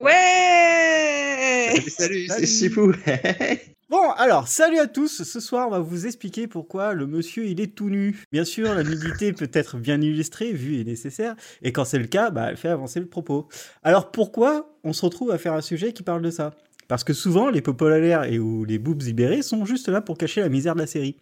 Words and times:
Ouais 0.00 1.72
Salut, 1.88 2.26
c'est 2.28 2.46
Chipou. 2.46 2.92
Bon, 3.88 4.10
alors, 4.16 4.48
salut 4.48 4.80
à 4.80 4.88
tous. 4.88 5.22
Ce 5.22 5.38
soir, 5.38 5.68
on 5.68 5.70
va 5.70 5.78
vous 5.78 6.06
expliquer 6.06 6.48
pourquoi 6.48 6.92
le 6.92 7.06
monsieur, 7.06 7.46
il 7.46 7.60
est 7.60 7.72
tout 7.72 7.88
nu. 7.88 8.20
Bien 8.32 8.44
sûr, 8.44 8.74
la 8.74 8.82
nudité 8.82 9.32
peut 9.32 9.48
être 9.52 9.76
bien 9.76 10.00
illustrée, 10.00 10.52
vue 10.52 10.80
et 10.80 10.84
nécessaire. 10.84 11.36
Et 11.62 11.70
quand 11.70 11.84
c'est 11.84 12.00
le 12.00 12.08
cas, 12.08 12.30
bah, 12.30 12.48
elle 12.50 12.56
fait 12.56 12.68
avancer 12.68 12.98
le 12.98 13.06
propos. 13.06 13.46
Alors, 13.84 14.10
pourquoi 14.10 14.76
on 14.82 14.92
se 14.92 15.04
retrouve 15.04 15.30
à 15.30 15.38
faire 15.38 15.52
un 15.52 15.60
sujet 15.60 15.92
qui 15.92 16.02
parle 16.02 16.22
de 16.22 16.32
ça? 16.32 16.52
Parce 16.88 17.04
que 17.04 17.12
souvent, 17.12 17.48
les 17.48 17.62
popolaires 17.62 18.24
et 18.24 18.40
ou 18.40 18.64
les 18.64 18.78
boobs 18.78 19.02
libérés 19.02 19.42
sont 19.42 19.64
juste 19.64 19.88
là 19.88 20.00
pour 20.00 20.18
cacher 20.18 20.40
la 20.40 20.48
misère 20.48 20.74
de 20.74 20.80
la 20.80 20.88
série. 20.88 21.16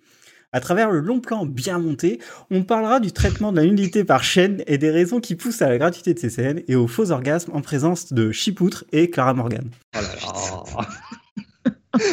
À 0.54 0.60
travers 0.60 0.88
le 0.92 1.00
long 1.00 1.18
plan 1.20 1.44
bien 1.46 1.80
monté, 1.80 2.20
on 2.48 2.62
parlera 2.62 3.00
du 3.00 3.10
traitement 3.10 3.50
de 3.50 3.56
la 3.60 3.66
nudité 3.66 4.04
par 4.04 4.22
chaîne 4.22 4.62
et 4.68 4.78
des 4.78 4.90
raisons 4.90 5.18
qui 5.18 5.34
poussent 5.34 5.62
à 5.62 5.68
la 5.68 5.78
gratuité 5.78 6.14
de 6.14 6.18
ces 6.20 6.30
scènes 6.30 6.62
et 6.68 6.76
aux 6.76 6.86
faux 6.86 7.10
orgasmes 7.10 7.50
en 7.54 7.60
présence 7.60 8.12
de 8.12 8.30
Chipoutre 8.30 8.84
et 8.92 9.10
Clara 9.10 9.34
Morgan. 9.34 9.68
Oh 9.96 10.00
là 10.00 10.14
là. 10.14 10.88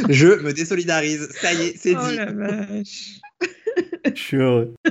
Je 0.10 0.28
me 0.42 0.54
désolidarise. 0.54 1.30
Ça 1.40 1.54
y 1.54 1.62
est, 1.68 1.78
c'est 1.78 1.96
Oh 1.96 2.10
dit. 2.10 2.16
la 2.16 2.32
vache 2.32 3.20
Je 4.06 4.20
suis 4.20 4.38
heureux. 4.38 4.74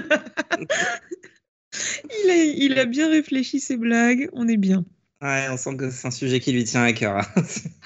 il 2.25 2.31
a, 2.31 2.37
il 2.45 2.79
a 2.79 2.85
bien 2.85 3.09
réfléchi 3.11 3.59
ses 3.59 3.77
blagues, 3.77 4.29
on 4.33 4.47
est 4.47 4.57
bien. 4.59 4.85
Ouais, 5.23 5.47
on 5.51 5.57
sent 5.57 5.77
que 5.77 5.91
c'est 5.91 6.07
un 6.07 6.13
sujet 6.13 6.39
qui 6.39 6.53
lui 6.53 6.63
tient 6.65 6.83
à 6.85 6.93
cœur. 6.93 7.17
hein. 7.17 7.27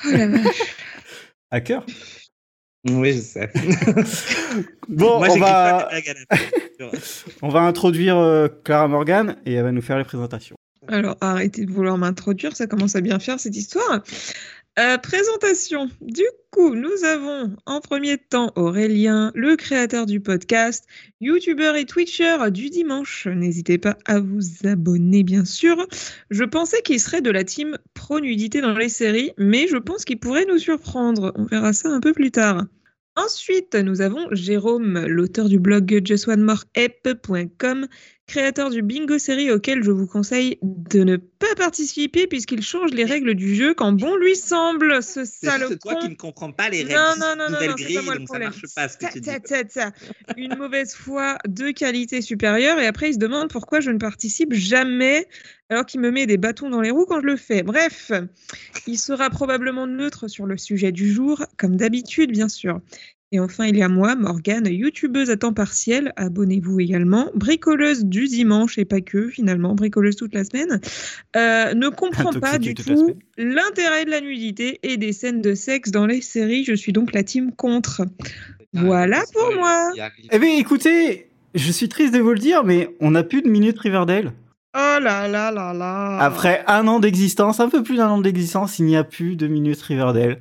Oh 0.06 0.10
la 0.12 0.26
vache 0.28 0.62
À 1.50 1.60
cœur? 1.62 1.86
Oui, 2.90 3.12
je 3.12 3.20
sais. 3.20 3.50
Bon, 4.88 5.18
Moi, 5.18 5.28
on 5.30 5.38
va... 5.38 5.88
On 7.42 7.48
va 7.48 7.60
introduire 7.60 8.18
euh, 8.18 8.48
Clara 8.64 8.88
Morgan 8.88 9.36
et 9.46 9.54
elle 9.54 9.64
va 9.64 9.72
nous 9.72 9.80
faire 9.80 9.96
les 9.96 10.04
présentations. 10.04 10.56
Alors 10.88 11.16
arrêtez 11.20 11.64
de 11.64 11.72
vouloir 11.72 11.96
m'introduire, 11.96 12.54
ça 12.54 12.66
commence 12.66 12.94
à 12.94 13.00
bien 13.00 13.18
faire 13.18 13.40
cette 13.40 13.56
histoire. 13.56 14.02
Euh, 14.76 14.98
présentation. 14.98 15.88
Du 16.00 16.24
coup, 16.50 16.74
nous 16.74 17.04
avons 17.04 17.54
en 17.64 17.80
premier 17.80 18.18
temps 18.18 18.50
Aurélien, 18.56 19.30
le 19.36 19.54
créateur 19.54 20.04
du 20.04 20.18
podcast, 20.18 20.84
youtubeur 21.20 21.76
et 21.76 21.84
twitcher 21.84 22.50
du 22.50 22.70
dimanche. 22.70 23.28
N'hésitez 23.28 23.78
pas 23.78 23.96
à 24.04 24.18
vous 24.18 24.42
abonner, 24.64 25.22
bien 25.22 25.44
sûr. 25.44 25.86
Je 26.30 26.42
pensais 26.42 26.82
qu'il 26.82 26.98
serait 26.98 27.20
de 27.20 27.30
la 27.30 27.44
team 27.44 27.78
pro-nudité 27.94 28.60
dans 28.60 28.76
les 28.76 28.88
séries, 28.88 29.30
mais 29.38 29.68
je 29.68 29.76
pense 29.76 30.04
qu'il 30.04 30.18
pourrait 30.18 30.46
nous 30.46 30.58
surprendre. 30.58 31.32
On 31.36 31.44
verra 31.44 31.72
ça 31.72 31.90
un 31.90 32.00
peu 32.00 32.12
plus 32.12 32.32
tard. 32.32 32.64
Ensuite, 33.16 33.76
nous 33.76 34.00
avons 34.00 34.26
Jérôme, 34.32 35.06
l'auteur 35.06 35.48
du 35.48 35.60
blog 35.60 36.00
justonemoreapp.com, 36.04 37.86
créateur 38.26 38.70
du 38.70 38.82
bingo 38.82 39.18
série 39.18 39.50
auquel 39.50 39.82
je 39.82 39.90
vous 39.90 40.06
conseille 40.06 40.58
de 40.62 41.04
ne 41.04 41.16
pas 41.16 41.54
participer 41.56 42.26
puisqu'il 42.26 42.62
change 42.62 42.90
les 42.92 43.04
règles 43.04 43.34
du 43.34 43.54
jeu 43.54 43.74
quand 43.74 43.92
bon 43.92 44.16
lui 44.16 44.34
semble, 44.34 45.02
ce 45.02 45.24
C'est 45.24 45.46
sale 45.46 45.66
juste 45.68 45.82
toi 45.82 45.96
qui 45.96 46.08
ne 46.08 46.14
comprends 46.14 46.50
pas 46.52 46.70
les 46.70 46.84
règles. 46.84 46.94
Non, 46.94 47.14
non, 47.18 47.36
non, 47.36 47.44
non, 47.44 47.50
nouvelle 47.50 47.70
non, 47.70 47.76
c'est 47.76 47.84
grille, 47.84 47.96
pas 47.96 48.02
moi 48.02 48.14
le 48.14 48.20
ça 48.20 48.24
problème. 48.26 48.52
pas 48.74 48.88
ce 48.88 48.98
ça, 49.22 49.38
ça, 49.44 49.62
ça. 49.68 49.92
Une 50.36 50.56
mauvaise 50.56 50.94
foi 50.94 51.36
de 51.46 51.70
qualité 51.70 52.22
supérieure 52.22 52.78
et 52.78 52.86
après 52.86 53.10
il 53.10 53.14
se 53.14 53.18
demande 53.18 53.50
pourquoi 53.50 53.80
je 53.80 53.90
ne 53.90 53.98
participe 53.98 54.54
jamais 54.54 55.28
alors 55.68 55.84
qu'il 55.84 56.00
me 56.00 56.10
met 56.10 56.26
des 56.26 56.36
bâtons 56.38 56.70
dans 56.70 56.80
les 56.80 56.90
roues 56.90 57.06
quand 57.06 57.20
je 57.20 57.26
le 57.26 57.36
fais. 57.36 57.62
Bref, 57.62 58.10
il 58.86 58.98
sera 58.98 59.28
probablement 59.30 59.86
neutre 59.86 60.28
sur 60.28 60.46
le 60.46 60.56
sujet 60.56 60.92
du 60.92 61.10
jour, 61.12 61.44
comme 61.58 61.76
d'habitude 61.76 62.30
bien 62.32 62.48
sûr. 62.48 62.80
Et 63.32 63.40
enfin, 63.40 63.66
il 63.66 63.76
y 63.76 63.82
a 63.82 63.88
moi, 63.88 64.14
Morgane, 64.14 64.66
youtubeuse 64.66 65.28
à 65.28 65.36
temps 65.36 65.52
partiel, 65.52 66.12
abonnez-vous 66.16 66.78
également, 66.78 67.30
bricoleuse 67.34 68.04
du 68.04 68.26
dimanche 68.26 68.78
et 68.78 68.84
pas 68.84 69.00
que 69.00 69.28
finalement, 69.28 69.74
bricoleuse 69.74 70.14
toute 70.14 70.34
la 70.34 70.44
semaine, 70.44 70.80
euh, 71.36 71.74
ne 71.74 71.88
comprend 71.90 72.32
pas 72.32 72.58
du 72.58 72.74
tout 72.74 73.16
l'intérêt 73.36 74.04
de 74.04 74.10
la 74.10 74.20
nudité 74.20 74.78
et 74.82 74.96
des 74.96 75.12
scènes 75.12 75.40
de 75.40 75.54
sexe 75.54 75.90
dans 75.90 76.06
les 76.06 76.20
séries. 76.20 76.64
Je 76.64 76.74
suis 76.74 76.92
donc 76.92 77.12
la 77.12 77.24
team 77.24 77.52
contre. 77.52 78.02
Voilà 78.72 79.18
Ah, 79.20 79.24
pour 79.32 79.42
spoil, 79.42 79.58
moi. 79.58 79.92
Eh 80.30 80.38
bien, 80.38 80.56
écoutez, 80.56 81.28
je 81.54 81.72
suis 81.72 81.88
triste 81.88 82.14
de 82.14 82.20
vous 82.20 82.32
le 82.32 82.38
dire, 82.38 82.64
mais 82.64 82.94
on 83.00 83.12
n'a 83.12 83.22
plus 83.22 83.42
de 83.42 83.48
minutes 83.48 83.78
Riverdale. 83.78 84.32
Oh 84.76 84.98
là 85.00 85.28
là 85.28 85.52
là 85.52 85.72
là. 85.72 86.18
Après 86.18 86.64
un 86.66 86.88
an 86.88 86.98
d'existence, 86.98 87.60
un 87.60 87.68
peu 87.68 87.84
plus 87.84 87.96
d'un 87.96 88.08
an 88.08 88.20
d'existence, 88.20 88.80
il 88.80 88.86
n'y 88.86 88.96
a 88.96 89.04
plus 89.04 89.36
de 89.36 89.46
minutes 89.46 89.80
Riverdale. 89.82 90.40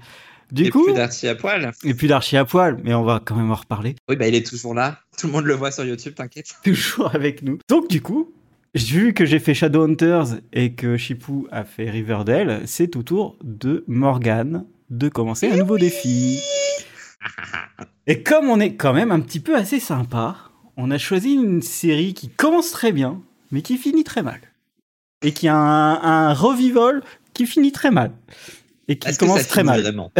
Du 0.54 0.66
Et 0.66 0.70
coup, 0.70 0.84
plus 0.84 0.94
d'Archie 0.94 1.28
à 1.28 1.34
poil. 1.34 1.72
et 1.84 1.94
plus 1.96 2.08
d'archi 2.08 2.38
à 2.38 2.46
poil, 2.46 2.80
mais 2.84 2.94
on 2.94 3.04
va 3.04 3.20
quand 3.26 3.36
même 3.36 3.50
en 3.52 3.56
reparler. 3.56 3.96
Oui, 4.08 4.16
bah 4.16 4.28
il 4.28 4.36
est 4.36 4.46
toujours 4.46 4.76
là. 4.76 5.00
Tout 5.18 5.26
le 5.26 5.34
monde 5.34 5.46
le 5.46 5.56
voit 5.56 5.72
sur 5.72 5.84
YouTube, 5.84 6.14
t'inquiète. 6.14 6.54
Toujours 6.64 7.14
avec 7.16 7.42
nous. 7.42 7.58
Donc, 7.68 7.90
du 7.90 8.02
coup, 8.02 8.32
vu 8.76 9.14
que 9.16 9.26
j'ai 9.26 9.40
fait 9.40 9.56
Shadowhunters 9.56 10.38
et 10.54 10.74
que 10.74 10.96
Chipou 10.96 11.48
a 11.52 11.64
fait 11.64 11.90
Riverdale, 11.90 12.62
c'est 12.66 12.96
au 12.96 13.02
tour 13.02 13.36
de 13.44 13.84
Morgane 13.88 14.66
de 14.92 15.10
commencer 15.10 15.50
un 15.50 15.58
nouveau 15.58 15.80
défi. 15.80 16.40
Et 18.06 18.22
comme 18.22 18.50
on 18.50 18.60
est 18.60 18.76
quand 18.76 18.94
même 18.94 19.12
un 19.12 19.22
petit 19.22 19.40
peu 19.40 19.56
assez 19.56 19.80
sympa, 19.80 20.36
on 20.78 20.92
a 20.92 20.98
choisi 20.98 21.34
une 21.34 21.62
série 21.62 22.14
qui 22.14 22.30
commence 22.30 22.70
très 22.72 22.92
bien, 22.92 23.22
mais 23.52 23.62
qui 23.62 23.78
finit 23.78 24.04
très 24.04 24.22
mal. 24.22 24.42
Et 25.24 25.32
qui 25.32 25.48
a 25.48 25.56
un, 25.56 26.04
un 26.30 26.34
revival 26.34 27.02
qui 27.34 27.46
finit 27.48 27.72
très 27.72 27.92
mal. 27.92 28.12
Et 28.88 28.98
qui 28.98 29.16
commence 29.18 29.48
très 29.48 29.64
mal. 29.64 29.82
Vraiment 29.82 30.12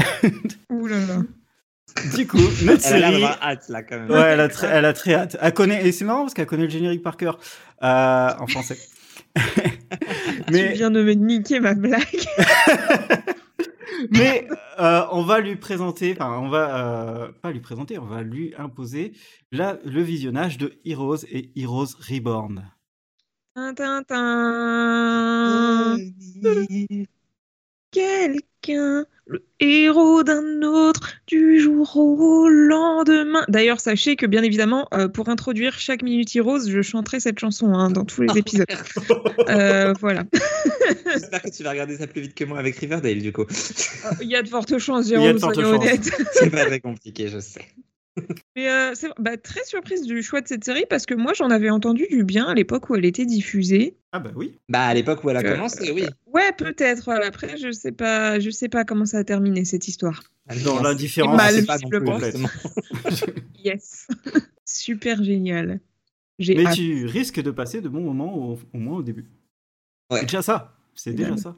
Ouh 0.70 0.88
là 0.88 1.00
là. 1.06 1.22
Du 2.16 2.26
coup, 2.28 2.38
notre 2.64 2.86
Elle 2.88 3.04
a 3.04 3.12
série. 3.12 3.24
hâte 3.24 3.70
là 3.70 3.84
quand 3.84 4.00
même. 4.00 4.10
Ouais, 4.10 4.20
elle 4.22 4.40
a, 4.40 4.50
très, 4.50 4.68
elle 4.68 4.86
a 4.86 4.94
très 4.94 5.14
hâte. 5.14 5.38
Elle 5.40 5.54
connaît, 5.54 5.86
et 5.86 5.92
c'est 5.92 6.06
marrant 6.06 6.22
parce 6.22 6.34
qu'elle 6.34 6.48
connaît 6.48 6.64
le 6.64 6.70
générique 6.70 7.04
par 7.04 7.18
cœur 7.18 7.40
euh, 7.84 8.30
en 8.40 8.48
français. 8.48 8.78
Tu 10.48 10.54
mais 10.54 10.74
viens 10.74 10.90
de 10.92 11.04
me 11.04 11.14
niquer 11.14 11.60
ma 11.60 11.74
blague. 11.76 12.04
mais 14.12 14.48
euh, 14.80 15.06
on 15.12 15.24
va 15.24 15.40
lui 15.40 15.56
présenter, 15.56 16.16
enfin, 16.18 16.38
on 16.40 16.50
va 16.50 17.26
euh, 17.26 17.32
pas 17.42 17.52
lui 17.52 17.60
présenter, 17.60 18.00
on 18.00 18.06
va 18.06 18.24
lui 18.24 18.54
imposer 18.58 19.14
la, 19.52 19.78
le 19.86 20.02
visionnage 20.02 20.58
de 20.58 20.74
Heroes 20.86 21.26
et 21.30 21.52
Heroes 21.56 21.96
Reborn. 22.10 22.72
Tin, 23.56 23.74
tin, 23.76 24.04
tin. 24.04 25.98
Quelqu'un, 28.64 29.06
le 29.26 29.44
héros 29.60 30.24
d'un 30.24 30.62
autre, 30.62 31.02
du 31.28 31.60
jour 31.60 31.98
au 31.98 32.48
lendemain. 32.50 33.44
D'ailleurs, 33.50 33.80
sachez 33.82 34.16
que 34.16 34.26
bien 34.26 34.42
évidemment, 34.42 34.88
euh, 34.94 35.08
pour 35.10 35.28
introduire 35.30 35.78
chaque 35.78 36.02
Minute 36.02 36.34
Heroes, 36.36 36.68
je 36.70 36.82
chanterai 36.82 37.20
cette 37.20 37.40
chanson 37.40 37.74
hein, 37.74 37.90
dans 37.90 38.06
tous 38.06 38.22
les 38.22 38.38
épisodes. 38.38 38.66
Euh, 39.50 39.94
voilà. 40.00 40.24
J'espère 41.14 41.42
que 41.42 41.50
tu 41.50 41.64
vas 41.64 41.72
regarder 41.72 41.98
ça 41.98 42.08
plus 42.08 42.22
vite 42.22 42.36
que 42.36 42.46
moi 42.46 42.58
avec 42.60 42.78
Riverdale 42.78 43.22
du 43.22 43.34
coup. 43.34 43.46
Il 44.22 44.30
y 44.30 44.36
a 44.36 44.42
de 44.42 44.48
fortes 44.48 44.78
chances, 44.78 45.08
Il 45.08 45.14
y 45.14 45.16
a 45.16 45.20
Jérôme, 45.20 45.36
de 45.36 45.40
fortes 45.40 45.56
soyons 45.56 45.74
chances. 45.76 45.84
honnêtes. 45.86 46.12
C'est 46.34 46.50
pas 46.50 46.66
très 46.66 46.80
compliqué, 46.80 47.28
je 47.28 47.40
sais. 47.40 47.62
Mais 48.56 48.70
euh, 48.70 48.92
c'est 48.94 49.08
bah, 49.20 49.38
très 49.38 49.64
surprise 49.66 50.04
du 50.04 50.22
choix 50.22 50.42
de 50.42 50.48
cette 50.48 50.64
série 50.64 50.86
parce 50.90 51.06
que 51.06 51.14
moi, 51.16 51.34
j'en 51.34 51.50
avais 51.50 51.70
entendu 51.72 52.06
du 52.10 52.24
bien 52.24 52.46
à 52.46 52.54
l'époque 52.54 52.90
où 52.90 52.96
elle 52.96 53.06
était 53.06 53.26
diffusée. 53.26 53.98
Ah 54.12 54.20
bah 54.20 54.32
oui. 54.36 54.60
Bah 54.70 54.86
à 54.86 54.94
l'époque 54.94 55.24
où 55.24 55.30
elle 55.32 55.38
a 55.38 55.40
Euh, 55.44 55.56
commencé, 55.56 55.92
oui. 55.92 56.06
Ouais, 56.28 56.52
peut-être. 56.56 57.06
voilà. 57.06 57.26
Après, 57.28 57.58
je 57.58 57.72
sais 57.72 57.92
pas, 57.92 58.40
je 58.40 58.50
sais 58.52 58.70
pas 58.70 58.86
comment 58.86 59.06
ça 59.06 59.18
a 59.20 59.24
terminé 59.24 59.66
cette 59.66 59.88
histoire. 59.88 60.22
Dans 60.64 60.76
Non, 60.76 60.84
l'indifférence. 60.84 61.36
mal, 61.38 61.54
c'est 61.56 61.66
pas 61.66 61.78
visiblement. 61.78 62.20
Yes. 63.64 64.08
Super 64.66 65.24
génial. 65.24 65.80
Mais 66.40 66.66
hâte. 66.66 66.76
tu 66.76 67.06
risques 67.06 67.42
de 67.42 67.52
passer 67.52 67.80
de 67.82 67.90
bons 67.90 68.02
moments 68.02 68.36
au, 68.36 68.60
au 68.74 68.78
moins 68.78 68.98
au 68.98 69.04
début. 69.04 69.26
Ouais. 70.12 70.20
C'est 70.20 70.26
déjà 70.26 70.42
ça. 70.42 70.76
C'est 70.96 71.14
déjà 71.14 71.38
ça. 71.38 71.58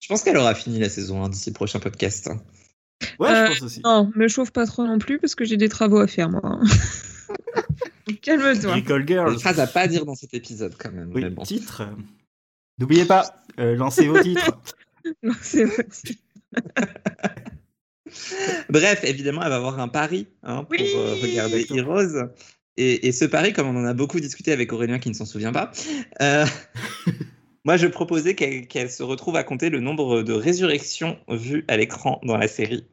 Je 0.00 0.08
pense 0.08 0.22
qu'elle 0.22 0.36
aura 0.36 0.54
fini 0.54 0.78
la 0.78 0.88
saison 0.90 1.24
1 1.24 1.30
d'ici 1.30 1.50
le 1.50 1.54
prochain 1.54 1.80
podcast. 1.80 2.28
hein. 2.28 2.40
Ouais, 3.18 3.28
Euh, 3.30 3.46
je 3.46 3.52
pense 3.52 3.62
aussi. 3.62 3.80
Non, 3.84 4.10
me 4.14 4.28
chauffe 4.28 4.50
pas 4.52 4.66
trop 4.66 4.86
non 4.86 4.98
plus 4.98 5.18
parce 5.18 5.34
que 5.34 5.44
j'ai 5.44 5.56
des 5.56 5.68
travaux 5.68 5.98
à 5.98 6.06
faire 6.06 6.28
moi. 6.30 6.60
Calme-toi. 8.22 8.74
Recall 8.74 9.00
Une 9.02 9.06
Girls. 9.08 9.38
phrase 9.40 9.60
à 9.60 9.66
pas 9.66 9.86
dire 9.88 10.04
dans 10.06 10.14
cet 10.14 10.32
épisode 10.34 10.74
quand 10.78 10.92
même. 10.92 11.10
Oui, 11.14 11.22
mais 11.22 11.30
bon. 11.30 11.42
titre. 11.42 11.82
N'oubliez 12.78 13.04
pas, 13.04 13.42
euh, 13.58 13.74
lancez 13.76 14.06
vos 14.08 14.20
titres. 14.22 14.58
Non, 15.22 15.34
c'est 15.40 15.64
aussi. 15.64 16.18
Bref, 18.68 19.00
évidemment, 19.04 19.42
elle 19.42 19.50
va 19.50 19.56
avoir 19.56 19.78
un 19.78 19.86
pari 19.88 20.26
hein, 20.42 20.64
pour 20.64 20.70
Oui. 20.70 20.92
euh, 20.96 21.14
regarder 21.22 21.64
Heroes. 21.70 22.28
Et, 22.76 23.06
et 23.06 23.12
ce 23.12 23.24
pari, 23.24 23.52
comme 23.52 23.68
on 23.68 23.80
en 23.80 23.84
a 23.84 23.94
beaucoup 23.94 24.18
discuté 24.20 24.50
avec 24.52 24.72
Aurélien 24.72 24.98
qui 24.98 25.08
ne 25.08 25.14
s'en 25.14 25.24
souvient 25.24 25.52
pas, 25.52 25.70
euh, 26.20 26.44
moi 27.66 27.76
je 27.76 27.88
proposais 27.88 28.36
qu'elle 28.36 28.90
se 28.90 29.02
retrouve 29.02 29.34
à 29.34 29.42
compter 29.42 29.70
le 29.70 29.80
nombre 29.80 30.22
de 30.22 30.32
résurrections 30.32 31.18
vues 31.28 31.64
à 31.66 31.76
l'écran 31.76 32.20
dans 32.22 32.36
la 32.36 32.46
série. 32.46 32.86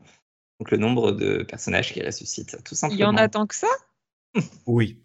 Donc 0.59 0.71
le 0.71 0.77
nombre 0.77 1.11
de 1.11 1.43
personnages 1.43 1.93
qui 1.93 2.01
ressuscitent, 2.01 2.57
tout 2.63 2.73
Il 2.73 2.77
simplement. 2.77 2.99
y 2.99 3.05
en 3.05 3.15
a 3.17 3.29
tant 3.29 3.45
que 3.45 3.53
ça? 3.53 3.67
Oui. 4.65 4.99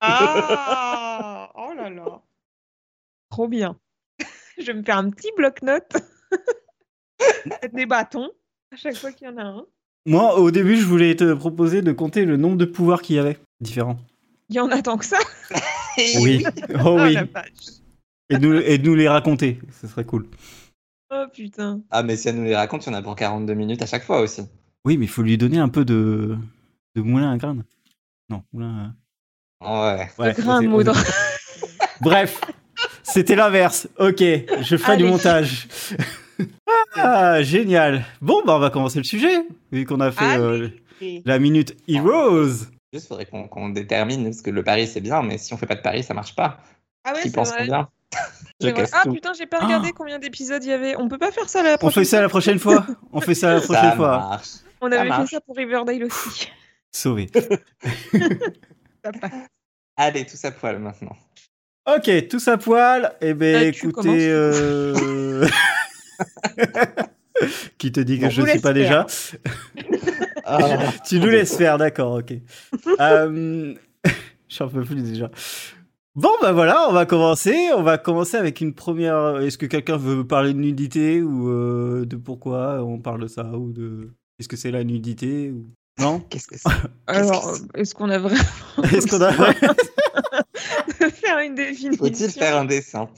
Ah 0.00 1.52
Oh 1.54 1.74
là 1.76 1.90
là 1.90 2.22
Trop 3.30 3.46
bien. 3.46 3.78
Je 4.58 4.64
vais 4.64 4.74
me 4.74 4.82
faire 4.82 4.96
un 4.96 5.10
petit 5.10 5.30
bloc-notes. 5.36 5.96
Des 7.74 7.84
bâtons 7.84 8.30
à 8.72 8.76
chaque 8.76 8.96
fois 8.96 9.12
qu'il 9.12 9.26
y 9.28 9.30
en 9.30 9.36
a 9.36 9.42
un. 9.42 9.66
Moi, 10.06 10.38
au 10.38 10.50
début, 10.50 10.76
je 10.76 10.86
voulais 10.86 11.14
te 11.14 11.34
proposer 11.34 11.82
de 11.82 11.92
compter 11.92 12.24
le 12.24 12.38
nombre 12.38 12.56
de 12.56 12.64
pouvoirs 12.64 13.02
qu'il 13.02 13.16
y 13.16 13.18
avait. 13.18 13.38
Différents. 13.60 13.98
Il 14.48 14.56
y 14.56 14.60
en 14.60 14.70
a 14.70 14.80
tant 14.80 14.96
que 14.96 15.04
ça? 15.04 15.18
Oui. 16.22 16.42
Oh 16.84 16.96
oui. 16.98 17.16
Et 18.30 18.38
de 18.38 18.46
nous, 18.46 18.60
et 18.60 18.78
de 18.78 18.86
nous 18.88 18.94
les 18.94 19.08
raconter. 19.08 19.58
Ce 19.80 19.86
serait 19.88 20.04
cool. 20.04 20.26
Oh 21.12 21.24
putain. 21.32 21.80
Ah, 21.90 22.02
mais 22.02 22.16
si 22.16 22.28
elle 22.28 22.36
nous 22.36 22.44
les 22.44 22.56
raconte, 22.56 22.86
il 22.86 22.90
y 22.92 22.94
en 22.94 22.98
a 22.98 23.02
pour 23.02 23.16
42 23.16 23.52
minutes 23.54 23.82
à 23.82 23.86
chaque 23.86 24.04
fois 24.04 24.20
aussi. 24.20 24.42
Oui, 24.84 24.96
mais 24.96 25.06
il 25.06 25.08
faut 25.08 25.22
lui 25.22 25.36
donner 25.36 25.58
un 25.58 25.68
peu 25.68 25.84
de, 25.84 26.36
de 26.94 27.02
moulin 27.02 27.32
à 27.32 27.36
graines. 27.36 27.64
Non, 28.30 28.42
moulin 28.52 28.94
à... 29.60 29.96
Ouais. 29.96 30.08
Ouais, 30.18 30.32
de 30.32 30.40
grain 30.40 30.62
moudre. 30.62 30.94
Bref, 32.00 32.40
c'était 33.02 33.34
l'inverse. 33.36 33.88
Ok, 33.98 34.20
je 34.20 34.76
ferai 34.76 34.96
du 34.96 35.04
montage. 35.04 35.68
ah, 36.96 37.42
génial. 37.42 38.04
Bon, 38.22 38.42
bah 38.46 38.54
on 38.56 38.60
va 38.60 38.70
commencer 38.70 38.98
le 38.98 39.04
sujet, 39.04 39.42
vu 39.72 39.84
qu'on 39.84 40.00
a 40.00 40.12
fait 40.12 40.38
euh, 40.38 40.68
la 41.24 41.38
minute 41.38 41.76
Heroes. 41.88 42.66
Juste, 42.92 43.08
faudrait 43.08 43.26
qu'on 43.26 43.48
qu'on 43.48 43.68
détermine, 43.68 44.24
parce 44.24 44.40
que 44.42 44.50
le 44.50 44.62
pari 44.62 44.86
c'est 44.86 45.00
bien, 45.00 45.22
mais 45.22 45.36
si 45.38 45.52
on 45.52 45.56
fait 45.56 45.66
pas 45.66 45.74
de 45.76 45.82
pari, 45.82 46.02
ça 46.02 46.14
marche 46.14 46.34
pas. 46.34 46.60
Ah 47.04 47.12
ouais, 47.12 47.20
Qui 47.22 47.28
c'est 47.28 47.34
pense 47.34 47.50
vrai. 47.50 47.64
bien 47.66 47.82
Je 47.82 47.86
C'est 47.86 47.99
vrai. 48.60 48.86
Ah 48.92 49.02
tout. 49.04 49.12
putain, 49.12 49.32
j'ai 49.32 49.46
pas 49.46 49.58
regardé 49.60 49.92
combien 49.92 50.18
d'épisodes 50.18 50.62
il 50.64 50.70
y 50.70 50.72
avait. 50.72 50.96
On 50.96 51.08
peut 51.08 51.18
pas 51.18 51.30
faire 51.32 51.48
ça 51.48 51.62
la 51.62 51.74
On 51.74 51.78
prochaine 51.78 52.04
fait 52.04 52.10
ça 52.10 52.20
la 52.20 52.28
prochaine 52.28 52.58
fois. 52.58 52.86
On 53.12 53.20
fait 53.20 53.34
ça 53.34 53.54
la 53.54 53.60
prochaine 53.60 53.90
Ça 53.90 53.96
fois. 53.96 54.18
marche. 54.18 54.48
On 54.80 54.90
ça 54.90 55.00
avait 55.00 55.10
fait 55.10 55.16
marche. 55.18 55.30
ça 55.30 55.40
pour 55.40 55.56
Riverdale 55.56 56.04
aussi. 56.04 56.48
Sauvé. 56.92 57.30
Allez, 59.96 60.24
tous 60.26 60.44
à 60.44 60.50
poil 60.50 60.78
maintenant. 60.78 61.16
Ok, 61.86 62.10
tous 62.28 62.48
à 62.48 62.56
poil. 62.58 63.12
Eh 63.20 63.34
ben, 63.34 63.56
Ah, 63.56 63.64
écoutez. 63.64 64.28
euh, 64.30 65.46
Qui 67.78 67.92
te 67.92 68.00
dit 68.00 68.18
que 68.18 68.26
On 68.26 68.30
je 68.30 68.40
ne 68.42 68.46
sais 68.46 68.52
laisse 68.54 68.62
pas 68.62 68.72
déjà 68.72 69.06
Ah. 70.44 70.78
Tu 71.06 71.18
nous 71.20 71.28
laisses 71.30 71.56
faire, 71.56 71.78
d'accord, 71.78 72.14
ok. 72.18 72.32
Euh, 73.00 73.74
J'en 74.48 74.68
peux 74.68 74.82
plus 74.84 75.02
déjà. 75.02 75.30
Bon, 76.20 76.28
bah 76.42 76.52
voilà, 76.52 76.86
on 76.90 76.92
va 76.92 77.06
commencer. 77.06 77.56
On 77.74 77.82
va 77.82 77.96
commencer 77.96 78.36
avec 78.36 78.60
une 78.60 78.74
première. 78.74 79.40
Est-ce 79.40 79.56
que 79.56 79.64
quelqu'un 79.64 79.96
veut 79.96 80.26
parler 80.26 80.52
de 80.52 80.58
nudité 80.58 81.22
ou 81.22 81.48
euh, 81.48 82.04
de 82.04 82.16
pourquoi 82.16 82.82
on 82.84 82.98
parle 82.98 83.22
de 83.22 83.26
ça 83.26 83.44
ou 83.56 83.72
de. 83.72 84.12
Est-ce 84.38 84.46
que 84.46 84.56
c'est 84.56 84.70
la 84.70 84.84
nudité 84.84 85.50
ou... 85.50 85.64
Non 85.98 86.20
Qu'est-ce 86.28 86.46
que 86.46 86.58
c'est? 86.58 86.68
Alors, 87.06 87.48
euh, 87.48 87.56
est-ce 87.74 87.94
qu'on 87.94 88.10
a 88.10 88.18
vraiment 88.18 88.38
Est-ce 88.92 89.06
qu'on 89.06 89.22
a. 89.22 89.30
de 91.00 91.10
faire 91.10 91.38
une 91.38 91.54
définition? 91.54 92.04
Faut-il 92.04 92.30
faire 92.30 92.58
un 92.58 92.66
dessin? 92.66 93.08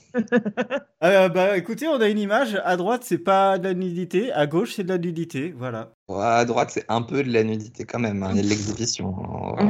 Euh, 1.03 1.29
bah 1.29 1.57
écoutez, 1.57 1.89
on 1.89 2.01
a 2.01 2.09
une 2.09 2.21
image. 2.21 2.61
À 2.65 2.77
droite, 2.77 3.03
c'est 3.05 3.19
pas 3.19 3.59
de 3.59 3.65
la 3.65 3.75
nudité. 3.75 4.31
À 4.31 4.47
gauche, 4.47 4.75
c'est 4.77 4.85
de 4.85 4.91
la 4.91 4.99
nudité. 4.99 5.53
Voilà. 5.59 5.91
Ouais, 6.09 6.23
À 6.23 6.45
droite, 6.45 6.71
c'est 6.73 6.85
un 6.89 7.03
peu 7.03 7.25
de 7.25 7.33
la 7.33 7.43
nudité 7.43 7.85
quand 7.85 7.99
même. 7.99 8.23
hein. 8.23 8.29
Il 8.31 8.37
y 8.37 8.41
a 8.41 8.43
de 8.45 8.49
l'exhibition. 8.49 9.13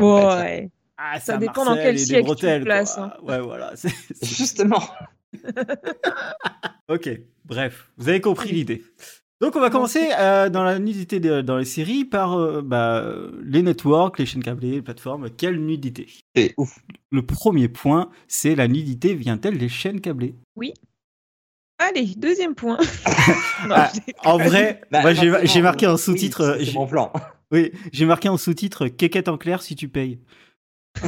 Ouais. 0.02 0.70
Ah, 1.04 1.18
Ça 1.20 1.36
dépend 1.36 1.64
dans 1.64 1.74
quel 1.74 1.98
siècle 1.98 2.20
tu 2.22 2.22
le 2.22 2.22
bretelles, 2.34 2.62
places, 2.64 2.94
quoi. 2.94 3.16
Ouais, 3.24 3.40
voilà. 3.40 3.72
Justement. 4.22 4.82
Ok, 6.88 7.08
bref, 7.44 7.90
vous 7.96 8.08
avez 8.08 8.20
compris 8.20 8.52
l'idée. 8.52 8.82
Donc 9.40 9.56
on 9.56 9.60
va 9.60 9.70
commencer 9.70 10.10
euh, 10.18 10.48
dans 10.50 10.62
la 10.62 10.78
nudité 10.78 11.20
de- 11.20 11.40
dans 11.40 11.56
les 11.56 11.64
séries 11.64 12.04
par 12.04 12.34
euh, 12.38 12.60
bah, 12.62 13.04
les 13.42 13.62
networks, 13.62 14.18
les 14.18 14.26
chaînes 14.26 14.42
câblées, 14.42 14.72
les 14.72 14.82
plateformes. 14.82 15.30
Quelle 15.30 15.58
nudité 15.64 16.06
C'est 16.36 16.54
ouf. 16.58 16.78
Le 17.10 17.22
premier 17.22 17.68
point, 17.68 18.10
c'est 18.28 18.54
la 18.54 18.68
nudité 18.68 19.14
vient-elle 19.14 19.58
des 19.58 19.68
chaînes 19.70 20.00
câblées? 20.00 20.34
Allez, 21.78 22.14
deuxième 22.16 22.54
point. 22.54 22.78
Non, 23.66 23.74
Ah. 23.76 23.92
En 24.24 24.36
vrai, 24.38 24.82
Bah, 24.90 25.02
j'ai 25.14 25.62
marqué 25.62 25.86
en 25.86 25.94
oui, 25.94 25.98
sous-titre. 25.98 26.42
c'est- 26.44 26.50
euh, 26.50 26.56
C'est 26.58 26.64
j'ai- 26.66 26.72
mon 26.78 26.86
plan. 26.86 27.12
oui, 27.50 27.72
j'ai 27.92 28.04
marqué 28.06 28.28
en 28.28 28.36
sous-titre 28.36 28.86
Quéquette 28.88 29.28
en 29.28 29.38
clair 29.38 29.62
si 29.62 29.74
tu 29.76 29.88
payes. 29.88 30.20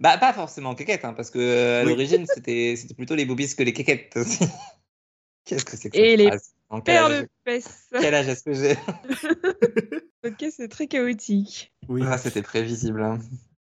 Bah, 0.00 0.18
pas 0.18 0.32
forcément 0.32 0.74
quéquette, 0.74 1.04
hein, 1.04 1.12
parce 1.14 1.30
que 1.30 1.38
euh, 1.38 1.80
à 1.80 1.84
Oui. 1.84 1.90
l'origine, 1.90 2.26
c'était 2.26 2.74
c'était 2.76 2.94
plutôt 2.94 3.14
les 3.14 3.24
boobies 3.24 3.54
que 3.54 3.62
les 3.62 3.72
quéquettes 3.72 4.16
aussi. 4.16 4.44
Qu'est-ce 5.44 5.64
que 5.64 5.76
c'est 5.76 5.90
que 5.90 5.96
Et 5.96 6.10
cette 6.10 6.18
les 6.18 6.26
phrase? 6.28 6.52
En 6.70 6.80
quel 6.80 6.94
Paire 6.94 7.04
âge- 7.06 7.22
de 7.22 7.28
fesses. 7.44 7.86
Quel 8.00 8.14
âge 8.14 8.28
est-ce 8.28 8.42
que 8.44 8.52
j'ai? 8.52 8.76
Ok, 10.24 10.44
c'est 10.56 10.68
très 10.68 10.86
chaotique. 10.86 11.72
Oui, 11.88 12.02
Ah, 12.06 12.16
C'était 12.16 12.42
prévisible. 12.42 13.02
hein. 13.02 13.18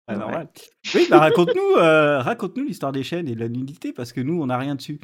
ah, 0.07 0.13
ouais. 0.15 0.19
normal. 0.19 0.49
Oui, 0.95 1.07
bah 1.11 1.19
raconte-nous 1.21 1.77
euh, 1.77 2.19
raconte-nous 2.21 2.65
l'histoire 2.65 2.93
des 2.93 3.03
chaînes 3.03 3.29
et 3.29 3.35
de 3.35 3.41
la 3.41 3.49
nudité 3.51 3.93
parce 3.93 4.13
que 4.15 4.23
nous 4.23 4.41
on 4.41 4.47
n'a 4.47 4.57
rien 4.57 4.75
dessus. 4.75 4.99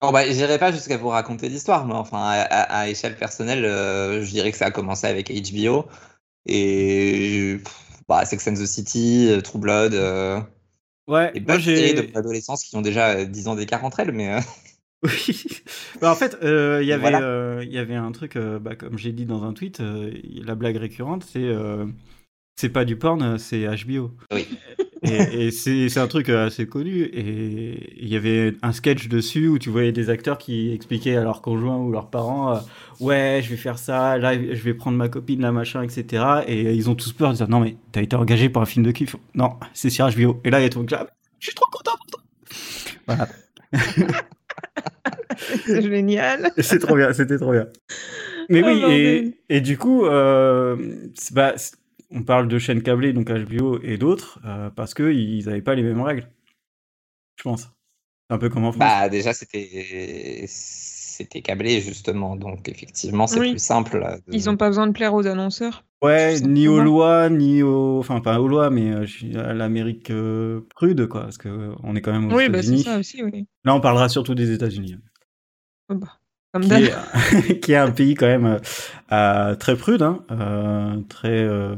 Bon, 0.00 0.12
bah, 0.12 0.24
j'irai 0.30 0.56
pas 0.58 0.70
jusqu'à 0.70 0.96
vous 0.96 1.08
raconter 1.08 1.48
l'histoire, 1.48 1.84
mais 1.86 1.94
enfin, 1.94 2.18
à, 2.18 2.42
à- 2.42 2.78
à 2.82 2.88
échelle 2.88 3.16
personnelle, 3.16 3.64
euh, 3.64 4.22
je 4.22 4.30
dirais 4.30 4.52
que 4.52 4.56
ça 4.58 4.66
a 4.66 4.70
commencé 4.70 5.06
avec 5.08 5.30
HBO. 5.32 5.86
Et 6.46 7.58
bah, 8.08 8.24
Sex 8.24 8.46
and 8.48 8.54
the 8.54 8.66
City, 8.66 9.28
euh, 9.30 9.40
True 9.40 9.58
Blood, 9.58 9.94
euh, 9.94 10.40
Ouais, 11.06 11.30
et 11.34 11.40
moi 11.40 11.58
j'ai. 11.58 11.92
de 11.94 12.12
l'adolescence 12.14 12.64
qui 12.64 12.74
ont 12.76 12.82
déjà 12.82 13.10
euh, 13.10 13.24
10 13.26 13.48
ans 13.48 13.54
d'écart 13.56 13.84
entre 13.84 14.00
elles, 14.00 14.12
mais 14.12 14.34
euh, 14.34 14.40
Oui. 15.04 15.46
Bah, 16.00 16.10
en 16.10 16.14
fait, 16.14 16.36
euh, 16.42 16.78
il 16.82 16.88
y 16.88 16.92
avait, 16.92 17.02
Voilà. 17.02 17.20
euh, 17.22 17.62
il 17.62 17.70
y 17.72 17.78
avait 17.78 17.94
un 17.94 18.10
truc, 18.12 18.36
euh, 18.36 18.58
bah, 18.58 18.74
comme 18.74 18.96
j'ai 18.98 19.12
dit 19.12 19.26
dans 19.26 19.44
un 19.44 19.52
tweet, 19.52 19.80
euh, 19.80 20.10
la 20.42 20.54
blague 20.54 20.76
récurrente, 20.76 21.24
c'est 21.30 21.42
euh, 21.44 21.84
c'est 22.56 22.70
pas 22.70 22.84
du 22.86 22.96
porn, 22.96 23.38
c'est 23.38 23.66
HBO. 23.84 24.12
Oui. 24.32 24.46
Et, 25.04 25.46
et 25.46 25.50
c'est 25.50 25.98
un 25.98 26.06
truc 26.06 26.28
euh, 26.28 26.46
assez 26.46 26.66
connu. 26.66 27.02
Et 27.12 27.94
il 28.02 28.08
y 28.08 28.16
avait 28.16 28.54
un 28.62 28.72
sketch 28.72 29.08
dessus 29.08 29.48
où 29.48 29.58
tu 29.58 29.70
voyais 29.70 29.92
des 29.92 30.10
acteurs 30.10 30.38
qui 30.38 30.72
expliquaient 30.72 31.16
à 31.16 31.22
leurs 31.22 31.42
conjoints 31.42 31.76
ou 31.78 31.92
leurs 31.92 32.08
parents, 32.10 32.54
euh, 32.56 32.58
ouais, 33.00 33.40
je 33.44 33.50
vais 33.50 33.56
faire 33.56 33.78
ça, 33.78 34.16
là, 34.18 34.34
je 34.34 34.62
vais 34.62 34.74
prendre 34.74 34.96
ma 34.96 35.08
copine, 35.08 35.42
là, 35.42 35.52
machin, 35.52 35.82
etc. 35.82 36.24
Et 36.46 36.72
ils 36.74 36.88
ont 36.90 36.94
tous 36.94 37.12
peur 37.12 37.30
de 37.32 37.36
dire, 37.36 37.48
non 37.48 37.60
mais 37.60 37.76
t'as 37.92 38.02
été 38.02 38.16
engagé 38.16 38.48
pour 38.48 38.62
un 38.62 38.66
film 38.66 38.84
de 38.84 38.90
kiff. 38.92 39.16
Non, 39.34 39.50
c'est 39.72 39.90
sur 39.90 40.08
HBO. 40.10 40.40
Et 40.44 40.50
là, 40.50 40.60
il 40.60 40.62
y 40.62 40.66
a 40.66 40.70
tout 40.70 40.84
Ah, 40.92 41.06
je 41.38 41.46
suis 41.46 41.54
trop 41.54 41.66
content 41.70 41.92
pour 41.96 42.06
toi. 42.06 42.20
Voilà. 43.06 43.28
C'est 45.66 45.82
génial. 45.82 46.50
C'est 46.58 46.78
trop 46.78 46.96
bien, 46.96 47.12
c'était 47.12 47.38
trop 47.38 47.52
bien. 47.52 47.66
Mais 48.48 48.62
Oh, 48.62 48.66
oui, 48.68 48.80
bordel. 48.80 48.96
et, 49.48 49.56
et 49.56 49.60
du 49.60 49.78
coup, 49.78 50.04
euh, 50.04 50.76
bah, 51.32 51.54
on 52.14 52.22
parle 52.22 52.48
de 52.48 52.58
chaînes 52.58 52.82
câblées, 52.82 53.12
donc 53.12 53.30
HBO 53.30 53.78
et 53.82 53.98
d'autres, 53.98 54.38
euh, 54.44 54.70
parce 54.70 54.94
qu'ils 54.94 55.44
n'avaient 55.46 55.62
pas 55.62 55.74
les 55.74 55.82
mêmes 55.82 56.00
règles. 56.00 56.28
Je 57.36 57.42
pense. 57.42 57.62
C'est 58.28 58.34
un 58.34 58.38
peu 58.38 58.48
comme 58.48 58.64
en 58.64 58.72
France. 58.72 58.78
bah, 58.80 59.08
déjà, 59.08 59.32
c'était 59.34 60.44
c'était 60.46 61.42
câblé, 61.42 61.80
justement. 61.80 62.36
Donc, 62.36 62.68
effectivement, 62.68 63.26
c'est 63.26 63.40
Oui. 63.40 63.50
plus 63.50 63.58
simple. 63.58 64.00
de- 64.26 64.34
Ils 64.34 64.46
n'ont 64.46 64.56
pas 64.56 64.68
besoin 64.68 64.86
de 64.86 64.92
plaire 64.92 65.14
aux 65.14 65.26
annonceurs. 65.26 65.84
ouais, 66.02 66.40
ni 66.40 66.66
aux 66.68 66.80
lois, 66.80 67.28
ni 67.30 67.62
aux. 67.62 67.98
Enfin, 67.98 68.20
pas 68.20 68.40
aux 68.40 68.48
lois, 68.48 68.70
mais 68.70 68.90
euh, 68.92 69.06
à 69.48 69.52
l'Amérique 69.52 70.10
euh, 70.10 70.60
prude, 70.74 71.06
quoi, 71.06 71.22
parce 71.22 71.38
qu'on 71.38 71.94
est 71.96 72.00
quand 72.00 72.12
même 72.12 72.32
aux 72.32 72.36
Oui, 72.36 72.48
bah, 72.48 72.62
c'est 72.62 72.68
États-Unis. 72.68 72.82
ça 72.84 72.98
aussi, 72.98 73.22
oui. 73.22 73.46
Là, 73.64 73.74
on 73.74 73.80
parlera 73.80 74.08
surtout 74.08 74.34
des 74.34 74.50
États-Unis. 74.52 74.96
Oh, 75.90 75.94
bah, 75.96 76.18
Comme 76.52 76.62
qui 76.62 76.72
est, 76.74 76.94
qui 77.60 77.72
est 77.72 77.76
un 77.76 77.90
pays 77.90 78.14
quand 78.14 78.26
même 78.26 78.46
euh, 78.46 78.58
euh, 79.12 79.54
très 79.54 79.76
prude, 79.76 80.02
hein, 80.02 80.24
euh, 80.30 81.00
très 81.08 81.42
euh, 81.42 81.76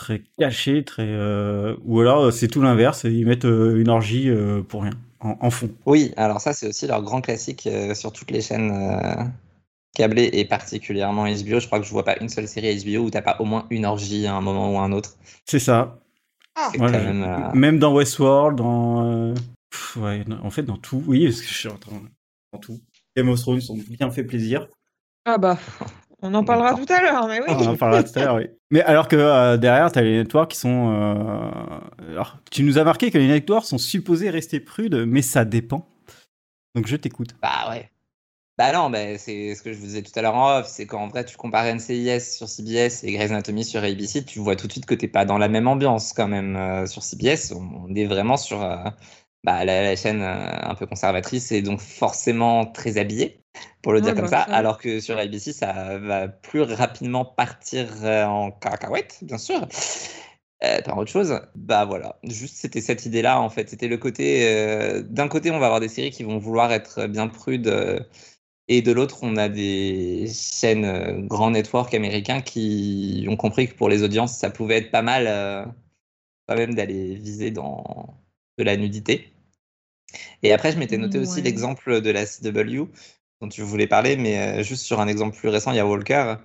très 0.00 0.22
caché, 0.38 0.82
très 0.82 1.06
euh, 1.06 1.76
ou 1.84 2.00
alors 2.00 2.24
euh, 2.24 2.30
c'est 2.30 2.48
tout 2.48 2.62
l'inverse, 2.62 3.04
ils 3.04 3.26
mettent 3.26 3.44
euh, 3.44 3.78
une 3.78 3.90
orgie 3.90 4.30
euh, 4.30 4.62
pour 4.62 4.82
rien 4.84 4.94
en, 5.20 5.36
en 5.40 5.50
fond. 5.50 5.70
Oui, 5.84 6.12
alors 6.16 6.40
ça, 6.40 6.54
c'est 6.54 6.68
aussi 6.68 6.86
leur 6.86 7.02
grand 7.02 7.20
classique 7.20 7.66
euh, 7.66 7.94
sur 7.94 8.10
toutes 8.12 8.30
les 8.30 8.40
chaînes 8.40 8.70
euh, 8.72 9.22
câblées 9.94 10.30
et 10.32 10.46
particulièrement 10.46 11.24
HBO. 11.26 11.60
Je 11.60 11.66
crois 11.66 11.80
que 11.80 11.84
je 11.86 11.90
vois 11.90 12.04
pas 12.04 12.16
une 12.18 12.30
seule 12.30 12.48
série 12.48 12.82
HBO 12.82 13.04
où 13.06 13.10
t'as 13.10 13.20
pas 13.20 13.36
au 13.40 13.44
moins 13.44 13.66
une 13.68 13.84
orgie 13.84 14.26
à 14.26 14.34
un 14.34 14.40
moment 14.40 14.72
ou 14.74 14.78
à 14.78 14.82
un 14.82 14.92
autre. 14.92 15.16
C'est 15.44 15.58
ça. 15.58 15.98
C'est 16.72 16.80
Ouais, 16.80 16.90
quand 16.90 16.98
je- 16.98 17.04
même, 17.04 17.22
euh, 17.22 17.52
Même 17.52 17.78
dans 17.78 17.94
Westworld, 17.94 18.56
dans 18.56 19.04
euh, 19.04 19.34
pff, 19.70 19.96
ouais, 19.96 20.24
non, 20.26 20.38
en 20.42 20.50
fait 20.50 20.62
dans 20.62 20.78
tout. 20.78 21.02
Oui, 21.06 21.26
parce 21.26 21.42
que 21.42 21.48
je 21.48 21.54
suis 21.54 21.68
en 21.68 21.76
train 21.76 22.00
dans 22.52 22.58
tout. 22.58 22.80
Game 23.16 23.28
of 23.28 23.38
Thrones 23.40 23.60
ont 23.68 23.78
bien 23.88 24.10
fait 24.10 24.24
plaisir. 24.24 24.66
Ah 25.26 25.36
bah, 25.36 25.58
on 26.22 26.34
en 26.34 26.44
parlera 26.44 26.74
tout 26.74 26.92
à 26.92 27.00
l'heure, 27.00 27.26
mais 27.28 27.40
oui. 27.40 27.46
On 27.48 27.66
en 27.66 27.76
parlera 27.76 28.02
tout 28.02 28.18
à 28.18 28.22
l'heure, 28.22 28.34
oui. 28.36 28.46
Mais 28.70 28.82
alors 28.82 29.08
que 29.08 29.16
euh, 29.16 29.56
derrière, 29.56 29.90
tu 29.92 29.98
as 29.98 30.02
les 30.02 30.18
networks 30.18 30.50
qui 30.52 30.58
sont. 30.58 30.90
euh, 30.92 32.12
Alors, 32.12 32.38
tu 32.50 32.62
nous 32.62 32.78
as 32.78 32.84
marqué 32.84 33.10
que 33.10 33.18
les 33.18 33.28
networks 33.28 33.64
sont 33.66 33.78
supposés 33.78 34.30
rester 34.30 34.60
prudes, 34.60 35.04
mais 35.06 35.22
ça 35.22 35.44
dépend. 35.44 35.86
Donc 36.74 36.86
je 36.86 36.96
t'écoute. 36.96 37.30
Bah 37.42 37.70
ouais. 37.70 37.90
Bah 38.58 38.72
non, 38.74 38.90
bah, 38.90 39.16
c'est 39.16 39.54
ce 39.54 39.62
que 39.62 39.72
je 39.72 39.78
vous 39.78 39.86
disais 39.86 40.02
tout 40.02 40.12
à 40.16 40.20
l'heure 40.22 40.34
en 40.34 40.58
off, 40.58 40.66
c'est 40.66 40.86
qu'en 40.86 41.08
vrai, 41.08 41.24
tu 41.24 41.34
compares 41.36 41.64
NCIS 41.74 42.20
sur 42.36 42.46
CBS 42.46 43.04
et 43.04 43.12
Grey's 43.12 43.30
Anatomy 43.30 43.64
sur 43.64 43.82
ABC, 43.82 44.22
tu 44.24 44.38
vois 44.38 44.54
tout 44.54 44.66
de 44.66 44.72
suite 44.72 44.84
que 44.84 44.94
t'es 44.94 45.08
pas 45.08 45.24
dans 45.24 45.38
la 45.38 45.48
même 45.48 45.66
ambiance 45.66 46.12
quand 46.12 46.28
même. 46.28 46.56
euh, 46.56 46.84
sur 46.84 47.02
CBS, 47.02 47.52
on, 47.52 47.86
on 47.88 47.94
est 47.94 48.04
vraiment 48.04 48.36
sur 48.36 48.62
euh, 48.62 48.76
bah, 49.44 49.64
la, 49.64 49.82
la 49.82 49.96
chaîne 49.96 50.20
euh, 50.20 50.50
un 50.62 50.74
peu 50.74 50.84
conservatrice 50.86 51.50
et 51.52 51.62
donc 51.62 51.80
forcément 51.80 52.66
très 52.66 52.98
habillée, 52.98 53.39
pour 53.82 53.92
le 53.92 54.00
Ouais, 54.00 54.04
dire 54.04 54.14
comme 54.14 54.30
bah, 54.30 54.44
ça, 54.46 54.54
alors 54.54 54.78
que 54.78 55.00
sur 55.00 55.18
ABC, 55.18 55.52
ça 55.52 55.98
va 55.98 56.28
plus 56.28 56.62
rapidement 56.62 57.24
partir 57.24 57.88
euh, 58.02 58.24
en 58.24 58.50
cacahuète, 58.50 59.18
bien 59.22 59.38
sûr. 59.38 59.66
Euh, 60.62 60.82
par 60.82 60.98
autre 60.98 61.10
chose, 61.10 61.40
bah 61.54 61.86
voilà, 61.86 62.18
juste 62.22 62.56
c'était 62.56 62.82
cette 62.82 63.06
idée-là 63.06 63.40
en 63.40 63.48
fait. 63.48 63.70
C'était 63.70 63.88
le 63.88 63.96
côté, 63.96 64.46
euh, 64.46 65.02
d'un 65.02 65.26
côté, 65.26 65.50
on 65.50 65.58
va 65.58 65.66
avoir 65.66 65.80
des 65.80 65.88
séries 65.88 66.10
qui 66.10 66.22
vont 66.22 66.36
vouloir 66.36 66.70
être 66.70 67.06
bien 67.06 67.28
prudes, 67.28 67.68
euh, 67.68 67.98
et 68.68 68.82
de 68.82 68.92
l'autre, 68.92 69.20
on 69.22 69.36
a 69.36 69.48
des 69.48 70.26
chaînes 70.32 71.26
grands 71.26 71.50
networks 71.50 71.94
américains 71.94 72.42
qui 72.42 73.26
ont 73.28 73.36
compris 73.36 73.68
que 73.68 73.74
pour 73.74 73.88
les 73.88 74.02
audiences, 74.02 74.36
ça 74.36 74.50
pouvait 74.50 74.76
être 74.76 74.90
pas 74.90 75.02
mal, 75.02 75.74
quand 76.46 76.56
même, 76.56 76.74
d'aller 76.74 77.14
viser 77.16 77.50
dans 77.50 78.14
de 78.58 78.64
la 78.64 78.76
nudité. 78.76 79.32
Et 80.42 80.52
après, 80.52 80.72
je 80.72 80.78
m'étais 80.78 80.98
noté 80.98 81.18
aussi 81.18 81.42
l'exemple 81.42 82.00
de 82.00 82.10
la 82.10 82.26
CW 82.26 82.84
dont 83.40 83.48
tu 83.48 83.62
voulais 83.62 83.86
parler, 83.86 84.16
mais 84.16 84.60
euh, 84.60 84.62
juste 84.62 84.84
sur 84.84 85.00
un 85.00 85.08
exemple 85.08 85.36
plus 85.36 85.48
récent, 85.48 85.70
il 85.72 85.76
y 85.76 85.80
a 85.80 85.86
Walker, 85.86 86.36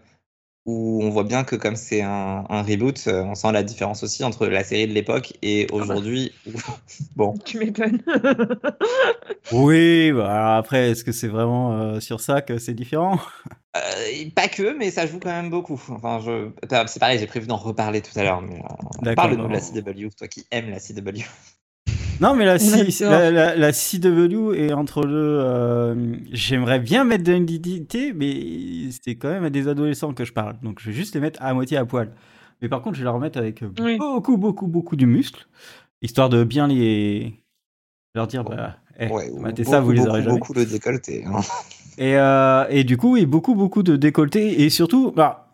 où 0.65 1.01
on 1.03 1.09
voit 1.09 1.23
bien 1.25 1.43
que 1.43 1.55
comme 1.55 1.75
c'est 1.75 2.01
un, 2.01 2.45
un 2.49 2.61
reboot, 2.63 3.03
euh, 3.07 3.23
on 3.23 3.35
sent 3.35 3.51
la 3.51 3.63
différence 3.63 4.03
aussi 4.03 4.23
entre 4.23 4.47
la 4.47 4.63
série 4.63 4.87
de 4.87 4.93
l'époque 4.93 5.33
et 5.41 5.67
aujourd'hui. 5.71 6.33
où- 6.47 6.51
bon, 7.15 7.33
Tu 7.45 7.59
m'étonnes. 7.59 8.01
Oui, 9.51 10.11
bah, 10.11 10.31
alors 10.33 10.55
après, 10.57 10.91
est-ce 10.91 11.03
que 11.03 11.11
c'est 11.11 11.27
vraiment 11.27 11.73
euh, 11.73 11.99
sur 11.99 12.19
ça 12.19 12.41
que 12.41 12.57
c'est 12.57 12.73
différent? 12.73 13.19
Euh, 13.77 14.29
pas 14.35 14.47
que, 14.47 14.75
mais 14.77 14.89
ça 14.89 15.05
joue 15.05 15.19
quand 15.19 15.29
même 15.29 15.49
beaucoup. 15.49 15.79
Enfin, 15.89 16.19
je... 16.25 16.49
c'est 16.87 16.99
pareil, 16.99 17.19
j'ai 17.19 17.27
prévu 17.27 17.45
d'en 17.47 17.57
reparler 17.57 18.01
tout 18.01 18.17
à 18.17 18.23
l'heure. 18.23 18.41
Mais 18.41 18.55
euh, 18.59 18.85
D'accord, 19.01 19.15
parle-nous 19.15 19.47
de 19.47 19.53
la. 19.53 19.59
CW, 19.59 20.09
toi 20.17 20.27
qui 20.27 20.45
aimes 20.51 20.69
la 20.69 20.79
CW. 20.79 21.23
Non, 22.21 22.33
mais 22.35 22.45
la, 22.45 22.57
C- 22.59 22.87
la, 23.01 23.29
la- 23.29 23.55
la 23.55 23.71
CW 23.73 24.53
est 24.53 24.71
entre 24.73 25.05
le. 25.05 25.13
euh, 25.41 26.15
J'aimerais 26.31 26.79
bien 26.79 27.03
mettre 27.03 27.23
de 27.25 27.33
la 27.33 27.39
nudité, 27.39 28.13
mais 28.13 28.89
c'est 29.03 29.15
quand 29.15 29.29
même 29.29 29.43
à 29.43 29.49
des 29.49 29.67
adolescents 29.67 30.13
que 30.13 30.23
je 30.23 30.31
parle. 30.33 30.55
Donc 30.63 30.79
je 30.79 30.87
vais 30.89 30.95
juste 30.95 31.13
les 31.15 31.21
mettre 31.21 31.41
à 31.41 31.53
moitié 31.53 31.77
à 31.77 31.85
poil. 31.85 32.11
Mais 32.61 32.69
par 32.69 32.81
contre, 32.81 32.95
je 32.95 33.01
vais 33.01 33.05
leur 33.05 33.19
mettre 33.19 33.37
avec 33.37 33.63
Oui. 33.79 33.97
beaucoup, 33.97 34.37
beaucoup, 34.37 34.67
beaucoup 34.67 34.95
de 34.95 35.05
muscles, 35.05 35.45
histoire 36.01 36.29
de 36.29 36.43
bien 36.45 36.67
les. 36.67 37.33
leur 38.15 38.27
dire, 38.27 38.45
bah, 38.45 38.77
eh, 38.99 39.07
Ouais, 39.09 39.29
matez 39.37 39.63
beaucoup, 39.63 39.71
ça, 39.75 39.81
vous 39.81 39.91
les 39.91 39.97
beaucoup, 39.99 40.09
aurez 40.09 40.23
jamais. 40.23 40.39
beaucoup 40.39 40.53
le 40.53 40.65
décolleté. 40.65 41.25
hein. 41.25 41.41
Et, 41.97 42.15
euh, 42.17 42.65
et 42.69 42.83
du 42.85 42.95
coup, 42.97 43.13
oui, 43.13 43.25
beaucoup, 43.25 43.55
beaucoup 43.55 43.83
de 43.83 43.95
décolletés 43.97 44.61
et 44.63 44.69
surtout, 44.69 45.11
bah, 45.11 45.51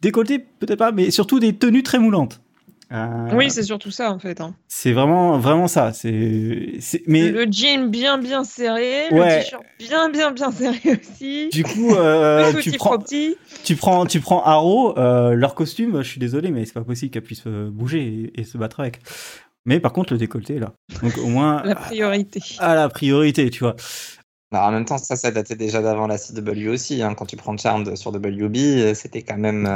décolletés 0.00 0.38
peut-être 0.38 0.78
pas, 0.78 0.92
mais 0.92 1.10
surtout 1.10 1.38
des 1.38 1.54
tenues 1.54 1.82
très 1.82 1.98
moulantes. 1.98 2.40
Euh, 2.90 3.28
Oui, 3.34 3.50
c'est 3.50 3.62
surtout 3.64 3.90
ça 3.90 4.10
en 4.10 4.18
fait. 4.18 4.40
hein. 4.40 4.54
c'est 4.66 4.92
vraiment, 4.92 5.38
vraiment 5.38 5.68
ça. 5.68 5.92
C'est, 5.92 6.76
c'est- 6.80 7.02
mais 7.06 7.28
Le 7.30 7.46
jean 7.50 7.88
bien 7.90 8.16
bien 8.16 8.44
serré, 8.44 9.08
Ouais. 9.10 9.38
le 9.38 9.42
t-shirt 9.44 9.62
bien 9.78 10.08
bien 10.08 10.30
bien 10.30 10.50
serré 10.50 10.78
aussi. 11.00 11.48
du 11.52 11.64
coup, 11.64 11.94
euh, 11.94 12.52
tu 12.62 12.72
prends, 12.72 12.98
petit. 12.98 13.36
tu 13.62 13.76
prends, 13.76 14.06
tu 14.06 14.20
prends 14.20 14.42
Arrow, 14.42 14.96
euh, 14.98 15.34
leur 15.34 15.54
costume. 15.54 16.02
Je 16.02 16.08
suis 16.08 16.20
désolé, 16.20 16.50
mais 16.50 16.64
c'est 16.64 16.72
pas 16.72 16.80
possible 16.80 17.10
qu'elle 17.10 17.22
puisse 17.22 17.44
bouger 17.46 18.30
et, 18.34 18.40
et 18.40 18.44
se 18.44 18.56
battre 18.56 18.80
avec. 18.80 19.00
Mais 19.66 19.80
par 19.80 19.92
contre, 19.92 20.14
le 20.14 20.18
décolleté 20.18 20.56
est 20.56 20.60
là. 20.60 20.72
Donc 21.02 21.18
au 21.18 21.26
moins, 21.26 21.62
La 21.66 21.74
priorité. 21.74 22.40
à 22.58 22.74
la 22.74 22.88
priorité, 22.88 23.50
tu 23.50 23.64
vois. 23.64 23.76
Alors, 24.50 24.68
en 24.68 24.72
même 24.72 24.86
temps, 24.86 24.96
ça, 24.96 25.14
ça 25.16 25.30
datait 25.30 25.56
déjà 25.56 25.82
d'avant 25.82 26.06
la 26.06 26.16
CW 26.16 26.68
aussi. 26.70 27.02
hein. 27.02 27.12
Quand 27.14 27.26
tu 27.26 27.36
prends 27.36 27.54
Charmed 27.58 27.94
sur 27.96 28.12
WB, 28.14 28.94
c'était 28.94 29.20
quand 29.20 29.36
même. 29.36 29.66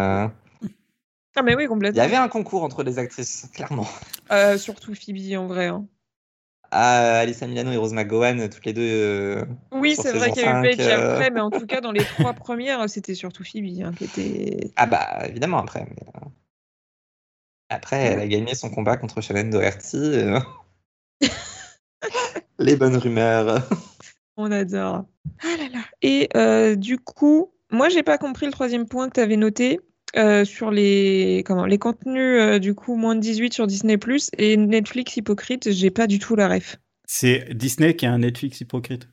Ah 1.34 1.42
mais 1.42 1.54
oui 1.54 1.62
Il 1.62 1.66
y 1.66 1.68
complètement. 1.68 2.02
avait 2.02 2.16
un 2.16 2.28
concours 2.28 2.62
entre 2.62 2.82
les 2.82 2.98
actrices, 2.98 3.48
clairement. 3.54 3.86
Euh, 4.30 4.58
surtout 4.58 4.94
Phoebe 4.94 5.36
en 5.38 5.46
vrai. 5.46 5.66
hein. 5.66 5.86
Ah, 6.70 7.18
Alyssa 7.20 7.46
Milano 7.46 7.70
et 7.70 7.76
Rose 7.76 7.92
McGowan, 7.92 8.48
toutes 8.48 8.64
les 8.64 8.72
deux. 8.72 8.82
euh, 8.82 9.44
Oui, 9.72 9.94
c'est 9.94 10.12
vrai 10.12 10.30
qu'il 10.32 10.42
y 10.42 10.46
a 10.46 10.50
eu 10.50 10.52
5, 10.52 10.62
Paige 10.62 10.80
euh. 10.80 11.14
après, 11.14 11.30
mais 11.30 11.40
en 11.40 11.50
tout 11.50 11.66
cas 11.66 11.80
dans 11.82 11.92
les 11.92 12.04
trois 12.18 12.32
premières, 12.32 12.88
c'était 12.88 13.14
surtout 13.14 13.44
Phoebe 13.44 13.82
hein, 13.84 13.92
qui 13.96 14.04
était. 14.04 14.72
Ah, 14.76 14.86
bah, 14.86 15.26
évidemment, 15.28 15.58
après. 15.58 15.86
mais, 15.88 16.06
euh, 16.16 16.26
Après, 17.68 17.98
elle 17.98 18.20
a 18.20 18.26
gagné 18.26 18.54
son 18.54 18.70
combat 18.70 18.96
contre 18.96 19.20
Shannon 19.20 19.50
Doherty. 19.50 19.96
euh. 19.96 20.40
les 22.58 22.76
bonnes 22.76 22.96
rumeurs. 22.96 23.68
On 24.36 24.50
adore. 24.50 25.04
Ah 25.42 25.56
là 25.58 25.68
là. 25.72 25.80
Et 26.00 26.76
du 26.76 26.98
coup, 26.98 27.52
moi, 27.70 27.88
j'ai 27.90 28.02
pas 28.02 28.18
compris 28.18 28.46
le 28.46 28.52
troisième 28.52 28.86
point 28.86 29.08
que 29.08 29.14
tu 29.14 29.20
avais 29.20 29.36
noté 29.36 29.80
euh, 30.16 30.44
sur 30.44 30.70
les, 30.70 31.42
comment, 31.46 31.64
les 31.66 31.78
contenus 31.78 32.40
euh, 32.40 32.58
du 32.58 32.74
coup 32.74 32.96
moins 32.96 33.14
de 33.14 33.20
18 33.20 33.52
sur 33.52 33.66
Disney 33.66 33.96
Plus 33.98 34.30
et 34.38 34.56
Netflix 34.56 35.16
hypocrite, 35.16 35.70
j'ai 35.72 35.90
pas 35.90 36.06
du 36.06 36.18
tout 36.18 36.36
la 36.36 36.48
ref. 36.48 36.76
C'est 37.06 37.54
Disney 37.54 37.96
qui 37.96 38.06
a 38.06 38.12
un 38.12 38.18
Netflix 38.18 38.60
hypocrite. 38.60 39.08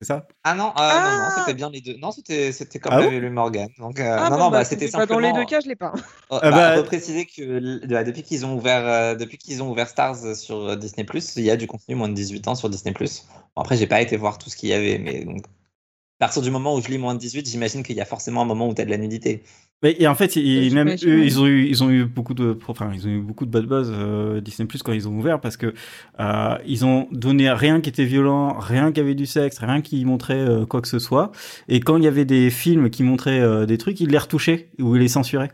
C'est 0.00 0.08
ça? 0.08 0.28
Ah 0.44 0.54
non, 0.54 0.64
euh, 0.64 0.68
non, 0.68 0.74
non, 0.74 0.78
Ah 0.78 1.34
c'était 1.38 1.54
bien 1.54 1.70
les 1.70 1.80
deux. 1.80 1.96
Non, 1.96 2.10
c'était 2.10 2.52
c'était 2.52 2.78
comme 2.78 2.92
Ah 2.92 3.00
l'avait 3.00 3.18
lu 3.18 3.30
Morgan. 3.30 3.68
Donc, 3.78 3.98
euh, 3.98 4.16
Ah 4.18 4.24
non, 4.28 4.36
bon, 4.36 4.42
non, 4.44 4.50
bah, 4.50 4.58
bah, 4.58 4.64
c'était 4.64 4.86
bah, 4.86 4.90
dans 4.92 4.98
simplement. 5.14 5.20
les 5.20 5.32
deux 5.32 5.46
cas, 5.46 5.60
je 5.60 5.68
l'ai 5.68 5.76
pas. 5.76 5.92
Oh, 6.28 6.38
Ah 6.42 6.50
bah, 6.50 6.50
bah- 6.50 6.76
repréciser 6.76 7.24
que 7.24 7.86
bah, 7.86 8.04
depuis 8.04 8.22
qu'ils 8.22 8.44
ont 8.44 8.54
ouvert 8.56 8.86
euh, 8.86 9.14
depuis 9.14 9.38
qu'ils 9.38 9.62
ont 9.62 9.70
ouvert 9.70 9.88
Stars 9.88 10.36
sur 10.36 10.76
Disney 10.76 11.06
il 11.36 11.44
y 11.44 11.50
a 11.50 11.56
du 11.56 11.66
contenu 11.66 11.94
moins 11.94 12.10
de 12.10 12.14
18 12.14 12.46
ans 12.48 12.54
sur 12.54 12.68
Disney 12.68 12.92
Bon, 12.92 13.62
après 13.62 13.76
j'ai 13.78 13.86
pas 13.86 14.02
été 14.02 14.16
voir 14.18 14.36
tout 14.36 14.50
ce 14.50 14.56
qu'il 14.56 14.68
y 14.68 14.74
avait 14.74 14.98
mais 14.98 15.24
donc 15.24 15.46
à 15.46 16.26
partir 16.26 16.42
du 16.42 16.50
moment 16.50 16.74
où 16.74 16.80
je 16.82 16.88
lis 16.88 16.98
moins 16.98 17.14
de 17.14 17.18
18 17.20 17.48
j'imagine 17.48 17.82
qu'il 17.82 17.96
y 17.96 18.00
a 18.00 18.04
forcément 18.04 18.42
un 18.42 18.44
moment 18.46 18.68
où 18.68 18.74
tu 18.74 18.82
as 18.82 18.84
de 18.84 18.90
la 18.90 18.98
nudité 18.98 19.44
et 19.82 20.06
en 20.06 20.14
fait, 20.14 20.36
ils, 20.36 20.68
Oui, 20.68 20.74
même 20.74 20.96
j'imagine, 20.96 21.10
eux, 21.10 21.20
oui. 21.20 21.26
ils 21.26 21.40
ont 21.40 21.46
eu, 21.46 21.66
ils 21.66 21.84
ont 21.84 21.90
eu 21.90 22.04
beaucoup 22.04 22.34
de, 22.34 22.56
enfin, 22.66 22.90
ils 22.94 23.06
ont 23.06 23.10
eu 23.10 23.20
beaucoup 23.20 23.44
de 23.44 23.50
bad 23.50 23.66
buzz 23.66 23.92
euh, 23.92 24.40
Disney 24.40 24.66
Plus 24.66 24.82
quand 24.82 24.92
ils 24.92 25.06
ont 25.06 25.12
ouvert 25.12 25.40
parce 25.40 25.56
que 25.56 25.74
euh, 26.18 26.58
ils 26.66 26.84
ont 26.86 27.08
donné 27.12 27.50
rien 27.50 27.80
qui 27.80 27.90
était 27.90 28.04
violent, 28.06 28.58
rien 28.58 28.90
qui 28.90 29.00
avait 29.00 29.14
du 29.14 29.26
sexe, 29.26 29.58
rien 29.58 29.82
qui 29.82 30.04
montrait 30.04 30.34
euh, 30.34 30.64
quoi 30.66 30.80
que 30.80 30.88
ce 30.88 30.98
soit. 30.98 31.30
Et 31.68 31.80
quand 31.80 31.98
il 31.98 32.04
y 32.04 32.08
avait 32.08 32.24
des 32.24 32.48
films 32.50 32.88
qui 32.88 33.02
montraient 33.02 33.40
euh, 33.40 33.66
des 33.66 33.76
trucs, 33.76 34.00
ils 34.00 34.08
les 34.08 34.18
retouchaient 34.18 34.70
ou 34.80 34.96
ils 34.96 35.02
les 35.02 35.08
censuraient. 35.08 35.52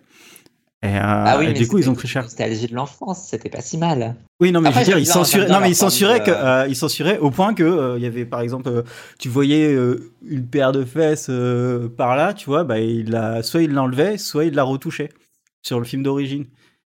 Et, 0.85 0.89
euh, 0.89 1.01
ah 1.01 1.37
oui 1.39 1.47
et 1.47 1.53
du 1.53 1.69
coup, 1.69 1.79
ils 1.79 1.89
ont 1.89 1.93
c'était 1.93 1.99
pris 2.01 2.09
cher. 2.09 2.23
une 2.23 2.27
nostalgie 2.27 2.67
de 2.67 2.75
l'enfance 2.75 3.29
c'était 3.29 3.49
pas 3.49 3.61
si 3.61 3.79
mal 3.79 4.17
Oui, 4.41 4.51
non, 4.51 4.61
mais 4.61 4.71
Après, 4.71 4.81
je 4.85 4.87
veux 4.91 4.93
dire, 4.97 4.99
ils 4.99 5.07
censuraient, 5.07 5.49
non, 5.49 5.61
mais 5.61 5.71
ils 5.71 5.77
censuraient 5.77 6.19
de- 6.19 6.25
que, 6.25 6.31
euh, 6.33 6.67
ils 6.69 6.75
censuraient 6.75 7.19
au 7.19 7.31
point 7.31 7.55
que 7.55 7.63
euh, 7.63 7.95
il 7.99 8.03
y 8.03 8.07
avait, 8.07 8.25
par 8.25 8.41
exemple, 8.41 8.69
euh, 8.69 8.83
tu 9.21 9.29
voyais 9.29 9.73
euh, 9.73 10.13
une 10.27 10.45
paire 10.47 10.73
de 10.73 10.85
fesses 10.85 11.29
euh, 11.31 11.89
par 11.89 12.17
là, 12.17 12.35
tu 12.35 12.47
vois, 12.47 12.65
bah, 12.65 12.81
il 12.81 13.11
la, 13.11 13.45
soit 13.45 13.63
il 13.63 13.71
l'enlevait, 13.73 14.19
soit 14.19 14.45
il 14.45 14.55
la 14.55 14.65
retouchait 14.65 15.11
sur 15.65 15.79
le 15.79 15.85
film 15.85 16.03
d'origine. 16.03 16.47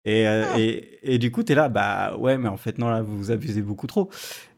Et, 0.06 0.26
euh, 0.26 0.44
Ah. 0.54 0.58
et, 0.58 0.98
et 1.02 1.18
du 1.18 1.30
coup, 1.30 1.42
t'es 1.42 1.54
là, 1.54 1.68
bah 1.68 2.16
ouais, 2.18 2.38
mais 2.38 2.48
en 2.48 2.56
fait, 2.56 2.78
non, 2.78 2.88
là, 2.88 3.02
vous 3.02 3.16
vous 3.18 3.30
abusez 3.30 3.60
beaucoup 3.60 3.86
trop. 3.86 4.08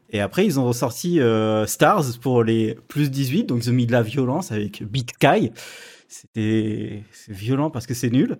Et 0.09 0.21
après, 0.21 0.45
ils 0.45 0.57
ont 0.57 0.63
ressorti 0.65 1.19
euh, 1.19 1.65
Stars 1.65 2.05
pour 2.21 2.43
les 2.45 2.77
plus 2.87 3.11
18, 3.11 3.43
donc 3.43 3.65
ils 3.65 3.69
ont 3.69 3.73
mis 3.73 3.85
de 3.87 3.91
la 3.91 4.03
violence 4.03 4.53
avec 4.53 4.81
Big 4.83 5.09
Sky. 5.11 5.51
C'était 6.07 7.03
c'est 7.11 7.33
violent 7.33 7.69
parce 7.69 7.85
que 7.85 7.93
c'est 7.93 8.09
nul. 8.09 8.37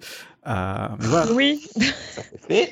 Euh, 0.48 0.88
mais 1.00 1.06
voilà. 1.08 1.32
Oui, 1.34 1.68
ça 1.76 2.22
s'est 2.24 2.40
fait 2.48 2.72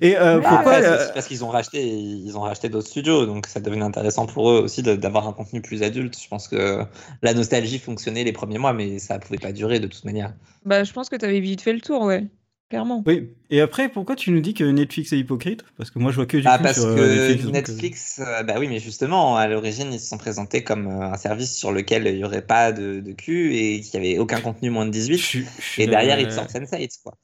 Et 0.00 0.16
euh, 0.16 0.40
Bah, 0.40 0.48
pourquoi 0.50 0.74
Après, 0.74 0.86
euh, 0.86 1.08
parce 1.12 1.26
qu'ils 1.26 1.44
ont 1.44 1.48
racheté 1.48 1.84
ils 1.84 2.36
ont 2.36 2.42
racheté 2.42 2.68
d'autres 2.68 2.86
studios 2.86 3.26
donc 3.26 3.46
ça 3.46 3.58
devenait 3.58 3.84
intéressant 3.84 4.26
pour 4.26 4.50
eux 4.50 4.60
aussi 4.60 4.82
d'avoir 4.82 5.26
un 5.26 5.32
contenu 5.32 5.60
plus 5.60 5.82
adulte 5.82 6.16
je 6.22 6.28
pense 6.28 6.46
que 6.46 6.84
la 7.22 7.34
nostalgie 7.34 7.78
fonctionnait 7.78 8.22
les 8.22 8.32
premiers 8.32 8.58
mois 8.58 8.72
mais 8.72 8.98
ça 9.00 9.18
pouvait 9.18 9.38
pas 9.38 9.52
durer 9.52 9.80
de 9.80 9.88
toute 9.88 10.04
manière 10.04 10.34
bah 10.64 10.84
je 10.84 10.92
pense 10.92 11.08
que 11.08 11.16
tu 11.16 11.24
avais 11.24 11.40
vite 11.40 11.62
fait 11.62 11.72
le 11.72 11.80
tour, 11.80 12.02
ouais, 12.02 12.26
clairement. 12.68 13.02
Oui, 13.06 13.30
et 13.50 13.60
après, 13.60 13.88
pourquoi 13.88 14.16
tu 14.16 14.30
nous 14.30 14.40
dis 14.40 14.54
que 14.54 14.64
Netflix 14.64 15.12
est 15.12 15.18
hypocrite? 15.18 15.64
Parce 15.76 15.90
que 15.90 15.98
moi, 15.98 16.10
je 16.10 16.16
vois 16.16 16.26
que 16.26 16.36
du 16.36 16.46
Ah, 16.46 16.58
parce 16.58 16.74
sur 16.76 16.86
euh, 16.86 16.96
que 16.96 17.14
Netflix. 17.14 17.44
donc, 17.44 17.48
euh, 17.52 17.52
Netflix, 17.52 18.18
euh, 18.20 18.42
bah 18.42 18.54
oui, 18.58 18.68
mais 18.68 18.78
justement, 18.80 19.36
à 19.36 19.46
l'origine, 19.46 19.92
ils 19.92 20.00
se 20.00 20.06
sont 20.08 20.18
présentés 20.18 20.64
comme 20.64 20.86
euh, 20.88 21.12
un 21.12 21.16
service 21.16 21.54
sur 21.56 21.72
lequel 21.72 22.06
il 22.06 22.16
n'y 22.16 22.24
aurait 22.24 22.46
pas 22.46 22.72
de, 22.72 23.00
de 23.00 23.12
cul 23.12 23.54
et 23.56 23.80
qu'il 23.80 24.00
n'y 24.00 24.08
avait 24.08 24.18
aucun 24.18 24.40
contenu 24.40 24.70
moins 24.70 24.86
de 24.86 24.92
je 24.92 24.98
18. 24.98 25.18
suis- 25.18 25.44
je 25.58 25.62
suis, 25.62 25.82
Et 25.82 25.86
derrière, 25.86 26.18
euh, 26.18 26.22
ils 26.22 26.28
te 26.28 26.32
sortent 26.32 26.50
Sense8, 26.52 27.00
quoi. 27.02 27.14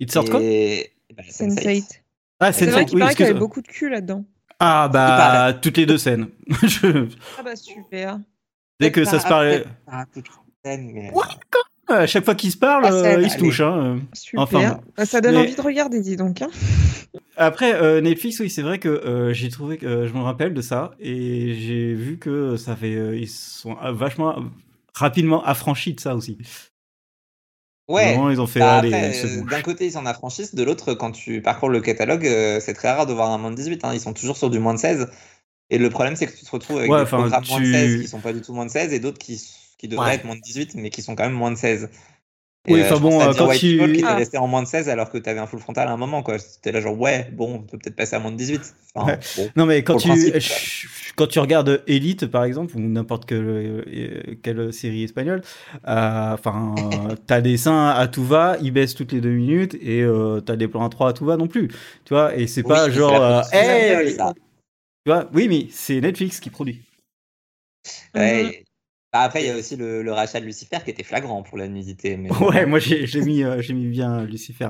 Ils 0.00 0.06
te 0.06 0.12
sortent 0.12 0.30
quoi? 0.30 0.40
Bah, 0.40 1.22
Sense8. 1.28 1.62
Sense8. 1.62 2.02
Ah, 2.40 2.52
C'est 2.52 2.66
Sense8, 2.66 2.72
vrai 2.72 2.84
qu'il 2.86 2.94
oui, 2.94 3.00
paraît 3.00 3.14
qu'il 3.14 3.26
y 3.26 3.28
avait 3.28 3.38
beaucoup 3.38 3.60
de 3.62 3.68
cul 3.68 3.88
là-dedans. 3.90 4.24
Ah, 4.58 4.88
bah, 4.92 5.54
toutes 5.54 5.76
les 5.76 5.86
deux 5.86 5.98
scènes. 5.98 6.28
Je- 6.62 7.06
Ah 7.38 7.42
bah 7.42 7.56
super. 7.56 8.18
Dès 8.78 8.92
que 8.92 9.04
ça 9.04 9.18
se 9.20 9.26
parlait. 9.26 9.60
Peut-être 9.60 9.84
pas 9.86 10.06
toute 10.12 10.26
la 10.64 10.70
scène, 10.72 10.90
mais-. 10.92 11.10
À 11.90 12.06
chaque 12.06 12.24
fois 12.24 12.34
qu'ils 12.34 12.52
se 12.52 12.56
parlent, 12.56 12.84
scène, 12.84 13.20
euh, 13.20 13.22
ils 13.22 13.30
se 13.30 13.38
touchent. 13.38 13.60
hein. 13.60 14.00
Super. 14.12 14.40
Enfin, 14.42 14.68
bon. 14.70 14.80
Bah, 14.96 15.04
ça 15.06 15.20
donne 15.20 15.34
Mais- 15.34 15.40
envie 15.40 15.54
de 15.54 15.60
regarder, 15.60 16.00
dis 16.00 16.16
donc. 16.16 16.42
hein. 16.42 16.48
Après, 17.36 17.74
euh, 17.74 18.00
Netflix, 18.00 18.38
oui, 18.40 18.50
c'est 18.50 18.62
vrai 18.62 18.78
que 18.78 18.88
euh, 18.88 19.32
j'ai 19.32 19.48
trouvé 19.48 19.78
que 19.78 19.86
euh, 19.86 20.08
je 20.08 20.12
me 20.12 20.20
rappelle 20.20 20.52
de 20.54 20.60
ça 20.62 20.92
et 21.00 21.54
j'ai 21.54 21.94
vu 21.94 22.18
que 22.18 22.56
ça 22.56 22.76
fait. 22.76 22.94
euh, 22.94 23.16
ils 23.16 23.28
sont 23.28 23.76
euh, 23.82 23.92
vachement 23.92 24.38
euh, 24.38 24.42
rapidement 24.94 25.42
affranchis 25.44 25.94
de 25.94 26.00
ça 26.00 26.14
aussi. 26.14 26.36
Ouais. 27.88 28.14
Ils 28.30 28.40
ont 28.40 28.46
fait. 28.46 28.60
Bah, 28.60 28.82
euh, 28.84 29.42
d'un 29.50 29.62
côté, 29.62 29.86
ils 29.86 29.92
s'en 29.92 30.06
affranchissent, 30.06 30.54
de 30.54 30.62
l'autre, 30.62 30.94
quand 30.94 31.10
tu 31.10 31.42
parcours 31.42 31.68
le 31.70 31.80
catalogue, 31.80 32.26
euh, 32.26 32.60
c'est 32.60 32.74
très 32.74 32.92
rare 32.92 33.06
de 33.06 33.12
voir 33.12 33.30
un 33.30 33.38
moins 33.38 33.50
de 33.50 33.56
18. 33.56 33.84
hein. 33.84 33.90
Ils 33.94 34.00
sont 34.00 34.12
toujours 34.12 34.36
sur 34.36 34.48
du 34.50 34.58
moins 34.60 34.74
de 34.74 34.78
16. 34.78 35.08
Et 35.70 35.78
le 35.78 35.88
problème, 35.90 36.14
c'est 36.16 36.26
que 36.26 36.36
tu 36.36 36.44
te 36.44 36.50
retrouves 36.50 36.78
avec 36.78 36.90
Ouais, 36.90 37.00
des 37.00 37.06
programmes 37.06 37.30
moins 37.48 37.60
de 37.60 37.64
tu- 37.64 37.72
16 37.72 38.02
qui 38.02 38.08
sont 38.08 38.20
pas 38.20 38.32
du 38.32 38.42
tout 38.42 38.52
moins 38.52 38.66
de 38.66 38.70
16 38.70 38.92
et 38.92 39.00
d'autres 39.00 39.18
qui, 39.18 39.40
qui 39.80 39.88
devraient 39.88 40.08
Ouais. 40.10 40.14
être 40.16 40.24
moins 40.24 40.36
de 40.36 40.40
18 40.42 40.74
mais 40.74 40.90
qui 40.90 41.00
sont 41.00 41.16
quand 41.16 41.24
même 41.24 41.32
moins 41.32 41.50
de 41.50 41.56
16. 41.56 41.88
Et, 42.68 42.74
Oui, 42.74 42.80
euh, 42.82 42.84
enfin 42.84 43.00
bon, 43.00 43.18
euh, 43.22 43.32
quand 43.32 43.48
White 43.48 43.58
tu- 43.60 43.78
People 43.78 43.92
qui 43.96 44.04
Ah. 44.06 44.10
est 44.12 44.16
resté 44.16 44.36
en 44.36 44.46
moins 44.46 44.62
de 44.62 44.68
16 44.68 44.90
alors 44.90 45.08
que 45.08 45.16
tu 45.16 45.26
avais 45.30 45.40
un 45.40 45.46
full 45.46 45.60
frontal 45.60 45.88
à 45.88 45.92
un 45.92 45.96
moment. 45.96 46.22
quoi. 46.22 46.38
C'était 46.38 46.72
là 46.72 46.82
genre, 46.82 46.98
ouais, 47.00 47.30
bon, 47.32 47.54
on 47.54 47.58
peut 47.62 47.78
peut-être 47.78 47.96
passer 47.96 48.16
à 48.16 48.18
moins 48.18 48.30
de 48.32 48.36
18. 48.36 48.60
Enfin, 48.94 49.12
Ouais. 49.12 49.18
bon. 49.38 49.50
Non, 49.56 49.64
mais 49.64 49.82
quand 49.82 49.96
tu, 49.96 50.08
principe, 50.08 50.32
ch- 50.34 51.12
quand 51.16 51.26
tu 51.26 51.38
regardes 51.38 51.82
Elite, 51.86 52.26
par 52.26 52.44
exemple, 52.44 52.76
ou 52.76 52.80
n'importe 52.80 53.24
quelle, 53.24 53.38
euh, 53.46 54.34
quelle 54.42 54.74
série 54.74 55.04
espagnole, 55.04 55.40
euh, 55.88 56.34
enfin, 56.34 56.74
euh, 56.76 57.14
t'as 57.26 57.40
des 57.40 57.56
seins 57.56 57.88
à 57.88 58.06
tout 58.08 58.24
va, 58.26 58.58
ils 58.60 58.72
baissent 58.72 58.94
toutes 58.94 59.12
les 59.12 59.22
deux 59.22 59.30
minutes, 59.32 59.74
et 59.80 60.02
euh, 60.02 60.40
t'as 60.42 60.56
des 60.56 60.68
plans 60.68 60.84
à 60.84 60.90
trois 60.90 61.08
à 61.08 61.12
tout 61.14 61.24
va 61.24 61.38
non 61.38 61.48
plus. 61.48 61.68
Tu 62.04 62.12
vois, 62.12 62.36
et 62.36 62.46
c'est 62.46 62.60
Oui, 62.62 62.68
pas 62.68 62.90
genre, 62.90 63.22
euh, 63.22 63.40
hey, 63.54 64.12
ça. 64.12 64.34
tu 65.06 65.12
vois, 65.12 65.30
oui, 65.32 65.48
mais 65.48 65.68
c'est 65.70 65.98
Netflix 66.02 66.40
qui 66.40 66.50
produit. 66.50 66.82
Ouais. 68.14 68.42
Mhm. 68.44 68.52
Bah, 69.12 69.20
après, 69.22 69.42
il 69.42 69.48
y 69.48 69.50
a 69.50 69.56
aussi 69.56 69.76
le, 69.76 70.02
le 70.02 70.12
rachat 70.12 70.40
de 70.40 70.44
Lucifer 70.46 70.78
qui 70.84 70.90
était 70.90 71.02
flagrant 71.02 71.42
pour 71.42 71.58
la 71.58 71.66
nudité. 71.68 72.16
Mais... 72.16 72.30
Ouais, 72.40 72.64
moi 72.66 72.78
j'ai 72.78 73.06
j'ai 73.06 73.20
mis, 73.22 73.42
euh, 73.42 73.60
j'ai 73.60 73.72
mis 73.74 73.86
bien 73.88 74.24
Lucifer. 74.24 74.68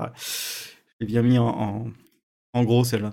J'ai 1.01 1.07
bien 1.07 1.23
mis 1.23 1.39
en, 1.39 1.47
en, 1.49 1.85
en 2.55 2.65
gros 2.65 2.85
celle-là. 2.85 3.13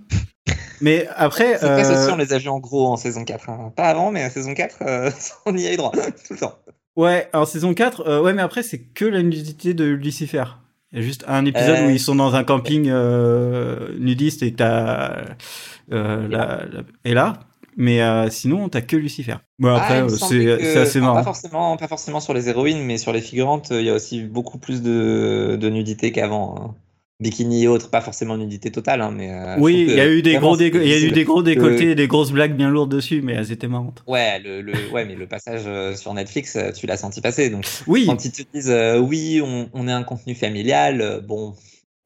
Mais 0.81 1.07
après. 1.15 1.57
C'est 1.57 1.65
euh, 1.65 2.03
aussi, 2.03 2.11
on 2.13 2.17
les 2.17 2.31
a 2.33 2.37
vus 2.37 2.49
en 2.49 2.59
gros 2.59 2.87
en 2.87 2.97
saison 2.97 3.25
4. 3.25 3.49
hein. 3.49 3.73
Pas 3.75 3.85
avant, 3.89 4.11
mais 4.11 4.23
en 4.25 4.29
saison 4.29 4.53
4, 4.53 4.77
euh, 4.83 5.11
on 5.45 5.55
y 5.57 5.67
a 5.67 5.73
eu 5.73 5.77
droit 5.77 5.91
tout 5.91 6.33
le 6.33 6.37
temps. 6.37 6.57
Ouais, 6.95 7.29
en 7.33 7.45
saison 7.45 7.73
4, 7.73 8.07
euh, 8.07 8.21
ouais, 8.21 8.33
mais 8.33 8.41
après, 8.41 8.63
c'est 8.63 8.79
que 8.79 9.05
la 9.05 9.21
nudité 9.21 9.73
de 9.73 9.85
Lucifer. 9.85 10.45
Il 10.91 10.99
y 10.99 11.01
a 11.01 11.05
juste 11.05 11.25
un 11.27 11.45
épisode 11.45 11.79
Euh, 11.79 11.87
où 11.87 11.89
ils 11.89 11.99
sont 11.99 12.15
dans 12.15 12.33
un 12.35 12.43
camping 12.45 12.87
euh, 12.89 13.93
nudiste 13.99 14.41
et 14.43 14.53
t'as. 14.53 15.25
Euh, 15.91 16.27
la, 16.29 16.65
la- 16.65 16.83
et 17.03 17.13
là. 17.13 17.39
Mais 17.77 18.01
euh, 18.01 18.29
sinon, 18.29 18.69
t'as 18.69 18.81
que 18.81 18.95
Lucifer. 18.95 19.35
Bon, 19.59 19.69
Ah, 19.69 19.81
après, 19.81 20.01
euh, 20.01 20.09
c'est 20.09 20.77
assez 20.77 20.99
marrant. 20.99 21.15
Pas 21.15 21.23
forcément, 21.23 21.77
pas 21.77 21.87
forcément 21.87 22.19
sur 22.19 22.33
les 22.33 22.49
héroïnes, 22.49 22.83
mais 22.83 22.97
sur 22.97 23.13
les 23.13 23.21
figurantes, 23.21 23.71
euh, 23.71 23.79
il 23.81 23.85
y 23.85 23.89
a 23.89 23.93
aussi 23.93 24.23
beaucoup 24.23 24.57
plus 24.57 24.81
de, 24.81 25.57
de 25.61 25.69
nudité 25.69 26.11
qu'avant. 26.11 26.55
hein. 26.59 26.75
Bikini 27.19 27.63
et 27.63 27.67
autres, 27.67 27.89
pas 27.89 28.01
forcément 28.01 28.37
nudité 28.37 28.71
totale, 28.71 29.01
hein, 29.01 29.11
mais. 29.11 29.31
euh, 29.33 29.55
Oui, 29.59 29.85
il 29.87 29.95
y 29.95 29.99
a 29.99 30.07
eu 30.07 30.21
des 30.21 30.37
gros, 30.37 30.55
il 30.55 30.87
y 30.87 30.93
a 30.93 30.99
eu 30.99 31.11
des 31.11 31.23
gros 31.23 31.41
décolletés 31.41 31.91
et 31.91 31.95
des 31.95 32.07
grosses 32.07 32.31
blagues 32.31 32.55
bien 32.55 32.69
lourdes 32.69 32.91
dessus, 32.91 33.21
mais 33.23 33.33
elles 33.33 33.51
étaient 33.51 33.67
marrantes. 33.67 34.03
Ouais, 34.07 34.37
le, 34.39 34.61
le, 34.61 34.73
ouais, 34.91 35.03
mais 35.03 35.15
le 35.15 35.25
passage 35.27 35.63
sur 35.97 36.13
Netflix, 36.13 36.55
tu 36.75 36.85
l'as 36.85 36.97
senti 36.97 37.21
passer. 37.21 37.49
Donc, 37.49 37.65
Oui, 37.87 38.05
quand 38.05 38.23
ils 38.23 38.31
te 38.31 38.43
disent 38.53 38.69
euh, 38.69 38.99
oui, 38.99 39.41
on, 39.43 39.67
on 39.73 39.87
est 39.87 39.91
un 39.91 40.03
contenu 40.03 40.35
familial, 40.35 41.23
bon, 41.27 41.55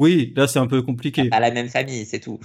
oui, 0.02 0.34
là 0.36 0.48
c'est 0.48 0.58
un 0.58 0.66
peu 0.66 0.82
compliqué. 0.82 1.30
pas 1.30 1.40
la 1.40 1.52
même 1.52 1.70
famille, 1.70 2.06
c'est 2.06 2.20
tout. 2.20 2.40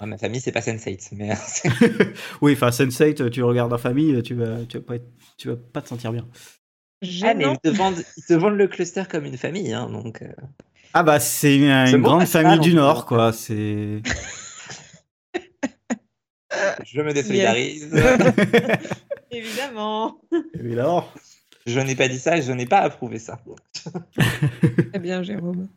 Ma 0.00 0.16
famille, 0.16 0.40
c'est 0.40 0.52
pas 0.52 0.60
Sense8, 0.60 1.08
mais 1.16 1.34
c'est- 1.34 1.68
oui, 2.40 2.52
enfin, 2.52 2.70
Sense8, 2.70 3.30
tu 3.30 3.42
regardes 3.42 3.72
en 3.72 3.78
famille, 3.78 4.22
tu 4.22 4.34
vas, 4.34 4.64
tu 4.68 4.78
vas 4.78 4.84
pas, 4.84 4.94
être- 4.94 5.10
tu 5.36 5.48
vas 5.48 5.56
pas 5.56 5.82
te 5.82 5.88
sentir 5.88 6.12
bien. 6.12 6.28
Ah, 7.24 7.34
mais 7.34 7.46
ils 7.52 7.58
te, 7.58 7.68
vendent, 7.76 8.04
ils 8.16 8.22
te 8.24 8.34
vendent 8.34 8.56
le 8.56 8.68
cluster 8.68 9.02
comme 9.10 9.24
une 9.24 9.36
famille, 9.36 9.72
hein, 9.72 9.90
donc. 9.90 10.22
euh, 10.22 10.28
Ah 10.94 11.02
bah 11.02 11.18
c'est 11.18 11.56
une, 11.56 12.00
grande 12.00 12.26
famille 12.26 12.60
du 12.60 12.74
Nord, 12.74 13.00
fait. 13.00 13.06
quoi. 13.08 13.32
C'est. 13.32 14.02
je 16.84 17.02
me 17.02 17.12
désolidarise. 17.12 17.92
Évidemment. 19.32 20.20
Évidemment. 20.54 21.08
Je 21.66 21.80
n'ai 21.80 21.96
pas 21.96 22.06
dit 22.08 22.18
ça 22.20 22.38
et 22.38 22.42
je 22.42 22.52
n'ai 22.52 22.66
pas 22.66 22.78
approuvé 22.80 23.18
ça. 23.18 23.40
Très 24.92 24.98
bien, 25.00 25.22
Jérôme. 25.24 25.68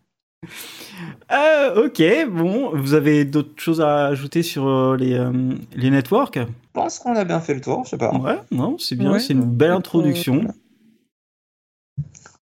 Euh, 1.32 1.86
ok, 1.86 2.02
bon, 2.30 2.72
vous 2.76 2.94
avez 2.94 3.26
d'autres 3.26 3.60
choses 3.62 3.82
à 3.82 4.08
ajouter 4.08 4.44
sur 4.44 4.68
euh, 4.68 4.98
les, 4.98 5.14
euh, 5.14 5.32
les 5.76 5.90
networks? 5.90 6.38
Je 6.38 6.46
pense 6.74 7.00
qu'on 7.00 7.16
a 7.16 7.24
bien 7.24 7.40
fait 7.40 7.54
le 7.54 7.62
tour, 7.62 7.84
je 7.86 7.92
sais 7.92 7.98
pas. 7.98 8.12
Ouais, 8.14 8.38
non, 8.52 8.78
c'est 8.78 8.96
bien, 8.96 9.12
Ouais, 9.14 9.20
c'est 9.20 9.34
une 9.34 9.44
belle 9.46 9.72
introduction. 9.72 10.46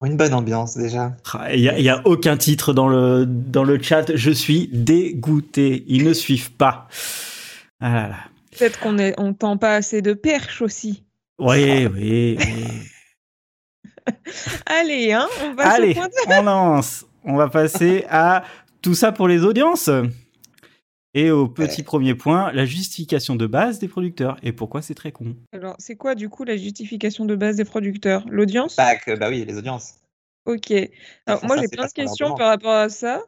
Une 0.04 0.18
bonne 0.18 0.34
ambiance 0.34 0.76
déjà. 0.76 1.16
Ah, 1.34 1.54
Il 1.54 1.62
n'y 1.62 1.70
a, 1.70 1.78
il 1.78 1.86
y 1.86 1.90
a 1.90 2.02
aucun 2.06 2.36
titre 2.36 2.74
dans 2.74 2.88
le, 2.90 3.26
dans 3.28 3.64
le 3.64 3.80
chat, 3.82 4.16
je 4.16 4.32
suis 4.32 4.68
dégoûté. 4.68 5.84
Ils 5.88 6.04
ne 6.04 6.14
suivent 6.14 6.52
pas. 6.54 6.88
Ah 7.80 7.94
là 7.94 8.08
là. 8.10 8.16
Peut-être 8.58 8.80
qu'on 8.80 8.98
on 9.18 9.34
tend 9.34 9.58
pas 9.58 9.76
assez 9.76 10.02
de 10.02 10.14
perches 10.14 10.62
aussi. 10.64 11.04
Oui, 11.40 11.86
oui, 11.88 12.38
oui. 12.40 12.68
Allez, 14.66 15.14
hein, 15.14 15.28
on 15.44 15.54
va 15.54 15.70
Allez, 15.72 15.94
se 15.94 16.00
pointer. 16.00 16.16
on 16.30 16.42
lance. 16.44 17.06
On 17.24 17.36
va 17.36 17.50
passer 17.50 18.06
à 18.10 18.44
tout 18.82 18.94
ça 18.94 19.12
pour 19.12 19.28
les 19.28 19.44
audiences. 19.44 19.90
Et 21.14 21.30
au 21.30 21.48
petit 21.48 21.84
premier 21.84 22.16
point, 22.16 22.52
la 22.54 22.66
justification 22.66 23.36
de 23.36 23.46
base 23.46 23.80
des 23.80 23.90
producteurs. 23.90 24.38
Et 24.44 24.54
pourquoi 24.54 24.82
c'est 24.82 24.96
très 24.96 25.12
con. 25.12 25.36
Alors, 25.52 25.76
c'est 25.78 25.96
quoi 25.96 26.16
du 26.16 26.30
coup 26.30 26.46
la 26.46 26.56
justification 26.56 27.26
de 27.26 27.36
base 27.36 27.58
des 27.58 27.66
producteurs? 27.66 28.24
L'audience? 28.30 28.78
Bah, 28.78 28.96
que- 28.96 29.18
bah 29.18 29.28
oui, 29.30 29.44
les 29.46 29.58
audiences. 29.58 29.96
Ok. 30.46 30.72
Alors, 31.28 31.42
font 31.42 31.48
moi, 31.48 31.58
j'ai 31.58 31.68
plein 31.68 31.86
de 31.86 31.92
questions 31.92 32.34
par 32.36 32.48
rapport 32.48 32.74
à 32.74 32.90
ça. 32.90 33.22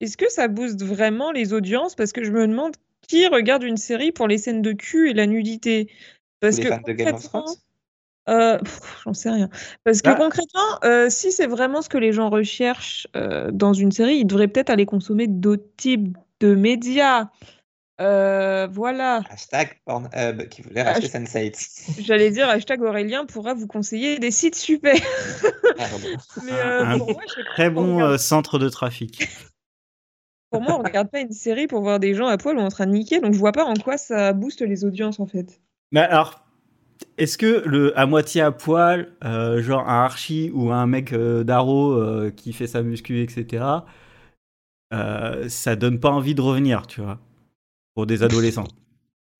Est-ce 0.00 0.16
que 0.16 0.30
ça 0.30 0.48
booste 0.48 0.82
vraiment 0.82 1.32
les 1.32 1.52
audiences? 1.52 1.94
Parce 1.94 2.12
que 2.12 2.22
je 2.24 2.30
me 2.30 2.46
demande 2.46 2.76
qui 3.08 3.26
regarde 3.26 3.64
une 3.64 3.76
série 3.76 4.12
pour 4.12 4.28
les 4.28 4.38
scènes 4.38 4.62
de 4.62 4.72
cul 4.72 5.10
et 5.10 5.14
la 5.14 5.26
nudité? 5.26 5.90
Parce 6.40 6.56
les 6.56 6.64
que 6.64 6.68
fans 6.68 6.80
de 6.86 6.92
Game 6.92 7.14
of 7.14 7.22
concrètement, 7.22 7.42
Thrones 7.42 7.56
euh, 8.28 8.58
j'en 9.04 9.12
sais 9.14 9.30
rien. 9.30 9.48
Parce 9.84 10.02
que 10.02 10.10
Ah. 10.10 10.14
concrètement, 10.14 10.78
euh, 10.84 11.08
si 11.10 11.32
c'est 11.32 11.46
vraiment 11.46 11.82
ce 11.82 11.88
que 11.88 11.98
les 11.98 12.12
gens 12.12 12.30
recherchent 12.30 13.06
euh, 13.16 13.50
dans 13.52 13.72
une 13.72 13.92
série, 13.92 14.16
ils 14.16 14.24
devraient 14.26 14.48
peut-être 14.48 14.70
aller 14.70 14.86
consommer 14.86 15.26
d'autres 15.28 15.68
types 15.76 16.16
de 16.40 16.54
médias. 16.54 17.28
Euh, 18.00 18.66
voilà. 18.72 19.22
Hashtag 19.30 19.78
Pornhub 19.84 20.48
qui 20.48 20.62
voulait 20.62 20.82
racheter 20.82 21.06
Sense8. 21.06 22.00
J'allais 22.02 22.30
dire 22.32 22.48
hashtag 22.48 22.82
Aurélien 22.82 23.24
pourra 23.24 23.54
vous 23.54 23.68
conseiller 23.68 24.18
des 24.18 24.32
sites 24.32 24.56
super. 24.56 24.96
Pardon. 25.76 25.98
Mais 26.44 26.52
euh, 26.52 26.84
Un 26.84 26.98
pour 26.98 27.12
moi, 27.12 27.22
Très 27.54 27.68
on 27.68 27.72
bon 27.72 27.94
regarde- 27.96 28.16
centre 28.18 28.58
de 28.58 28.68
trafic. 28.68 29.28
Pour 30.50 30.60
moi, 30.62 30.76
on 30.78 30.82
regarde 30.82 31.10
pas 31.10 31.20
une 31.20 31.32
série 31.32 31.66
pour 31.66 31.82
voir 31.82 31.98
des 32.00 32.14
gens 32.14 32.26
à 32.26 32.36
poil 32.36 32.56
ou 32.58 32.60
en 32.60 32.68
train 32.68 32.86
de 32.86 32.92
niquer, 32.92 33.20
donc 33.20 33.32
je 33.32 33.38
vois 33.38 33.52
pas 33.52 33.64
en 33.64 33.74
quoi 33.74 33.96
ça 33.96 34.32
booste 34.32 34.60
les 34.62 34.84
audiences 34.84 35.18
en 35.20 35.26
fait. 35.26 35.60
Mais 35.92 36.00
alors, 36.00 36.43
est-ce 37.18 37.38
que 37.38 37.62
le 37.66 37.98
à 37.98 38.06
moitié 38.06 38.40
à 38.42 38.52
poil, 38.52 39.12
euh, 39.24 39.62
genre 39.62 39.88
un 39.88 40.04
Archie 40.04 40.50
ou 40.54 40.72
un 40.72 40.86
mec 40.86 41.12
euh, 41.12 41.44
d'Arrow 41.44 41.92
euh, 41.92 42.30
qui 42.30 42.52
fait 42.52 42.66
sa 42.66 42.82
muscu, 42.82 43.20
etc., 43.22 43.64
euh, 44.92 45.48
ça 45.48 45.76
donne 45.76 45.98
pas 46.00 46.10
envie 46.10 46.34
de 46.34 46.40
revenir, 46.40 46.86
tu 46.86 47.00
vois, 47.00 47.18
pour 47.94 48.06
des 48.06 48.22
adolescents? 48.22 48.68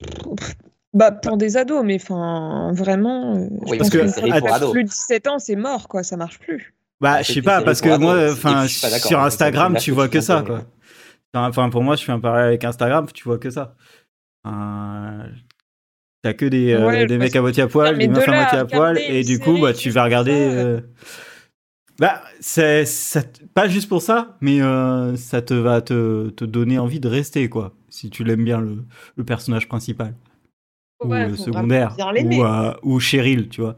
Bah 0.94 1.11
pour 1.11 1.37
des 1.37 1.57
ados, 1.57 1.83
mais 1.85 1.96
enfin 1.96 2.70
vraiment. 2.72 3.35
euh, 3.35 3.48
je 3.66 3.70
Oui, 3.70 3.79
pense 3.79 3.90
parce 3.90 3.90
que 3.90 3.98
pour 4.38 4.55
ados. 4.55 4.70
plus 4.70 4.85
de 4.85 4.88
17 4.88 5.27
ans, 5.27 5.38
c'est 5.40 5.57
mort 5.57 5.88
quoi, 5.88 6.05
ça 6.05 6.16
marche 6.16 6.38
plus. 6.38 6.72
Bah, 7.00 7.14
Ah, 7.18 7.22
je 7.22 7.27
c'est 7.27 7.35
sais 7.35 7.42
pas, 7.42 7.55
séries 7.57 7.64
parce 7.64 7.81
que 7.81 7.88
moi, 7.98 8.31
enfin, 8.31 8.66
suis 8.68 8.79
sur 9.00 9.18
hein, 9.20 9.27
Instagram, 9.27 9.72
me 9.72 9.79
tu 9.79 9.90
vois 9.90 10.09
que 10.09 10.20
ça, 10.20 10.42
quoi. 10.42 10.62
Enfin, 11.35 11.68
pour 11.68 11.83
moi, 11.83 11.96
je 11.96 12.05
fais 12.05 12.12
un 12.12 12.20
parallèle 12.20 12.46
avec 12.48 12.64
Instagram, 12.64 13.07
tu 13.12 13.24
vois 13.24 13.38
que 13.38 13.50
ça. 13.50 13.74
T'as 16.24 16.32
que 16.32 16.46
des, 16.46 16.72
euh, 16.72 16.87
Ouais, 16.87 17.04
des 17.04 17.18
mecs 17.18 17.37
à 17.37 17.42
moitié 17.42 17.62
à 17.64 17.66
poil, 17.66 17.98
des 17.98 18.06
de 18.08 18.12
meufs 18.12 18.26
à 18.26 18.32
moitié 18.32 18.58
à 18.58 18.64
poil, 18.64 18.98
et 18.98 19.22
du 19.24 19.38
coup, 19.38 19.60
bah, 19.60 19.74
tu 19.74 19.90
vas 19.90 20.04
regarder. 20.04 20.32
euh, 20.32 20.80
Bah, 21.98 22.22
c'est 22.40 22.87
pas 23.52 23.68
juste 23.68 23.90
pour 23.90 24.00
ça, 24.00 24.38
mais 24.40 24.62
euh, 24.62 25.16
ça 25.16 25.42
te 25.42 25.52
va 25.52 25.82
te, 25.82 26.30
te 26.30 26.46
donner 26.46 26.78
envie 26.78 26.98
de 26.98 27.08
rester, 27.08 27.50
quoi. 27.50 27.74
Si 27.90 28.08
tu 28.08 28.24
l'aimes 28.24 28.42
bien, 28.42 28.58
le, 28.62 28.84
le 29.16 29.24
personnage 29.24 29.68
principal. 29.68 30.14
ou 31.04 31.08
Ouais, 31.08 31.28
faut 31.28 31.37
secondaire. 31.37 31.94
Ou, 32.82 32.94
ou 32.94 33.00
Cheryl, 33.00 33.50
tu 33.50 33.60
vois. 33.60 33.76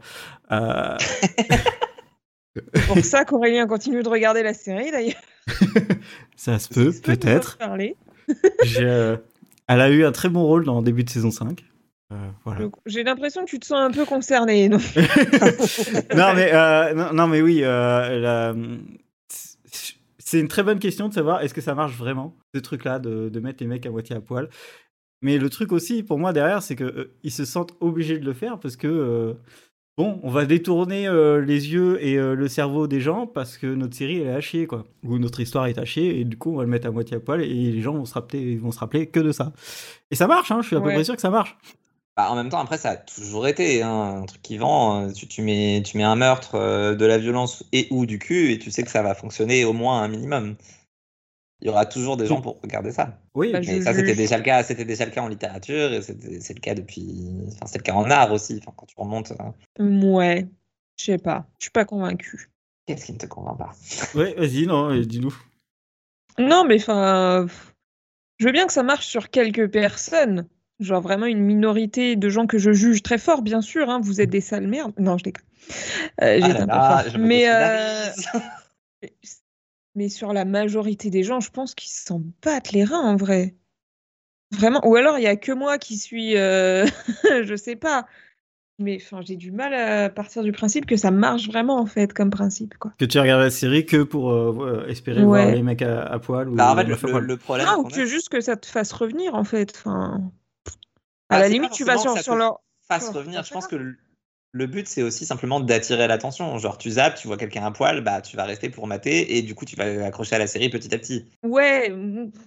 C'est 2.55 2.87
pour 2.87 2.97
ça 2.99 3.25
qu'Aurélien 3.25 3.67
continue 3.67 4.03
de 4.03 4.09
regarder 4.09 4.41
la 4.41 4.53
série 4.53 4.89
d'ailleurs. 4.89 5.21
ça 6.37 6.59
se 6.59 6.69
peut, 6.69 6.93
peut-être. 7.03 7.57
Elle 9.67 9.81
a 9.81 9.89
eu 9.89 10.05
un 10.05 10.13
très 10.13 10.29
bon 10.29 10.43
rôle 10.43 10.63
dans 10.63 10.77
le 10.79 10.85
début 10.85 11.03
de 11.03 11.09
saison 11.09 11.29
5. 11.29 11.65
Euh, 12.13 12.15
voilà. 12.45 12.69
J'ai 12.85 13.03
l'impression 13.03 13.43
que 13.43 13.49
tu 13.49 13.59
te 13.59 13.65
sens 13.65 13.79
un 13.79 13.91
peu 13.91 14.05
concerné. 14.05 14.69
non 14.69 14.77
non, 16.15 16.33
mais, 16.35 16.53
euh, 16.53 16.93
non, 16.93 17.13
non, 17.13 17.27
mais 17.27 17.41
oui, 17.41 17.61
euh, 17.63 18.77
c'est 20.19 20.39
une 20.39 20.47
très 20.47 20.63
bonne 20.63 20.79
question 20.79 21.09
de 21.09 21.13
savoir 21.13 21.41
est-ce 21.41 21.53
que 21.53 21.61
ça 21.61 21.75
marche 21.75 21.95
vraiment, 21.97 22.35
ce 22.55 22.59
truc-là, 22.59 22.99
de, 22.99 23.29
de 23.29 23.39
mettre 23.39 23.61
les 23.61 23.67
mecs 23.67 23.85
à 23.85 23.91
moitié 23.91 24.15
à 24.15 24.21
poil. 24.21 24.49
Mais 25.21 25.37
le 25.37 25.49
truc 25.49 25.71
aussi, 25.71 26.03
pour 26.03 26.19
moi, 26.19 26.31
derrière, 26.31 26.61
c'est 26.61 26.75
qu'ils 26.75 27.31
se 27.31 27.43
sentent 27.43 27.73
obligés 27.81 28.19
de 28.19 28.25
le 28.25 28.33
faire 28.33 28.59
parce 28.59 28.77
que, 28.77 29.35
bon, 29.97 30.19
on 30.21 30.29
va 30.29 30.45
détourner 30.45 31.09
les 31.43 31.73
yeux 31.73 31.97
et 32.05 32.17
le 32.17 32.47
cerveau 32.47 32.85
des 32.85 33.01
gens 33.01 33.25
parce 33.25 33.57
que 33.57 33.65
notre 33.65 33.95
série, 33.95 34.19
elle 34.19 34.27
est 34.27 34.33
à 34.35 34.41
chier, 34.41 34.67
quoi. 34.67 34.85
Ou 35.03 35.17
notre 35.17 35.39
histoire 35.39 35.65
est 35.65 35.79
à 35.79 35.85
chier, 35.85 36.19
et 36.19 36.23
du 36.23 36.37
coup, 36.37 36.53
on 36.53 36.57
va 36.57 36.63
le 36.63 36.69
mettre 36.69 36.85
à 36.85 36.91
moitié 36.91 37.17
à 37.17 37.19
poil 37.19 37.41
et 37.41 37.47
les 37.47 37.81
gens 37.81 37.93
vont 37.93 38.05
se 38.05 38.13
rappeler, 38.13 38.57
vont 38.57 38.71
se 38.71 38.77
rappeler 38.77 39.07
que 39.07 39.19
de 39.19 39.31
ça. 39.31 39.53
Et 40.11 40.15
ça 40.15 40.27
marche, 40.27 40.51
hein, 40.51 40.59
je 40.61 40.67
suis 40.67 40.75
à 40.75 40.81
peu 40.81 40.91
près 40.91 41.03
sûr 41.03 41.15
que 41.15 41.21
ça 41.21 41.31
marche. 41.31 41.57
Bah, 42.17 42.31
en 42.31 42.35
même 42.35 42.49
temps, 42.49 42.57
après, 42.59 42.79
ça 42.79 42.89
a 42.89 42.95
toujours 42.97 43.47
été 43.47 43.83
hein, 43.83 44.21
un 44.23 44.25
truc 44.25 44.41
qui 44.41 44.57
vend. 44.57 45.03
euh, 45.07 45.11
Tu, 45.13 45.27
tu 45.27 45.43
mets, 45.43 45.83
tu 45.85 45.97
mets 45.97 46.03
un 46.03 46.15
meurtre, 46.15 46.55
euh, 46.55 46.95
de 46.95 47.05
la 47.05 47.19
violence 47.19 47.63
et 47.73 47.87
ou 47.91 48.07
du 48.07 48.17
cul, 48.17 48.51
et 48.51 48.57
tu 48.59 48.71
sais 48.71 48.81
que 48.81 48.89
ça 48.89 49.03
va 49.03 49.13
fonctionner 49.13 49.63
au 49.65 49.73
moins 49.73 50.01
un 50.01 50.07
minimum. 50.07 50.55
Il 51.61 51.67
y 51.67 51.69
aura 51.69 51.85
toujours 51.85 52.17
des 52.17 52.25
gens 52.25 52.41
pour 52.41 52.59
regarder 52.61 52.91
ça. 52.91 53.19
Oui, 53.35 53.51
Bah, 53.51 53.59
Mais 53.59 53.79
Je 53.79 53.83
ça, 53.83 53.93
c'était 53.93 54.15
déjà 54.15 54.37
le 54.37 54.43
cas. 54.43 54.63
C'était 54.63 54.85
déjà 54.85 55.05
le 55.05 55.11
cas 55.11 55.21
en 55.21 55.27
littérature, 55.27 55.93
et 55.93 56.01
c'est 56.01 56.53
le 56.55 56.59
cas 56.59 56.73
depuis. 56.73 57.35
Enfin, 57.53 57.67
c'est 57.67 57.77
le 57.77 57.83
cas 57.83 57.93
en 57.93 58.09
art 58.09 58.31
aussi. 58.31 58.59
Enfin, 58.61 58.73
quand 58.75 58.87
tu 58.87 58.95
remontes, 58.97 59.33
euh, 59.79 59.83
Ouais, 60.09 60.47
je 60.97 61.05
sais 61.05 61.17
pas. 61.19 61.45
Je 61.59 61.65
suis 61.65 61.71
pas 61.71 61.85
convaincue. 61.85 62.49
qu'est-ce 62.87 63.05
qui 63.05 63.13
ne 63.13 63.17
te 63.19 63.27
convainc 63.27 63.59
pas? 63.59 63.71
Ouais, 64.15 64.33
vas-y, 64.33 64.65
non, 64.65 64.95
dis-nous. 65.01 65.35
Non, 66.39 66.63
mais 66.65 66.81
enfin, 66.81 67.45
je 68.39 68.45
veux 68.45 68.51
bien 68.51 68.65
que 68.65 68.73
ça 68.73 68.83
marche 68.83 69.05
sur 69.07 69.29
quelques 69.29 69.69
personnes. 69.71 70.47
Genre 70.79 71.01
vraiment 71.01 71.25
une 71.25 71.39
minorité 71.41 72.15
de 72.15 72.29
gens 72.29 72.45
que 72.45 72.57
je 72.59 72.71
juge 72.71 73.01
très 73.01 73.17
fort, 73.17 73.41
bien 73.41 73.61
sûr. 73.61 73.89
hein, 73.89 73.99
vous 74.01 74.21
êtes 74.21 74.29
des 74.29 74.41
sales 74.41 74.67
merdes. 74.67 74.93
Non, 74.99 75.17
je 75.17 75.23
déconne. 75.23 75.45
Euh, 76.21 76.39
Ah 76.41 76.47
là 76.47 76.61
un 76.61 76.67
peu 77.03 77.09
fort. 77.11 77.19
Mais, 77.19 77.49
euh, 77.49 78.05
mais 79.95 80.09
sur 80.09 80.33
la 80.33 80.45
majorité 80.45 81.09
des 81.09 81.23
gens, 81.23 81.39
je 81.39 81.49
pense 81.49 81.73
qu'ils 81.73 81.89
s'en 81.91 82.21
battent 82.43 82.71
les 82.71 82.83
reins 82.83 83.01
en 83.01 83.15
vrai. 83.15 83.55
Vraiment. 84.51 84.79
Ou 84.87 84.95
alors 84.95 85.17
il 85.17 85.23
y 85.23 85.27
a 85.27 85.35
que 85.35 85.51
moi 85.51 85.77
qui 85.77 85.97
suis, 85.97 86.37
euh, 86.37 86.85
je 87.43 87.55
sais 87.55 87.75
pas. 87.75 88.05
Mais 88.79 88.99
enfin, 89.01 89.21
j'ai 89.25 89.35
du 89.35 89.51
mal 89.51 89.73
à 89.73 90.07
partir 90.11 90.43
du 90.43 90.51
principe 90.51 90.85
que 90.85 90.95
ça 90.97 91.09
marche 91.09 91.47
vraiment 91.47 91.79
en 91.79 91.87
fait 91.87 92.13
comme 92.13 92.29
principe 92.29 92.77
quoi. 92.77 92.93
Que 92.99 93.05
tu 93.05 93.17
regardes 93.19 93.41
la 93.41 93.49
série 93.49 93.87
que 93.87 94.03
pour 94.03 94.31
euh, 94.31 94.51
ouais, 94.51 94.91
espérer 94.91 95.23
Ouais. 95.23 95.25
voir 95.45 95.55
les 95.55 95.63
mecs 95.63 95.81
à, 95.81 96.03
à 96.03 96.19
poil 96.19 96.47
ou 96.47 96.55
Bah, 96.55 96.73
en 96.73 96.75
fait, 96.75 96.83
les 96.83 96.89
le, 96.89 97.37
problème. 97.37 97.65
Ah, 97.67 97.79
ou 97.79 97.85
que 97.85 98.05
juste 98.05 98.29
que 98.29 98.39
ça 98.39 98.55
te 98.55 98.67
fasse 98.67 98.91
revenir 98.91 99.33
en 99.33 99.43
fait. 99.43 99.73
Enfin, 99.75 100.31
À 101.29 101.35
Ah, 101.35 101.39
la 101.39 101.45
c'est 101.47 101.53
limite, 101.53 101.71
tu 101.71 101.83
vas 101.83 101.97
sur, 101.97 102.17
sur 102.19 102.35
leur. 102.35 102.59
fasse 102.87 103.09
revenir. 103.09 103.43
Je 103.43 103.51
pense 103.53 103.67
que 103.67 103.75
le, 103.75 103.97
le 104.53 104.65
but, 104.67 104.87
c'est 104.87 105.03
aussi 105.03 105.25
simplement 105.25 105.59
d'attirer 105.59 106.07
l'attention. 106.07 106.57
Genre, 106.57 106.77
tu 106.77 106.91
zappes, 106.91 107.15
tu 107.15 107.27
vois 107.27 107.37
quelqu'un 107.37 107.65
à 107.65 107.71
poil, 107.71 108.01
bah, 108.01 108.21
tu 108.21 108.37
vas 108.37 108.45
rester 108.45 108.69
pour 108.69 108.87
mater 108.87 109.37
et 109.37 109.41
du 109.41 109.55
coup, 109.55 109.65
tu 109.65 109.75
vas 109.75 110.05
accrocher 110.05 110.35
à 110.35 110.39
la 110.39 110.47
série 110.47 110.69
petit 110.69 110.93
à 110.93 110.97
petit. 110.97 111.25
Ouais. 111.43 111.93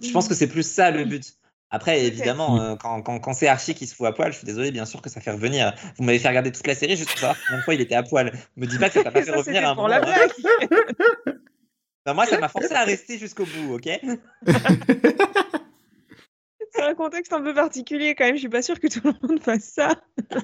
Je 0.01 0.11
pense 0.11 0.27
que 0.27 0.33
c'est 0.35 0.47
plus 0.47 0.63
ça 0.67 0.89
le 0.91 1.05
but. 1.05 1.33
Après, 1.73 2.03
évidemment, 2.05 2.59
euh, 2.59 2.75
quand, 2.75 3.01
quand, 3.01 3.19
quand 3.19 3.31
c'est 3.33 3.47
Archie 3.47 3.73
qui 3.75 3.87
se 3.87 3.95
fout 3.95 4.05
à 4.05 4.11
poil, 4.11 4.33
je 4.33 4.37
suis 4.39 4.45
désolé, 4.45 4.71
bien 4.71 4.85
sûr 4.85 5.01
que 5.01 5.09
ça 5.09 5.21
fait 5.21 5.31
revenir. 5.31 5.73
Vous 5.97 6.03
m'avez 6.03 6.19
fait 6.19 6.27
regarder 6.27 6.51
toute 6.51 6.67
la 6.67 6.75
série 6.75 6.97
juste 6.97 7.11
pour 7.11 7.19
savoir 7.19 7.37
combien 7.45 7.59
de 7.59 7.63
fois 7.63 7.73
il 7.75 7.79
était 7.81 7.95
à 7.95 8.03
poil. 8.03 8.33
Me 8.57 8.65
dis 8.67 8.77
pas 8.77 8.89
que 8.89 8.95
ça 8.95 9.03
t'a 9.03 9.11
pas 9.11 9.21
fait 9.21 9.31
Ça, 9.31 9.37
revenir 9.37 9.65
à 9.65 9.71
un 9.71 9.75
pour 9.75 9.83
moment. 9.87 9.95
la 9.95 10.01
blague. 10.01 10.31
Bah, 12.03 12.15
moi, 12.15 12.25
ça 12.25 12.39
m'a 12.39 12.49
forcé 12.49 12.73
à 12.73 12.83
rester 12.83 13.19
jusqu'au 13.19 13.45
bout, 13.45 13.75
ok? 13.75 13.87
C'est 16.81 16.87
un 16.87 16.95
contexte 16.95 17.31
un 17.31 17.41
peu 17.41 17.53
particulier 17.53 18.15
quand 18.15 18.25
même. 18.25 18.35
Je 18.35 18.39
suis 18.39 18.49
pas 18.49 18.63
sûre 18.63 18.79
que 18.79 18.87
tout 18.87 19.01
le 19.03 19.13
monde 19.27 19.39
fasse 19.41 19.65
ça. 19.65 20.01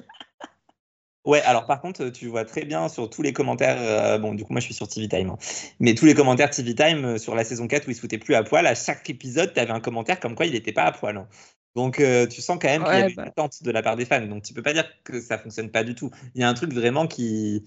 Ouais, 1.24 1.42
alors 1.42 1.66
par 1.66 1.82
contre, 1.82 2.08
tu 2.08 2.26
vois 2.28 2.46
très 2.46 2.64
bien 2.64 2.88
sur 2.88 3.10
tous 3.10 3.20
les 3.20 3.34
commentaires, 3.34 3.76
euh, 3.78 4.16
bon, 4.16 4.32
du 4.32 4.44
coup, 4.44 4.52
moi 4.54 4.60
je 4.60 4.64
suis 4.64 4.72
sur 4.72 4.88
TV 4.88 5.08
Time, 5.08 5.28
hein, 5.28 5.36
mais 5.78 5.94
tous 5.94 6.06
les 6.06 6.14
commentaires 6.14 6.48
TV 6.48 6.74
Time 6.74 7.04
euh, 7.04 7.18
sur 7.18 7.34
la 7.34 7.44
saison 7.44 7.66
4 7.66 7.86
où 7.86 7.90
il 7.90 7.94
se 7.94 8.00
foutait 8.00 8.16
plus 8.16 8.34
à 8.34 8.42
poil, 8.44 8.66
à 8.66 8.74
chaque 8.74 9.10
épisode, 9.10 9.52
tu 9.52 9.60
avais 9.60 9.72
un 9.72 9.80
commentaire 9.80 10.20
comme 10.20 10.34
quoi 10.34 10.46
il 10.46 10.52
n'était 10.52 10.72
pas 10.72 10.84
à 10.84 10.92
poil. 10.92 11.18
hein. 11.18 11.28
Donc 11.76 12.00
euh, 12.00 12.26
tu 12.26 12.40
sens 12.40 12.58
quand 12.58 12.68
même 12.68 12.82
qu'il 12.82 12.94
y 12.94 13.02
avait 13.02 13.12
bah. 13.12 13.24
une 13.24 13.28
attente 13.28 13.62
de 13.62 13.70
la 13.70 13.82
part 13.82 13.96
des 13.96 14.06
fans. 14.06 14.24
Donc 14.24 14.42
tu 14.42 14.54
peux 14.54 14.62
pas 14.62 14.72
dire 14.72 14.88
que 15.04 15.20
ça 15.20 15.36
fonctionne 15.36 15.70
pas 15.70 15.84
du 15.84 15.94
tout. 15.94 16.10
Il 16.34 16.40
y 16.40 16.44
a 16.44 16.48
un 16.48 16.54
truc 16.54 16.72
vraiment 16.72 17.06
qui. 17.06 17.62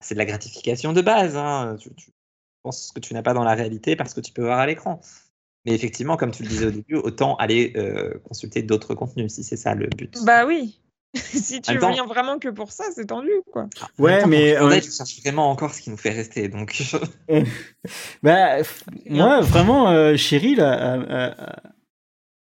C'est 0.00 0.14
de 0.14 0.20
la 0.20 0.26
gratification 0.26 0.92
de 0.92 1.00
base. 1.00 1.36
Hein. 1.36 1.78
Tu, 1.80 1.92
tu 1.96 2.12
penses 2.62 2.92
que 2.94 3.00
tu 3.00 3.12
n'as 3.12 3.22
pas 3.22 3.34
dans 3.34 3.44
la 3.44 3.54
réalité 3.54 3.96
parce 3.96 4.14
que 4.14 4.20
tu 4.20 4.32
peux 4.32 4.44
voir 4.44 4.60
à 4.60 4.66
l'écran. 4.66 5.00
Mais 5.66 5.74
effectivement, 5.74 6.16
comme 6.16 6.30
tu 6.30 6.42
le 6.42 6.48
disais 6.48 6.66
au 6.66 6.70
début, 6.70 6.94
autant 6.96 7.36
aller 7.36 7.72
euh, 7.76 8.14
consulter 8.24 8.62
d'autres 8.62 8.94
contenus 8.94 9.32
si 9.34 9.44
c'est 9.44 9.56
ça 9.56 9.74
le 9.74 9.88
but. 9.88 10.16
Bah 10.24 10.46
oui. 10.46 10.80
si 11.14 11.60
tu 11.60 11.76
viens 11.76 12.06
vraiment 12.06 12.38
que 12.38 12.48
pour 12.48 12.70
ça, 12.70 12.84
c'est 12.94 13.06
tendu 13.06 13.30
quoi. 13.52 13.62
Même 13.62 13.70
Ouais, 13.98 14.20
temps, 14.22 14.28
mais. 14.28 14.54
pour 14.54 14.66
euh, 14.66 14.70
Fortnite, 14.70 14.84
je 14.90 14.96
cherche 14.96 15.20
vraiment 15.22 15.50
encore 15.50 15.74
ce 15.74 15.82
qui 15.82 15.90
nous 15.90 15.96
fait 15.96 16.10
rester. 16.10 16.48
Donc, 16.48 16.80
Bah, 18.22 18.60
f- 18.62 18.82
moi, 19.08 19.40
vraiment, 19.40 19.88
euh, 19.90 20.16
Cheryl, 20.16 20.60
euh, 20.60 20.64
euh, 20.64 21.04
euh, 21.38 21.46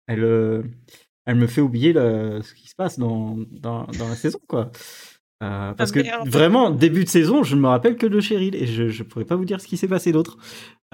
elle, 0.08 0.24
euh, 0.24 0.62
elle 1.26 1.36
me 1.36 1.46
fait 1.46 1.60
oublier 1.60 1.92
ce 1.94 2.54
qui 2.54 2.68
se 2.68 2.74
passe 2.74 2.98
dans, 2.98 3.36
dans, 3.52 3.84
dans 3.84 4.08
la 4.08 4.16
saison, 4.16 4.38
quoi. 4.48 4.70
Euh, 5.42 5.74
parce 5.74 5.92
que 5.92 6.00
merde. 6.00 6.28
vraiment, 6.28 6.70
début 6.70 7.04
de 7.04 7.10
saison, 7.10 7.42
je 7.42 7.56
me 7.56 7.68
rappelle 7.68 7.96
que 7.96 8.06
de 8.06 8.20
Cheryl 8.20 8.54
et 8.54 8.66
je 8.66 8.84
ne 8.84 9.02
pourrais 9.08 9.26
pas 9.26 9.36
vous 9.36 9.44
dire 9.44 9.60
ce 9.60 9.66
qui 9.66 9.76
s'est 9.76 9.88
passé 9.88 10.10
d'autre. 10.10 10.38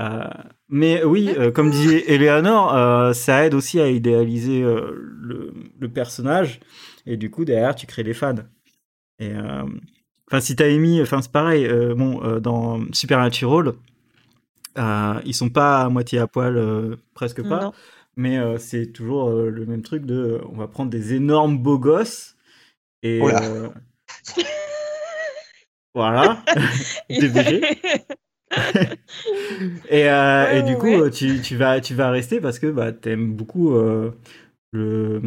Euh, 0.01 0.25
mais 0.69 1.05
oui, 1.05 1.31
euh, 1.37 1.51
comme 1.53 1.71
disait 1.71 2.05
Eleanor, 2.13 2.75
euh, 2.75 3.13
ça 3.13 3.45
aide 3.47 3.55
aussi 3.55 3.79
à 3.79 3.89
idéaliser 3.89 4.63
euh, 4.63 4.91
le, 5.21 5.53
le 5.79 5.89
personnage 5.89 6.61
et 7.07 7.17
du 7.17 7.31
coup, 7.31 7.45
derrière, 7.45 7.75
tu 7.75 7.87
crées 7.87 8.05
des 8.05 8.15
fans. 8.15 8.35
Et 9.19 9.31
euh, 9.35 9.65
enfin, 10.29 10.41
si 10.41 10.57
t'as 10.57 10.69
émis, 10.69 11.01
enfin, 11.03 11.21
c'est 11.21 11.31
pareil. 11.33 11.67
euh, 11.67 11.95
bon, 11.95 12.23
euh, 12.25 12.41
dans 12.41 12.81
Supernatural, 12.93 13.73
euh, 14.79 15.21
ils 15.27 15.35
sont 15.35 15.51
pas 15.51 15.83
à 15.83 15.89
moitié 15.91 16.19
à 16.19 16.27
poil, 16.27 16.57
euh, 16.57 16.97
presque 17.15 17.43
pas. 17.47 17.65
Non. 17.65 17.73
Mais 18.17 18.39
euh, 18.39 18.59
c'est 18.59 18.87
toujours 18.93 19.29
euh, 19.31 19.51
le 19.51 19.67
même 19.67 19.83
truc 19.83 20.05
de, 20.07 20.41
on 20.51 20.57
va 20.57 20.69
prendre 20.69 20.91
des 20.91 21.15
énormes 21.15 21.59
beaux 21.59 21.79
gosses 21.79 22.37
et 23.03 23.21
Oh 23.23 23.29
là. 23.29 23.43
euh, 23.43 23.69
voilà. 25.95 26.43
DBG. 27.11 27.63
et, 29.91 30.09
euh, 30.09 30.45
Ouais, 30.45 30.59
et 30.59 30.63
du 30.63 30.77
coup, 30.77 30.87
ouais. 30.87 31.11
tu, 31.11 31.41
tu 31.41 31.57
vas, 31.57 31.81
tu 31.81 31.95
vas 31.95 32.11
rester 32.11 32.41
parce 32.41 32.59
que 32.59 32.67
bah, 32.67 32.93
t'aimes 32.93 33.33
beaucoup 33.33 33.75
euh, 33.75 34.11
le, 34.73 35.23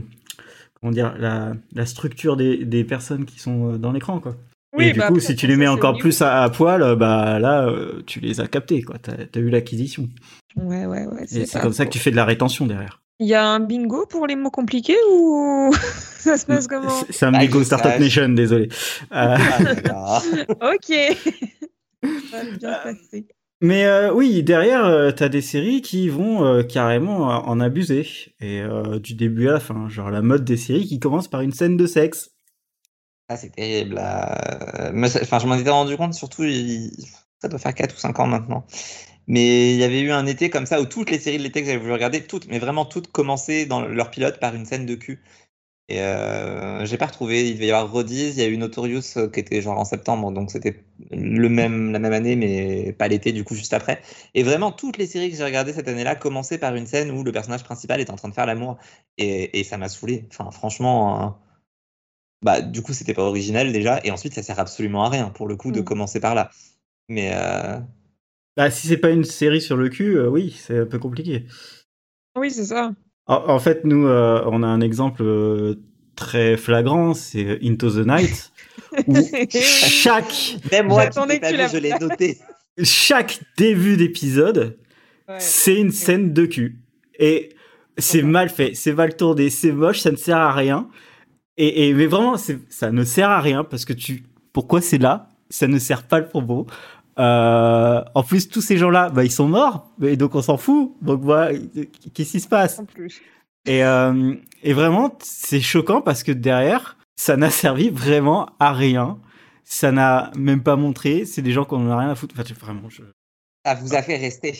comment 0.79 0.91
dire, 0.91 1.15
la, 1.19 1.53
la 1.73 1.85
structure 1.85 2.37
des, 2.37 2.65
des 2.65 2.83
personnes 2.83 3.25
qui 3.25 3.39
sont 3.39 3.73
euh, 3.73 3.77
dans 3.77 3.91
l'écran, 3.91 4.19
quoi. 4.19 4.35
Oui, 4.77 4.85
et 4.87 4.91
du 4.91 4.99
bah, 4.99 5.07
coup, 5.07 5.19
si 5.21 5.35
tu 5.35 5.47
les 5.47 5.55
mets 5.55 5.67
encore 5.69 5.97
plus 5.97 6.21
à, 6.21 6.43
à 6.43 6.49
poil, 6.49 6.95
bah 6.97 7.39
là, 7.39 7.65
euh, 7.67 8.01
tu 8.05 8.19
les 8.19 8.41
as 8.41 8.47
captés, 8.47 8.81
quoi. 8.81 8.97
T'as 9.01 9.13
as 9.13 9.39
eu 9.39 9.49
l'acquisition. 9.49 10.09
Ouais, 10.57 10.85
ouais, 10.85 11.05
ouais. 11.05 11.23
Et 11.31 11.45
C'est 11.45 11.61
comme 11.61 11.71
ça 11.73 11.85
que 11.85 11.91
tu 11.91 11.99
fais 11.99 12.11
de 12.11 12.15
la 12.17 12.25
rétention 12.25 12.65
derrière. 12.67 13.01
Il 13.21 13.27
y 13.27 13.33
a 13.33 13.47
un 13.47 13.61
bingo 13.61 14.05
pour 14.05 14.27
les 14.27 14.35
mots 14.35 14.51
compliqués 14.51 14.97
ou 15.13 15.71
ça 16.17 16.37
se 16.37 16.45
passe 16.45 16.67
comment? 16.67 16.89
C'est- 17.09 17.25
un 17.25 17.31
Bah, 17.31 17.39
bigo 17.39 17.59
je 17.59 17.63
Startup. 17.63 17.97
Nation, 17.97 18.27
désolé. 18.29 18.67
Euh, 19.13 19.37
Ah. 19.95 20.21
Ok. 20.49 21.17
Ça 22.31 22.43
va 22.43 22.45
bien 22.45 22.73
se 22.73 22.83
passer. 22.83 23.27
Mais 23.61 23.85
euh, 23.85 24.13
oui, 24.13 24.43
derrière, 24.43 24.85
euh, 24.85 25.11
t'as 25.11 25.29
des 25.29 25.41
séries 25.41 25.81
qui 25.81 26.09
vont 26.09 26.45
euh, 26.45 26.63
carrément 26.63 27.31
euh, 27.31 27.35
en 27.37 27.59
abuser. 27.59 28.05
Et 28.39 28.61
euh, 28.61 28.99
du 28.99 29.15
début 29.15 29.47
à 29.49 29.53
la 29.53 29.59
fin. 29.59 29.87
Genre 29.89 30.11
la 30.11 30.21
mode 30.21 30.43
des 30.45 30.57
séries 30.57 30.85
qui 30.87 30.99
commence 30.99 31.27
par 31.27 31.41
une 31.41 31.53
scène 31.53 31.77
de 31.77 31.87
sexe. 31.87 32.31
Ah, 33.27 33.37
c'est 33.37 33.49
terrible. 33.49 33.97
Enfin, 33.97 35.39
je 35.39 35.47
m'en 35.47 35.55
étais 35.55 35.69
rendu 35.69 35.97
compte, 35.97 36.13
surtout, 36.13 36.43
il- 36.43 36.91
ça 37.41 37.47
doit 37.47 37.59
faire 37.59 37.73
4 37.73 37.95
ou 37.95 37.99
5 37.99 38.19
ans 38.19 38.27
maintenant. 38.27 38.65
Mais 39.27 39.73
il 39.73 39.79
y 39.79 39.83
avait 39.83 40.01
eu 40.01 40.11
un 40.11 40.25
été 40.27 40.49
comme 40.49 40.65
ça 40.67 40.81
où 40.81 40.85
toutes 40.85 41.09
les 41.11 41.19
séries 41.19 41.37
de 41.39 41.43
l'été 41.43 41.61
que 41.61 41.67
j'avais 41.67 41.79
voulu 41.79 41.93
regarder, 41.93 42.25
toutes, 42.27 42.47
mais 42.47 42.59
vraiment 42.59 42.85
toutes, 42.85 43.11
commençaient 43.11 43.65
dans 43.65 43.81
leur 43.81 44.11
pilote 44.11 44.39
par 44.39 44.55
une 44.55 44.65
scène 44.65 44.85
de 44.85 44.95
cul. 44.95 45.23
Et 45.87 46.01
euh, 46.01 46.83
j'ai 46.85 46.97
pas 46.97 47.05
retrouvé. 47.07 47.47
Il 47.49 47.55
devait 47.55 47.67
y 47.67 47.71
avoir 47.71 47.91
Rodies, 47.91 48.29
il 48.31 48.37
y 48.37 48.41
a 48.41 48.47
eu 48.47 48.57
Notorious 48.57 49.01
euh, 49.17 49.29
qui 49.29 49.39
était 49.39 49.61
genre 49.61 49.77
en 49.79 49.85
septembre, 49.85 50.31
donc 50.31 50.49
c'était 50.51 50.83
le 51.11 51.47
même, 51.49 51.91
la 51.91 51.99
même 51.99 52.13
année, 52.13 52.35
mais 52.35 52.91
pas 52.93 53.07
l'été, 53.07 53.31
du 53.33 53.43
coup, 53.43 53.53
juste 53.55 53.73
après. 53.73 54.01
Et 54.33 54.41
vraiment, 54.43 54.71
toutes 54.71 54.97
les 54.97 55.05
séries 55.07 55.29
que 55.31 55.37
j'ai 55.37 55.43
regardées 55.43 55.73
cette 55.73 55.87
année-là 55.87 56.15
commençaient 56.15 56.57
par 56.57 56.75
une 56.75 56.87
scène 56.87 57.11
où 57.11 57.23
le 57.23 57.31
personnage 57.31 57.63
principal 57.63 58.01
est 58.01 58.09
en 58.09 58.15
train 58.15 58.29
de 58.29 58.33
faire 58.33 58.47
l'amour. 58.47 58.77
Et, 59.17 59.59
et 59.59 59.63
ça 59.63 59.77
m'a 59.77 59.89
saoulé. 59.89 60.27
Enfin, 60.31 60.49
franchement. 60.51 61.21
hein, 61.21 61.37
bah, 62.41 62.61
du 62.61 62.81
coup, 62.81 62.93
c'était 62.93 63.13
pas 63.13 63.23
original 63.23 63.71
déjà, 63.71 63.99
et 64.03 64.11
ensuite, 64.11 64.33
ça 64.33 64.43
sert 64.43 64.59
absolument 64.59 65.03
à 65.05 65.09
rien 65.09 65.29
pour 65.29 65.47
le 65.47 65.55
coup 65.55 65.71
de 65.71 65.81
Mm. 65.81 65.83
commencer 65.83 66.19
par 66.19 66.35
là. 66.35 66.49
Mais 67.09 67.31
euh, 67.35 67.79
Bah, 68.57 68.71
si 68.71 68.87
c'est 68.87 68.97
pas 68.97 69.11
une 69.11 69.23
série 69.25 69.61
sur 69.61 69.75
le 69.77 69.89
cul, 69.89 70.17
euh, 70.17 70.29
oui, 70.29 70.51
c'est 70.51 70.79
un 70.79 70.85
peu 70.85 70.99
compliqué. 70.99 71.45
Oui, 72.35 72.51
c'est 72.51 72.65
ça. 72.65 72.91
En, 73.27 73.35
en 73.49 73.59
fait, 73.59 73.83
nous, 73.85 74.07
euh, 74.07 74.41
on 74.45 74.61
a 74.63 74.67
un 74.67 74.81
exemple 74.81 75.23
euh, 75.23 75.75
très 76.15 76.57
flagrant, 76.57 77.13
c'est 77.13 77.59
Into 77.63 77.89
the 77.91 78.05
Night, 78.07 78.51
où 79.07 79.15
chaque, 79.49 80.57
même 80.71 80.87
moi, 80.87 81.07
que 81.07 81.13
tu 81.13 81.55
vu, 81.55 81.63
je 81.73 81.77
l'ai 81.77 81.93
noté. 81.99 82.37
chaque 82.83 83.39
début 83.57 83.97
d'épisode, 83.97 84.77
Ouais. 85.27 85.37
c'est 85.39 85.75
une 85.75 85.89
scène 85.89 86.33
de 86.33 86.45
cul. 86.45 86.77
Et 87.17 87.49
c'est 87.97 88.21
mal 88.21 88.47
fait, 88.49 88.75
c'est 88.75 88.93
mal 88.93 89.15
tourné, 89.17 89.49
c'est 89.49 89.71
moche, 89.71 90.01
ça 90.01 90.11
ne 90.11 90.17
sert 90.17 90.37
à 90.37 90.53
rien. 90.53 90.87
Et, 91.57 91.87
et 91.89 91.93
mais 91.95 92.05
vraiment, 92.05 92.37
c'est- 92.37 92.59
ça 92.69 92.91
ne 92.91 93.03
sert 93.03 93.31
à 93.31 93.41
rien 93.41 93.63
parce 93.63 93.85
que 93.85 93.93
tu, 93.93 94.23
pourquoi 94.53 94.81
c'est 94.81 94.99
là? 94.99 95.29
Ça 95.49 95.65
ne 95.67 95.79
sert 95.79 96.03
pas 96.03 96.19
le 96.19 96.27
propos. 96.27 96.67
Euh, 97.17 98.03
en 98.13 98.23
plus, 98.23 98.49
tous 98.49 98.61
ces 98.61 98.77
gens-là, 98.77 99.09
bah, 99.09 99.23
ils 99.23 99.31
sont 99.31 99.47
morts, 99.47 99.89
et 100.03 100.17
donc 100.17 100.35
on 100.35 100.41
s'en 100.41 100.57
fout. 100.57 100.93
Donc 101.01 101.21
voilà, 101.21 101.57
qu'est-ce 102.13 102.31
qui 102.31 102.39
se 102.39 102.47
passe? 102.47 102.79
En 102.79 102.85
plus. 102.85 103.21
et, 103.65 103.83
euh, 103.83 104.33
et 104.63 104.73
vraiment, 104.73 105.17
c'est 105.23 105.61
choquant 105.61 106.01
parce 106.01 106.23
que 106.23 106.31
derrière, 106.31 106.97
ça 107.15 107.37
n'a 107.37 107.49
servi 107.51 107.89
vraiment 107.89 108.49
à 108.59 108.73
rien. 108.73 109.19
Ça 109.63 109.91
n'a 109.91 110.31
même 110.35 110.61
pas 110.61 110.75
montré. 110.75 111.25
C'est 111.25 111.41
des 111.41 111.51
gens 111.51 111.65
qu'on 111.65 111.79
n'a 111.79 111.97
rien 111.97 112.09
à 112.09 112.15
foutre. 112.15 112.35
Enfin, 112.37 112.53
vraiment, 112.59 112.89
je... 112.89 113.01
Ça 113.65 113.73
vous 113.75 113.95
a 113.95 114.01
fait 114.03 114.17
rester. 114.17 114.53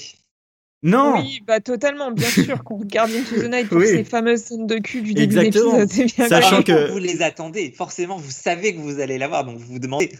Non 0.81 1.15
Oui, 1.17 1.41
bah 1.45 1.59
totalement, 1.59 2.11
bien 2.11 2.27
sûr 2.29 2.63
qu'on 2.63 2.77
regarde 2.77 3.11
Into 3.11 3.35
the 3.41 3.49
Night 3.49 3.69
pour 3.69 3.77
Oui. 3.77 3.87
ces 3.87 4.03
fameuses 4.03 4.41
scènes 4.41 4.67
de 4.67 4.77
cul 4.77 5.01
du 5.01 5.13
début 5.13 5.37
Exactement. 5.37 5.77
d'épisode. 5.77 5.89
c'est 5.91 6.15
bien 6.15 6.27
Sachant 6.27 6.63
que- 6.63 6.91
Vous 6.91 6.97
les 6.99 7.21
attendez, 7.21 7.71
forcément, 7.71 8.17
vous 8.17 8.31
savez 8.31 8.73
que 8.75 8.79
vous 8.79 8.99
allez 8.99 9.17
l'avoir, 9.17 9.45
donc 9.45 9.57
vous 9.57 9.73
vous 9.73 9.79
demandez. 9.79 10.11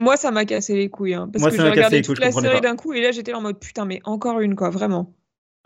Moi, 0.00 0.16
ça 0.16 0.30
m'a 0.30 0.44
cassé 0.44 0.74
les 0.76 0.88
couilles. 0.88 1.14
hein, 1.14 1.28
parce 1.32 1.42
Moi, 1.42 1.50
que 1.50 1.56
j'ai 1.56 1.62
regardé 1.70 1.98
couilles, 1.98 2.14
toute 2.14 2.18
la 2.20 2.32
série 2.32 2.60
d'un 2.60 2.76
coup 2.76 2.92
et 2.92 3.02
là, 3.02 3.12
j'étais 3.12 3.32
là 3.32 3.38
en 3.38 3.42
mode 3.42 3.58
putain, 3.58 3.84
mais 3.84 4.00
encore 4.04 4.40
une, 4.40 4.56
quoi, 4.56 4.70
vraiment. 4.70 5.14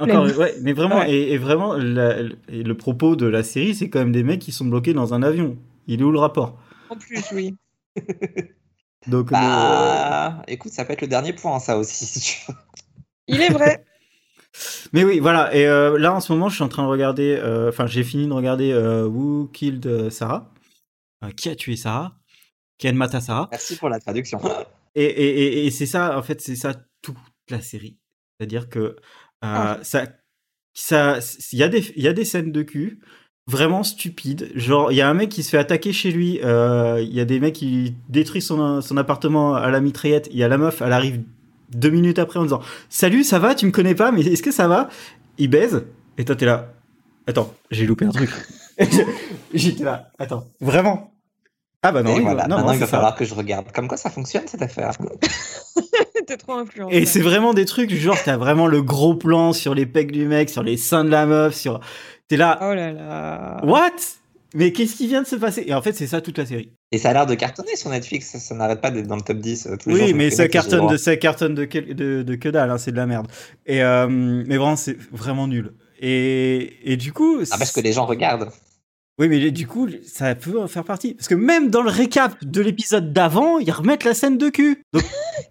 Encore, 0.01 0.25
Flemme. 0.27 0.39
ouais, 0.39 0.55
mais 0.61 0.73
vraiment, 0.73 1.03
Ouais. 1.03 1.11
et, 1.13 1.33
et 1.33 1.39
vraiment, 1.39 1.75
la- 1.75 2.19
et 2.49 2.63
le 2.65 2.77
propos 2.77 3.15
de 3.15 3.27
la 3.27 3.45
série, 3.45 3.75
c'est 3.77 3.89
quand 3.91 4.01
même 4.01 4.11
des 4.13 4.25
mecs 4.25 4.41
qui 4.41 4.51
sont 4.51 4.65
bloqués 4.65 4.93
dans 4.93 5.15
un 5.15 5.23
avion. 5.23 5.57
Il 5.87 6.01
est 6.01 6.05
où 6.05 6.11
le 6.11 6.19
rapport? 6.19 6.59
En 6.89 6.97
plus, 6.97 7.31
oui. 7.33 7.57
Donc, 9.07 9.31
Bah, 9.31 10.43
écoute, 10.49 10.73
ça 10.73 10.85
peut 10.85 10.93
être 10.93 11.03
le 11.03 11.09
dernier 11.09 11.33
point, 11.33 11.59
ça 11.61 11.79
aussi. 11.79 12.07
si 12.07 12.21
tu 12.21 12.41
veux. 12.53 12.59
Il 13.29 13.43
est 13.43 13.51
vrai. 13.51 13.85
Mais 14.93 15.05
oui, 15.05 15.19
voilà. 15.19 15.55
Et 15.55 15.67
euh, 15.67 15.99
là, 15.99 16.13
en 16.15 16.21
ce 16.21 16.33
moment, 16.33 16.49
je 16.49 16.55
suis 16.57 16.65
en 16.65 16.69
train 16.69 16.83
de 16.85 16.89
regarder. 16.89 17.37
euh, 17.39 17.69
Enfin, 17.69 17.87
j'ai 17.87 18.05
fini 18.05 18.27
de 18.27 18.33
regarder 18.33 18.73
euh, 18.73 19.07
Who 19.07 19.49
Killed 19.53 19.87
euh, 19.87 20.11
Sarah? 20.11 20.53
Euh, 21.25 21.31
Qui 21.31 21.51
a 21.51 21.57
tué 21.57 21.77
Sarah? 21.77 22.17
Ken 22.79 22.97
mata 22.97 23.21
Sarah 23.21 23.49
Merci 23.51 23.77
pour 23.77 23.89
la 23.89 23.99
traduction. 24.01 24.41
Et, 24.95 25.05
et, 25.05 25.43
et, 25.63 25.67
et 25.67 25.71
c'est 25.71 25.87
ça, 25.87 26.19
en 26.19 26.23
fait, 26.23 26.41
c'est 26.41 26.57
ça 26.57 26.75
toute 27.03 27.17
la 27.51 27.61
série. 27.61 27.99
C'est-à-dire 28.39 28.69
que 28.69 28.79
euh, 28.79 28.95
Ah. 29.43 29.79
ça, 29.83 30.07
ça, 30.73 31.19
il 31.53 31.59
y 31.59 31.63
a 31.63 31.69
des, 31.69 31.93
il 31.97 32.03
y 32.03 32.09
a 32.09 32.13
des 32.13 32.25
scènes 32.25 32.53
de 32.53 32.63
cul 32.63 33.01
vraiment 33.47 33.83
stupides. 33.83 34.51
Genre, 34.55 34.91
il 34.91 34.97
y 34.97 35.01
a 35.03 35.09
un 35.09 35.15
mec 35.15 35.29
qui 35.29 35.43
se 35.43 35.51
fait 35.51 35.59
attaquer 35.59 35.93
chez 35.93 36.11
lui. 36.11 36.41
euh, 36.43 37.01
Il 37.03 37.13
y 37.15 37.21
a 37.21 37.25
des 37.25 37.41
mecs 37.41 37.55
qui 37.55 37.95
détruisent 38.09 38.47
son, 38.47 38.81
son 38.81 38.97
appartement 38.97 39.55
à 39.55 39.71
la 39.71 39.81
mitraillette. 39.81 40.29
Il 40.31 40.39
y 40.39 40.43
a 40.45 40.49
la 40.49 40.59
meuf, 40.59 40.81
elle 40.83 40.93
arrive 40.93 41.23
deux 41.71 41.91
minutes 41.91 42.19
après 42.19 42.39
en 42.39 42.45
disant 42.45 42.61
Salut, 42.89 43.23
ça 43.25 43.39
va? 43.39 43.55
Tu 43.55 43.67
me 43.67 43.71
connais 43.71 43.95
pas, 43.95 44.13
mais 44.13 44.23
est-ce 44.23 44.43
que 44.43 44.53
ça 44.53 44.67
va 44.69 44.89
Il 45.39 45.49
baise. 45.49 45.85
Et 46.19 46.25
toi, 46.25 46.35
t'es 46.37 46.47
là. 46.47 46.73
Attends, 47.27 47.55
j'ai 47.71 47.87
loupé 47.87 48.05
un 48.07 48.11
truc. 48.11 48.31
J'étais 49.55 49.85
là. 49.85 50.11
Attends, 50.19 50.47
vraiment? 50.61 51.14
Ah 51.85 51.93
bah 51.93 52.03
non, 52.03 52.19
voilà, 52.21 52.43
va- 52.43 52.49
non, 52.49 52.57
maintenant 52.57 52.73
il 52.73 52.79
va 52.81 52.87
ça. 52.87 52.91
falloir 52.91 53.15
que 53.15 53.25
je 53.25 53.35
regarde. 53.35 53.71
Comme 53.73 53.89
quoi 53.89 53.97
ça 53.99 54.11
fonctionne 54.11 54.45
cette 54.47 54.63
affaire. 54.63 54.93
T'es 56.27 56.37
trop 56.39 56.55
influent. 56.55 56.89
Et 56.91 57.05
c'est 57.05 57.21
vraiment 57.21 57.53
des 57.55 57.67
trucs, 57.67 57.91
genre, 57.95 58.17
t'as 58.25 58.37
vraiment 58.39 58.67
le 58.67 58.83
gros 58.83 59.15
plan 59.15 59.53
sur 59.53 59.75
les 59.75 59.85
pecs 59.87 60.11
du 60.11 60.27
mec, 60.27 60.49
sur 60.49 60.63
les 60.63 60.77
seins 60.79 61.05
de 61.05 61.11
la 61.11 61.27
meuf, 61.27 61.55
sur. 61.55 61.81
T'es 62.29 62.37
là. 62.39 62.59
Oh 62.63 62.73
là 62.75 62.91
là. 62.93 63.61
What? 63.65 63.91
Mais 64.55 64.73
qu'est-ce 64.73 64.95
qui 64.97 65.09
vient 65.09 65.21
de 65.21 65.27
se 65.27 65.37
passer? 65.37 65.65
Et 65.67 65.75
en 65.75 65.83
fait, 65.83 65.93
c'est 65.95 66.07
ça 66.07 66.21
toute 66.21 66.39
la 66.39 66.47
série. 66.47 66.71
Et 66.93 66.99
ça 66.99 67.11
a 67.11 67.13
l'air 67.13 67.27
de 67.27 67.35
cartonner 67.35 67.75
sur 67.77 67.91
Netflix, 67.91 68.31
ça, 68.31 68.39
ça 68.39 68.55
n'arrête 68.55 68.81
pas 68.81 68.91
d'être 68.93 69.09
dans 69.09 69.17
le 69.17 69.23
top 69.23 69.39
10. 69.39 69.67
euh, 69.67 69.77
tous 69.77 69.89
les 69.91 69.97
jours, 69.97 70.05
Oui, 70.07 70.15
mais 70.15 70.31
ça 70.31 70.47
cartonne 70.49 70.87
de, 70.87 70.97
ça 70.97 71.17
cartonne 71.17 71.55
de, 71.55 71.65
que, 71.65 71.79
de, 71.93 72.23
de 72.23 72.35
que 72.37 72.49
dalle, 72.49 72.71
hein, 72.71 72.79
c'est 72.79 72.93
de 72.93 72.97
la 72.97 73.07
merde. 73.07 73.27
Et, 73.67 73.83
euh, 73.83 74.07
mais 74.09 74.57
vraiment, 74.57 74.77
c'est 74.77 74.97
vraiment 75.11 75.49
nul. 75.49 75.75
Et, 76.01 76.93
et 76.93 76.97
du 76.97 77.13
coup. 77.13 77.41
Ah, 77.51 77.59
parce 77.59 77.73
que 77.73 77.81
les 77.81 77.93
gens 77.93 78.07
regardent. 78.07 78.49
Oui, 79.19 79.29
mais 79.29 79.51
du 79.53 79.67
coup, 79.69 79.89
ça 80.05 80.35
peut 80.35 80.59
en 80.61 80.67
faire 80.67 80.83
partie. 80.83 81.15
Parce 81.15 81.29
que 81.29 81.37
même 81.37 81.71
dans 81.71 81.83
le 81.83 81.91
récap 81.91 82.45
de 82.45 82.61
l'épisode 82.61 83.13
d'avant, 83.13 83.59
ils 83.61 83.71
remettent 83.71 84.03
la 84.03 84.13
scène 84.15 84.39
de 84.39 84.49
cul. 84.49 84.83
Donc, 84.93 85.05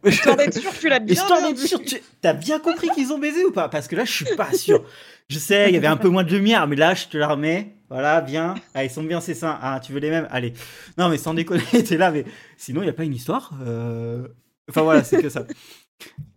Histoire 0.06 0.36
d'être 0.36 0.60
sûr 0.60 0.70
que 0.72 0.80
tu 0.80 0.90
l'as 0.90 1.00
bien 1.00 1.14
Histoire 1.14 1.42
d'être 1.42 1.58
sûr, 1.60 1.80
tu 1.82 1.98
as 2.24 2.34
bien 2.34 2.60
compris 2.60 2.90
qu'ils 2.90 3.14
ont 3.14 3.20
baisé 3.20 3.46
ou 3.46 3.52
pas? 3.52 3.70
Parce 3.70 3.88
que 3.88 3.96
là, 3.96 4.04
je 4.04 4.12
suis 4.12 4.36
pas 4.36 4.52
sûr. 4.52 4.84
Je 5.30 5.40
sais, 5.40 5.70
il 5.70 5.74
y 5.74 5.78
avait 5.78 5.88
un 5.88 5.96
peu 5.96 6.10
moins 6.10 6.24
de 6.26 6.36
lumière, 6.36 6.68
mais 6.68 6.76
là, 6.76 6.94
je 6.94 7.06
te 7.08 7.18
la 7.18 7.30
remets. 7.30 7.76
Voilà, 7.90 8.20
bien. 8.20 8.56
Ah, 8.74 8.84
ils 8.84 8.90
sont 8.90 9.04
bien, 9.04 9.22
ces 9.22 9.34
seins. 9.34 9.58
Ah, 9.62 9.80
tu 9.82 9.94
veux 9.94 10.00
les 10.00 10.10
mêmes? 10.10 10.28
Allez. 10.30 10.54
Non, 10.98 11.08
mais 11.08 11.18
sans 11.18 11.34
déconner, 11.34 11.64
t'es 11.88 11.96
là, 11.98 12.12
mais 12.12 12.26
sinon, 12.58 12.82
il 12.82 12.86
n'y 12.86 12.90
a 12.90 12.94
pas 12.94 13.06
une 13.06 13.16
histoire. 13.16 13.52
euh, 13.66 14.28
Enfin, 14.70 14.82
voilà, 14.82 15.04
c'est 15.06 15.22
que 15.22 15.30
ça. 15.30 15.46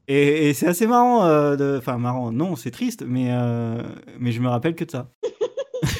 Et, 0.06 0.50
et 0.50 0.54
c'est 0.54 0.68
assez 0.68 0.86
marrant. 0.86 1.24
euh, 1.26 1.56
de... 1.56 1.76
Enfin, 1.78 1.98
marrant, 1.98 2.30
non, 2.30 2.54
c'est 2.54 2.70
triste, 2.70 3.02
mais, 3.06 3.28
euh, 3.32 3.82
mais 4.20 4.30
je 4.30 4.40
me 4.40 4.48
rappelle 4.48 4.76
que 4.76 4.84
de 4.84 4.90
ça. 4.92 5.10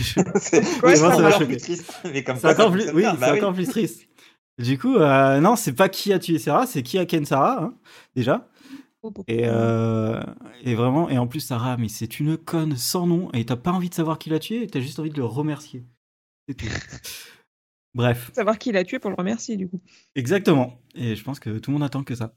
c'est 0.41 1.03
encore 1.05 1.47
plus 1.47 1.57
triste. 1.57 1.93
Mais 2.05 2.23
comme 2.25 2.37
C'est 2.37 2.49
encore 2.49 2.73
plus, 2.73 2.91
oui, 2.93 3.03
bah 3.03 3.31
oui. 3.33 3.39
encore 3.39 3.55
plus 3.55 3.67
triste. 3.67 4.09
Du 4.59 4.79
coup, 4.79 4.97
euh, 4.97 5.41
non, 5.41 5.55
c'est 5.57 5.75
pas 5.75 5.89
qui 5.89 6.13
a 6.13 6.19
tué 6.19 6.39
Sarah, 6.39 6.67
c'est 6.67 6.83
qui 6.83 6.99
a 6.99 7.05
Ken 7.07 7.25
Sarah, 7.25 7.63
hein, 7.63 7.75
déjà. 8.15 8.49
Et, 9.29 9.43
euh, 9.45 10.21
et 10.65 10.75
vraiment, 10.75 11.09
et 11.09 11.19
en 11.19 11.27
plus, 11.27 11.41
Sarah, 11.41 11.77
mais 11.77 11.89
c'est 11.89 12.19
une 12.19 12.37
conne 12.37 12.77
sans 12.77 13.07
nom, 13.07 13.31
et 13.33 13.45
t'as 13.45 13.57
pas 13.57 13.71
envie 13.71 13.89
de 13.91 13.95
savoir 13.95 14.19
qui 14.19 14.31
l'a 14.31 14.39
tué, 14.39 14.63
et 14.63 14.67
t'as 14.67 14.81
juste 14.81 14.99
envie 14.99 15.11
de 15.11 15.17
le 15.17 15.25
remercier. 15.25 15.85
C'est 16.49 16.55
tout. 16.55 16.67
Bref, 17.95 18.31
Savoir 18.35 18.59
qui 18.59 18.73
l'a 18.73 18.85
tué 18.85 18.99
pour 18.99 19.11
le 19.11 19.17
remercier, 19.17 19.57
du 19.57 19.69
coup. 19.69 19.81
exactement. 20.15 20.79
Et 20.95 21.17
je 21.17 21.25
pense 21.25 21.41
que 21.41 21.59
tout 21.59 21.71
le 21.71 21.75
monde 21.75 21.83
attend 21.85 22.03
que 22.05 22.15
ça. 22.15 22.35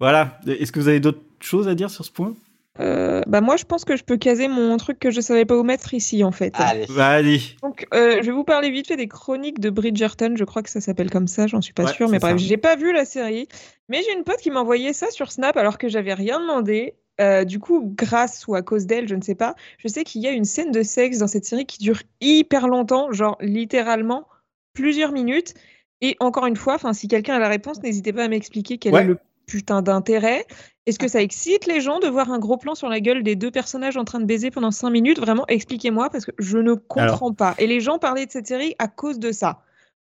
Voilà. 0.00 0.40
Est-ce 0.46 0.72
que 0.72 0.80
vous 0.80 0.88
avez 0.88 1.00
d'autres 1.00 1.22
choses 1.40 1.68
à 1.68 1.74
dire 1.74 1.90
sur 1.90 2.04
ce 2.04 2.10
point? 2.10 2.34
Euh, 2.80 3.22
bah 3.26 3.40
moi, 3.40 3.56
je 3.56 3.64
pense 3.64 3.84
que 3.84 3.96
je 3.96 4.04
peux 4.04 4.16
caser 4.16 4.48
mon 4.48 4.76
truc 4.76 4.98
que 4.98 5.10
je 5.10 5.20
savais 5.20 5.44
pas 5.44 5.56
où 5.56 5.62
mettre 5.62 5.94
ici, 5.94 6.22
en 6.24 6.32
fait. 6.32 6.52
Allez. 6.58 6.86
Allez. 6.98 7.40
Donc, 7.62 7.86
euh, 7.94 8.18
je 8.20 8.26
vais 8.26 8.32
vous 8.32 8.44
parler 8.44 8.70
vite 8.70 8.88
fait 8.88 8.96
des 8.96 9.08
chroniques 9.08 9.60
de 9.60 9.70
Bridgerton. 9.70 10.34
Je 10.36 10.44
crois 10.44 10.62
que 10.62 10.70
ça 10.70 10.80
s'appelle 10.80 11.10
comme 11.10 11.26
ça, 11.28 11.46
j'en 11.46 11.60
suis 11.60 11.72
pas 11.72 11.84
Ouais, 11.84 11.92
sûre. 11.92 12.08
Mais 12.08 12.18
bref, 12.18 12.36
j'ai 12.38 12.56
pas 12.56 12.76
vu 12.76 12.92
la 12.92 13.04
série. 13.04 13.48
Mais 13.88 14.02
j'ai 14.04 14.12
une 14.16 14.24
pote 14.24 14.38
qui 14.38 14.50
m'a 14.50 14.60
envoyé 14.60 14.92
ça 14.92 15.10
sur 15.10 15.32
Snap 15.32 15.56
alors 15.56 15.78
que 15.78 15.88
j'avais 15.88 16.14
rien 16.14 16.40
demandé. 16.40 16.94
Euh, 17.18 17.44
du 17.44 17.58
coup, 17.58 17.92
grâce 17.96 18.46
ou 18.46 18.54
à 18.54 18.60
cause 18.62 18.84
d'elle, 18.86 19.08
je 19.08 19.14
ne 19.14 19.22
sais 19.22 19.34
pas. 19.34 19.54
Je 19.78 19.88
sais 19.88 20.04
qu'il 20.04 20.20
y 20.20 20.26
a 20.26 20.32
une 20.32 20.44
scène 20.44 20.70
de 20.70 20.82
sexe 20.82 21.18
dans 21.18 21.26
cette 21.28 21.46
série 21.46 21.64
qui 21.64 21.78
dure 21.78 22.02
hyper 22.20 22.68
longtemps, 22.68 23.10
genre 23.12 23.38
littéralement 23.40 24.26
plusieurs 24.74 25.12
minutes. 25.12 25.54
Et 26.02 26.14
encore 26.20 26.44
une 26.44 26.56
fois, 26.56 26.74
enfin, 26.74 26.92
si 26.92 27.08
quelqu'un 27.08 27.36
a 27.36 27.38
la 27.38 27.48
réponse, 27.48 27.82
n'hésitez 27.82 28.12
pas 28.12 28.24
à 28.24 28.28
m'expliquer 28.28 28.76
quel 28.76 28.92
Ouais. 28.92 29.00
est 29.00 29.06
le 29.06 29.18
putain 29.46 29.82
d'intérêt. 29.82 30.44
Est-ce 30.86 30.98
que 30.98 31.08
ça 31.08 31.20
excite 31.20 31.66
les 31.66 31.80
gens 31.80 31.98
de 31.98 32.06
voir 32.06 32.30
un 32.30 32.38
gros 32.38 32.56
plan 32.56 32.74
sur 32.74 32.88
la 32.88 33.00
gueule 33.00 33.22
des 33.22 33.34
deux 33.34 33.50
personnages 33.50 33.96
en 33.96 34.04
train 34.04 34.20
de 34.20 34.24
baiser 34.24 34.50
pendant 34.50 34.70
5 34.70 34.90
minutes? 34.90 35.18
Vraiment, 35.18 35.44
expliquez-moi 35.48 36.10
parce 36.10 36.24
que 36.24 36.30
je 36.38 36.58
ne 36.58 36.74
comprends 36.74 37.32
pas. 37.32 37.54
Et 37.58 37.66
les 37.66 37.80
gens 37.80 37.98
parlaient 37.98 38.26
de 38.26 38.30
cette 38.30 38.46
série 38.46 38.74
à 38.78 38.86
cause 38.88 39.18
de 39.18 39.32
ça. 39.32 39.62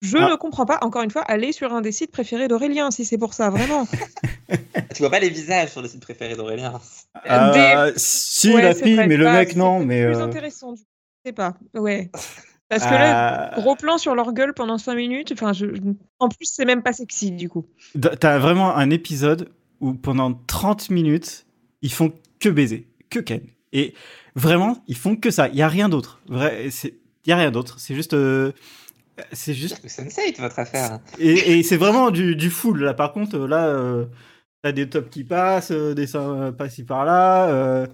Je 0.03 0.19
Ah. 0.19 0.29
ne 0.31 0.35
comprends 0.37 0.67
pas. 0.67 0.79
Encore 0.83 1.03
une 1.03 1.11
fois, 1.11 1.23
allez 1.23 1.53
sur 1.53 1.73
un 1.73 1.81
des 1.81 1.93
sites 1.93 2.11
préférés 2.11 2.49
d'Aurélien 2.49 2.91
si 2.91 3.05
c'est 3.05 3.19
pour 3.19 3.35
ça, 3.35 3.51
vraiment. 3.51 3.87
Tu 4.95 5.03
vois 5.03 5.11
pas 5.11 5.19
les 5.19 5.31
visages 5.31 5.71
sur 5.71 5.83
le 5.83 5.89
site 5.89 6.03
préféré 6.03 6.37
d'Aurélien. 6.37 6.81
Euh, 7.29 7.93
Si, 7.97 8.53
Ouais, 8.55 8.63
la 8.63 8.75
c'est 8.75 8.85
fille, 8.85 8.97
mais 8.97 9.17
le 9.17 9.25
mec, 9.25 9.51
c'est 9.53 9.57
non. 9.57 9.81
Mais. 9.81 10.05
plus 10.07 10.17
euh, 10.17 10.25
intéressant, 10.25 10.73
du 10.73 10.83
coup. 10.83 10.89
Je 11.25 11.31
sais 11.31 11.33
pas. 11.33 11.55
Ouais. 11.75 12.11
Parce 12.69 12.85
que 12.85 12.91
là, 12.91 13.53
euh, 13.53 13.61
gros 13.61 13.77
plan 13.77 13.99
sur 13.99 14.15
leur 14.15 14.33
gueule 14.33 14.55
pendant 14.55 14.79
5 14.79 14.95
minutes. 14.95 15.33
Enfin, 15.33 15.53
je... 15.53 15.67
en 16.19 16.29
plus, 16.29 16.47
c'est 16.47 16.65
même 16.65 16.83
pas 16.83 16.93
sexy, 16.93 17.31
du 17.31 17.49
coup. 17.49 17.67
T'as 18.21 18.39
vraiment 18.39 18.75
un 18.77 18.91
épisode 18.91 19.51
où 19.81 19.95
pendant 19.95 20.33
30 20.47 20.91
minutes, 20.91 21.47
ils 21.83 21.93
font 21.93 22.13
que 22.41 22.49
baiser, 22.49 22.89
que 23.11 23.19
Ken. 23.21 23.43
Et 23.73 23.95
vraiment, 24.35 24.83
ils 24.89 24.97
font 24.97 25.17
que 25.17 25.31
ça. 25.31 25.49
Il 25.49 25.57
y 25.57 25.63
a 25.63 25.69
rien 25.69 25.89
d'autre. 25.89 26.21
Vrai, 26.29 26.69
il 26.85 27.31
y 27.31 27.33
a 27.33 27.37
rien 27.37 27.51
d'autre. 27.51 27.79
C'est 27.79 27.95
juste 27.95 28.15
euh, 28.15 28.53
c'est 29.33 29.55
juste 29.55 29.81
C'est 29.87 30.03
Sense8, 30.03 30.41
votre 30.41 30.59
affaire. 30.59 31.01
et, 31.19 31.59
et 31.59 31.63
c'est 31.63 31.77
vraiment 31.77 32.11
du, 32.11 32.37
du 32.37 32.51
full 32.51 32.83
là. 32.83 32.95
Par 32.95 33.13
contre, 33.13 33.39
là 33.39 33.67
euh, 33.67 34.07
t'as 34.63 34.73
des 34.73 34.89
tops 34.89 35.11
qui 35.11 35.25
passent, 35.25 35.71
euh, 35.71 35.95
des 35.95 36.07
seins 36.07 36.53
par-ci 36.53 36.85
par-là, 36.85 37.49
euh, 37.49 37.87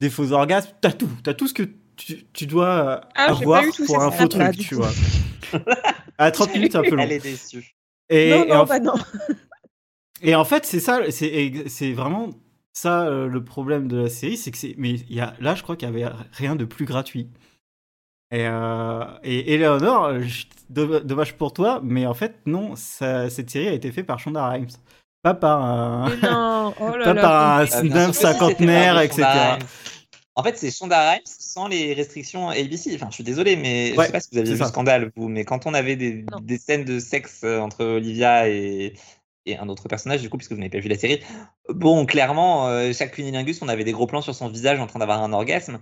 des 0.00 0.10
faux 0.10 0.32
orgasmes, 0.32 0.70
t'as 0.80 0.92
tout, 0.92 1.08
t'as 1.22 1.34
tout 1.34 1.46
ce 1.46 1.54
que 1.54 1.62
tu, 1.96 2.24
tu 2.32 2.46
dois 2.46 3.02
Ah, 3.14 3.26
avoir 3.30 3.62
pour 3.86 4.02
un 4.02 4.10
faux 4.10 4.28
truc, 4.28 4.56
tu 4.58 4.74
vois. 4.74 4.90
À 6.18 6.30
30 6.30 6.54
minutes, 6.54 6.72
c'est 6.72 6.78
un 6.78 6.82
peu 6.82 6.94
long. 6.94 7.02
Elle 7.02 7.12
est 7.12 7.18
déçue. 7.22 7.74
Et, 8.08 8.30
non, 8.30 8.44
et 8.44 8.48
non, 8.48 8.54
en 8.60 8.64
bah 8.66 8.78
non. 8.80 8.94
Et 10.22 10.34
en 10.34 10.44
fait, 10.44 10.64
c'est 10.64 10.80
ça, 10.80 11.00
c'est 11.10 11.64
c'est 11.66 11.92
vraiment 11.92 12.30
ça 12.72 13.02
euh, 13.06 13.26
le 13.26 13.42
problème 13.44 13.88
de 13.88 14.02
la 14.04 14.08
série, 14.08 14.36
c'est 14.36 14.50
que 14.50 14.58
c'est 14.58 14.74
mais 14.78 14.90
il 14.92 15.14
y 15.14 15.20
a 15.20 15.34
là, 15.40 15.54
je 15.54 15.62
crois 15.62 15.76
qu'il 15.76 15.88
y 15.88 15.90
avait 15.92 16.08
rien 16.32 16.56
de 16.56 16.64
plus 16.64 16.84
gratuit. 16.86 17.28
Et, 18.30 18.46
euh, 18.46 19.04
et 19.22 19.54
Eleanor, 19.54 20.20
je- 20.20 20.46
dommage 20.70 21.36
pour 21.36 21.52
toi, 21.52 21.80
mais 21.84 22.06
en 22.06 22.14
fait 22.14 22.36
non, 22.46 22.74
ça- 22.76 23.28
cette 23.30 23.50
série 23.50 23.68
a 23.68 23.72
été 23.72 23.92
faite 23.92 24.06
par 24.06 24.18
Shonda 24.18 24.48
Rhimes, 24.48 24.68
pas 25.22 25.34
par 25.34 25.62
un, 25.64 26.08
Mais 26.08 26.28
non. 26.28 26.74
Oh 26.80 26.96
là 26.96 27.04
pas 27.04 27.14
là. 27.14 27.20
par 27.22 27.58
un 27.60 27.66
c'était 27.66 28.12
cinquantenaire, 28.12 29.00
etc. 29.00 29.22
En 30.36 30.42
fait, 30.42 30.58
c'est 30.58 30.70
Shonda 30.70 31.12
Rhimes 31.12 31.22
sans 31.24 31.68
les 31.68 31.94
restrictions 31.94 32.48
ABC. 32.48 32.92
Enfin, 32.94 33.06
je 33.10 33.14
suis 33.14 33.24
désolé, 33.24 33.56
mais 33.56 33.92
je 33.92 33.96
Ouais, 33.96 34.06
sais 34.06 34.12
pas 34.12 34.20
si 34.20 34.30
vous 34.32 34.38
aviez 34.38 34.50
c'est 34.52 34.58
vu 34.58 34.64
ça. 34.64 34.68
Scandale, 34.68 35.12
vous, 35.16 35.28
mais 35.28 35.44
quand 35.44 35.66
on 35.66 35.74
avait 35.74 35.96
des, 35.96 36.24
scènes 36.58 36.84
de 36.84 36.98
sexe 36.98 37.42
euh, 37.44 37.60
entre 37.60 37.84
Olivia 37.84 38.48
et, 38.48 38.94
et 39.46 39.56
un 39.56 39.68
autre 39.68 39.88
personnage, 39.88 40.22
du 40.22 40.30
coup, 40.30 40.36
puisque 40.36 40.52
vous 40.52 40.58
n'avez 40.58 40.70
pas 40.70 40.80
vu 40.80 40.88
la 40.88 40.98
série, 40.98 41.20
bon, 41.68 42.04
clairement, 42.06 42.68
euh, 42.68 42.92
chaque 42.92 43.12
cunilingus, 43.12 43.62
on 43.62 43.68
avait 43.68 43.84
des 43.84 43.92
gros 43.92 44.06
plans 44.06 44.22
sur 44.22 44.34
son 44.34 44.48
visage 44.48 44.80
en 44.80 44.86
train 44.86 44.98
d'avoir 44.98 45.22
un 45.22 45.32
orgasme. 45.32 45.78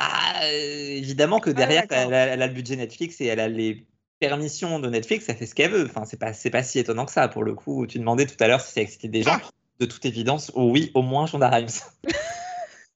Euh, 0.00 0.96
évidemment 0.96 1.38
que 1.38 1.50
derrière, 1.50 1.86
d'accord. 1.86 2.08
elle, 2.08 2.14
a, 2.14 2.26
elle 2.28 2.42
a 2.42 2.46
le 2.48 2.54
budget 2.54 2.76
Netflix 2.76 3.20
et 3.20 3.26
elle 3.26 3.40
a 3.40 3.48
les 3.48 3.86
permissions 4.18 4.78
de 4.78 4.88
Netflix, 4.88 5.28
elle 5.28 5.36
fait 5.36 5.46
ce 5.46 5.54
qu'elle 5.54 5.70
veut. 5.70 5.84
Enfin, 5.84 6.04
c'est 6.04 6.18
pas, 6.18 6.32
c'est 6.32 6.50
pas 6.50 6.62
si 6.62 6.78
étonnant 6.78 7.06
que 7.06 7.12
ça, 7.12 7.28
pour 7.28 7.44
le 7.44 7.54
coup. 7.54 7.86
Tu 7.86 7.98
demandais 7.98 8.26
tout 8.26 8.36
à 8.40 8.48
l'heure 8.48 8.60
si 8.60 8.72
ça 8.72 8.80
excitait 8.80 9.08
des 9.08 9.22
gens. 9.22 9.38
De 9.78 9.86
toute 9.86 10.04
évidence, 10.04 10.50
oui, 10.54 10.90
au 10.94 11.02
moins 11.02 11.26
Shonda 11.26 11.48
Rhimes. 11.48 11.68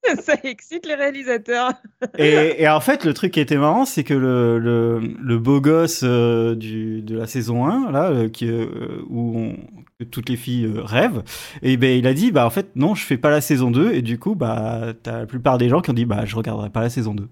ça 0.22 0.34
excite 0.44 0.86
les 0.86 0.94
réalisateurs. 0.94 1.72
Et, 2.18 2.62
et 2.62 2.68
en 2.68 2.80
fait, 2.80 3.04
le 3.04 3.12
truc 3.12 3.32
qui 3.32 3.40
était 3.40 3.58
marrant, 3.58 3.84
c'est 3.84 4.04
que 4.04 4.14
le, 4.14 4.58
le, 4.58 5.00
le 5.00 5.38
beau 5.38 5.60
gosse 5.60 6.00
euh, 6.02 6.54
du, 6.54 7.02
de 7.02 7.16
la 7.16 7.26
saison 7.26 7.66
1, 7.66 7.90
là, 7.90 8.10
euh, 8.10 8.28
qui, 8.28 8.48
euh, 8.48 9.02
où 9.08 9.38
on- 9.38 9.56
que 9.98 10.04
toutes 10.04 10.28
les 10.28 10.36
filles 10.36 10.66
euh, 10.66 10.82
rêvent, 10.82 11.22
et 11.62 11.76
ben 11.78 11.98
il 11.98 12.06
a 12.06 12.12
dit, 12.14 12.30
bah 12.32 12.46
en 12.46 12.50
fait, 12.50 12.68
non, 12.76 12.94
je 12.94 13.02
fais 13.04 13.16
pas 13.18 13.30
la 13.30 13.40
saison 13.40 13.70
2, 13.70 13.92
et 13.92 14.02
du 14.02 14.18
coup, 14.18 14.34
bah, 14.34 14.92
t'as 15.02 15.20
la 15.20 15.26
plupart 15.26 15.58
des 15.58 15.68
gens 15.68 15.80
qui 15.80 15.90
ont 15.90 15.94
dit, 15.94 16.04
bah, 16.06 16.24
je 16.26 16.36
regarderai 16.36 16.70
pas 16.70 16.80
la 16.80 16.90
saison 16.90 17.14
2. 17.14 17.28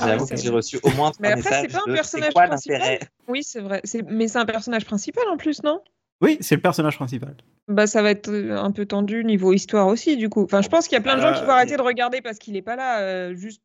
Ah, 0.00 0.08
J'avoue 0.08 0.26
mais 0.30 0.36
que 0.36 0.42
j'ai 0.42 0.50
reçu 0.50 0.78
au 0.82 0.90
moins 0.90 1.12
Mais 1.20 1.28
trois 1.28 1.40
après, 1.40 1.60
c'est 1.62 1.72
pas 1.72 1.82
un 1.86 1.94
personnage 1.94 2.34
principal? 2.34 2.98
Oui, 3.26 3.42
c'est 3.42 3.60
vrai. 3.60 3.82
Mais 4.08 4.28
c'est 4.28 4.38
un 4.38 4.46
personnage 4.46 4.84
principal 4.84 5.24
en 5.28 5.36
plus, 5.36 5.62
non? 5.62 5.80
Oui, 6.20 6.36
c'est 6.40 6.56
le 6.56 6.60
personnage 6.60 6.96
principal. 6.96 7.36
Bah, 7.68 7.86
ça 7.86 8.02
va 8.02 8.10
être 8.10 8.28
euh, 8.28 8.56
un 8.58 8.72
peu 8.72 8.86
tendu 8.86 9.24
niveau 9.24 9.52
histoire 9.52 9.86
aussi, 9.86 10.16
du 10.16 10.28
coup. 10.28 10.42
Enfin, 10.42 10.62
je 10.62 10.68
pense 10.68 10.88
qu'il 10.88 10.96
y 10.96 10.98
a 10.98 11.02
plein 11.02 11.16
de 11.16 11.20
gens 11.22 11.32
qui 11.32 11.40
vont 11.42 11.48
Euh, 11.50 11.52
arrêter 11.52 11.76
de 11.76 11.82
regarder 11.82 12.20
parce 12.20 12.38
qu'il 12.38 12.56
est 12.56 12.62
pas 12.62 12.76
là, 12.76 13.00
euh, 13.02 13.36
juste 13.36 13.60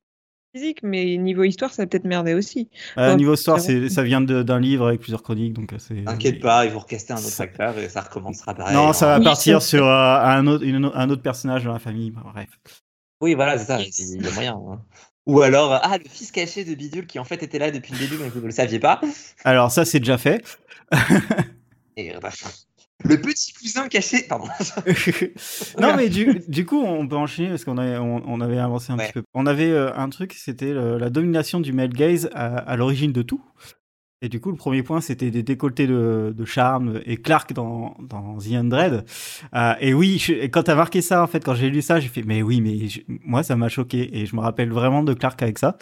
physique, 0.55 0.81
mais 0.83 1.17
niveau 1.17 1.43
histoire, 1.43 1.73
ça 1.73 1.81
va 1.81 1.87
peut-être 1.87 2.05
merder 2.05 2.35
aussi. 2.35 2.69
Euh, 2.99 3.15
niveau 3.15 3.33
histoire, 3.33 3.59
c'est 3.59 3.89
ça 3.89 4.03
vient 4.03 4.21
de- 4.21 4.43
d'un 4.43 4.59
livre 4.59 4.87
avec 4.89 4.99
plusieurs 5.01 5.23
chroniques, 5.23 5.53
donc 5.53 5.73
c'est. 5.79 6.03
T'inquiète 6.03 6.41
pas, 6.41 6.65
ils 6.65 6.71
vont 6.71 6.77
recaster 6.79 7.13
un 7.13 7.17
autre 7.17 7.25
Ça- 7.25 7.43
acteur 7.45 7.79
et 7.79 7.89
ça 7.89 8.01
recommencera 8.01 8.53
pareil. 8.53 8.75
Non, 8.75 8.93
ça 8.93 9.07
va. 9.07 9.17
Oui, 9.17 9.23
partir 9.23 9.61
c'est- 9.63 9.69
sur 9.69 9.87
euh, 9.87 10.19
un, 10.19 10.45
autre, 10.45 10.63
une- 10.63 10.91
un 10.93 11.09
autre 11.09 11.23
personnage 11.23 11.63
dans 11.63 11.73
la 11.73 11.79
famille. 11.79 12.11
bah, 12.11 12.21
bref. 12.33 12.49
Oui, 13.21 13.33
voilà, 13.33 13.57
c'est 13.57 13.65
ça, 13.65 13.79
Yes. 13.81 13.97
il 13.97 14.23
y 14.23 14.27
a 14.27 14.31
moyen. 14.31 14.53
hein. 14.69 14.79
Ou 15.25 15.41
alors, 15.41 15.79
ah, 15.81 15.97
le 15.97 16.03
fils 16.07 16.31
caché 16.31 16.65
de 16.65 16.75
Bidule 16.75 17.07
qui 17.07 17.17
en 17.17 17.23
fait 17.23 17.41
était 17.41 17.57
là 17.57 17.71
depuis 17.71 17.93
le 17.93 17.99
début 17.99 18.17
mais 18.21 18.27
vous 18.29 18.41
ne 18.41 18.45
le 18.45 18.51
saviez 18.51 18.77
pas. 18.79 18.99
Alors, 19.45 19.71
ça, 19.71 19.85
c'est 19.85 19.99
déjà 19.99 20.17
fait. 20.19 20.43
Et, 21.97 22.13
euh, 22.15 22.19
le 23.05 23.19
petit 23.19 23.53
cousin 23.53 23.87
caché, 23.89 24.23
pardon. 24.29 24.47
non, 25.81 25.95
mais 25.95 26.09
du, 26.09 26.41
du 26.47 26.65
coup, 26.65 26.81
on 26.81 27.07
peut 27.07 27.15
enchaîner 27.17 27.49
parce 27.49 27.65
qu'on 27.65 27.77
avait, 27.77 27.97
on, 27.97 28.23
on 28.25 28.39
avait 28.41 28.59
avancé 28.59 28.91
un 28.93 28.97
Ouais. 28.97 29.05
petit 29.07 29.13
peu. 29.13 29.23
On 29.33 29.45
avait 29.45 29.69
euh, 29.71 29.93
un 29.95 30.09
truc, 30.09 30.33
c'était 30.33 30.71
le- 30.73 30.97
la 30.97 31.09
domination 31.09 31.59
du 31.59 31.73
male 31.73 31.89
gaze 31.89 32.29
à, 32.33 32.57
à 32.57 32.75
l'origine 32.77 33.11
de 33.11 33.21
tout. 33.21 33.41
Et 34.21 34.29
du 34.29 34.39
coup, 34.39 34.51
le 34.51 34.55
premier 34.55 34.83
point, 34.83 35.01
c'était 35.01 35.31
des 35.31 35.43
décolletés 35.43 35.85
de, 35.85 36.33
de 36.33 36.45
charme 36.45 37.01
et 37.05 37.17
Clark 37.17 37.51
dans, 37.51 37.97
dans 37.99 38.37
The 38.37 38.53
Undread. 38.53 39.03
Euh, 39.53 39.73
et 39.81 39.93
oui, 39.93 40.17
je, 40.17 40.31
et 40.31 40.49
quand 40.49 40.63
t'as 40.63 40.75
marqué 40.75 41.01
ça, 41.01 41.21
en 41.21 41.27
fait, 41.27 41.43
quand 41.43 41.55
j'ai 41.55 41.69
lu 41.69 41.81
ça, 41.81 41.99
j'ai 41.99 42.07
fait, 42.07 42.23
mais 42.23 42.41
oui, 42.41 42.61
mais 42.61 42.87
je- 42.87 43.01
moi, 43.07 43.43
ça 43.43 43.57
m'a 43.57 43.67
choqué. 43.67 44.17
Et 44.17 44.25
je 44.25 44.33
me 44.37 44.39
rappelle 44.41 44.69
vraiment 44.71 45.03
de 45.03 45.13
Clark 45.13 45.41
avec 45.43 45.59
ça. 45.59 45.77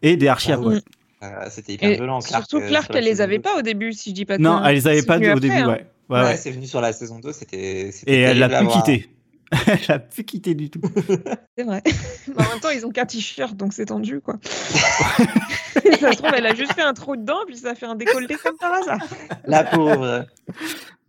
Et 0.00 0.16
des 0.16 0.28
archis 0.28 0.52
à 0.52 0.54
Ah 0.54 0.62
poil. 0.62 0.80
Euh, 1.22 1.46
C'était 1.50 1.74
hyper 1.74 1.90
Et 1.90 1.94
violent. 1.94 2.18
Clark, 2.20 2.42
surtout 2.48 2.64
euh, 2.64 2.68
Clark, 2.68 2.86
sur 2.86 2.96
elle 2.96 3.04
les 3.04 3.20
avait 3.20 3.36
2. 3.36 3.42
pas 3.42 3.56
au 3.58 3.62
début, 3.62 3.92
si 3.92 4.10
je 4.10 4.14
dis 4.14 4.24
pas 4.24 4.38
de 4.38 4.42
Non, 4.42 4.64
elle 4.64 4.74
les 4.74 4.86
avait 4.88 5.02
pas 5.02 5.18
au 5.18 5.22
après, 5.24 5.40
début, 5.40 5.54
hein. 5.54 5.68
ouais. 5.68 5.86
Ouais, 6.08 6.18
Ouais, 6.20 6.24
ouais. 6.24 6.36
c'est 6.36 6.50
venu 6.50 6.66
sur 6.66 6.80
la 6.80 6.92
saison 6.92 7.20
2, 7.20 7.32
c'était. 7.32 7.90
Et 8.06 8.20
elle 8.20 8.38
l'a 8.38 8.48
plus 8.48 8.68
quitté. 8.68 9.08
elle 9.66 9.78
l'a 9.88 9.98
plus 9.98 10.24
quitté 10.24 10.54
du 10.54 10.68
tout. 10.70 10.80
C'est 11.58 11.64
vrai. 11.64 11.82
Mais 11.84 12.34
en 12.44 12.48
même 12.48 12.60
temps, 12.60 12.70
ils 12.70 12.84
ont 12.86 12.90
qu'un 12.90 13.04
t-shirt, 13.06 13.54
donc 13.54 13.74
c'est 13.74 13.84
tendu, 13.86 14.20
quoi. 14.22 14.38
ça 14.42 16.12
se 16.12 16.16
trouve, 16.16 16.30
elle 16.34 16.46
a 16.46 16.54
juste 16.54 16.72
fait 16.72 16.80
un 16.82 16.94
trou 16.94 17.16
dedans, 17.16 17.36
puis 17.46 17.56
ça 17.58 17.70
a 17.70 17.74
fait 17.74 17.84
un 17.86 17.94
décolleté 17.94 18.36
comme 18.42 18.56
par 18.56 18.72
hasard. 18.72 18.98
La 19.44 19.62
pauvre. 19.64 20.24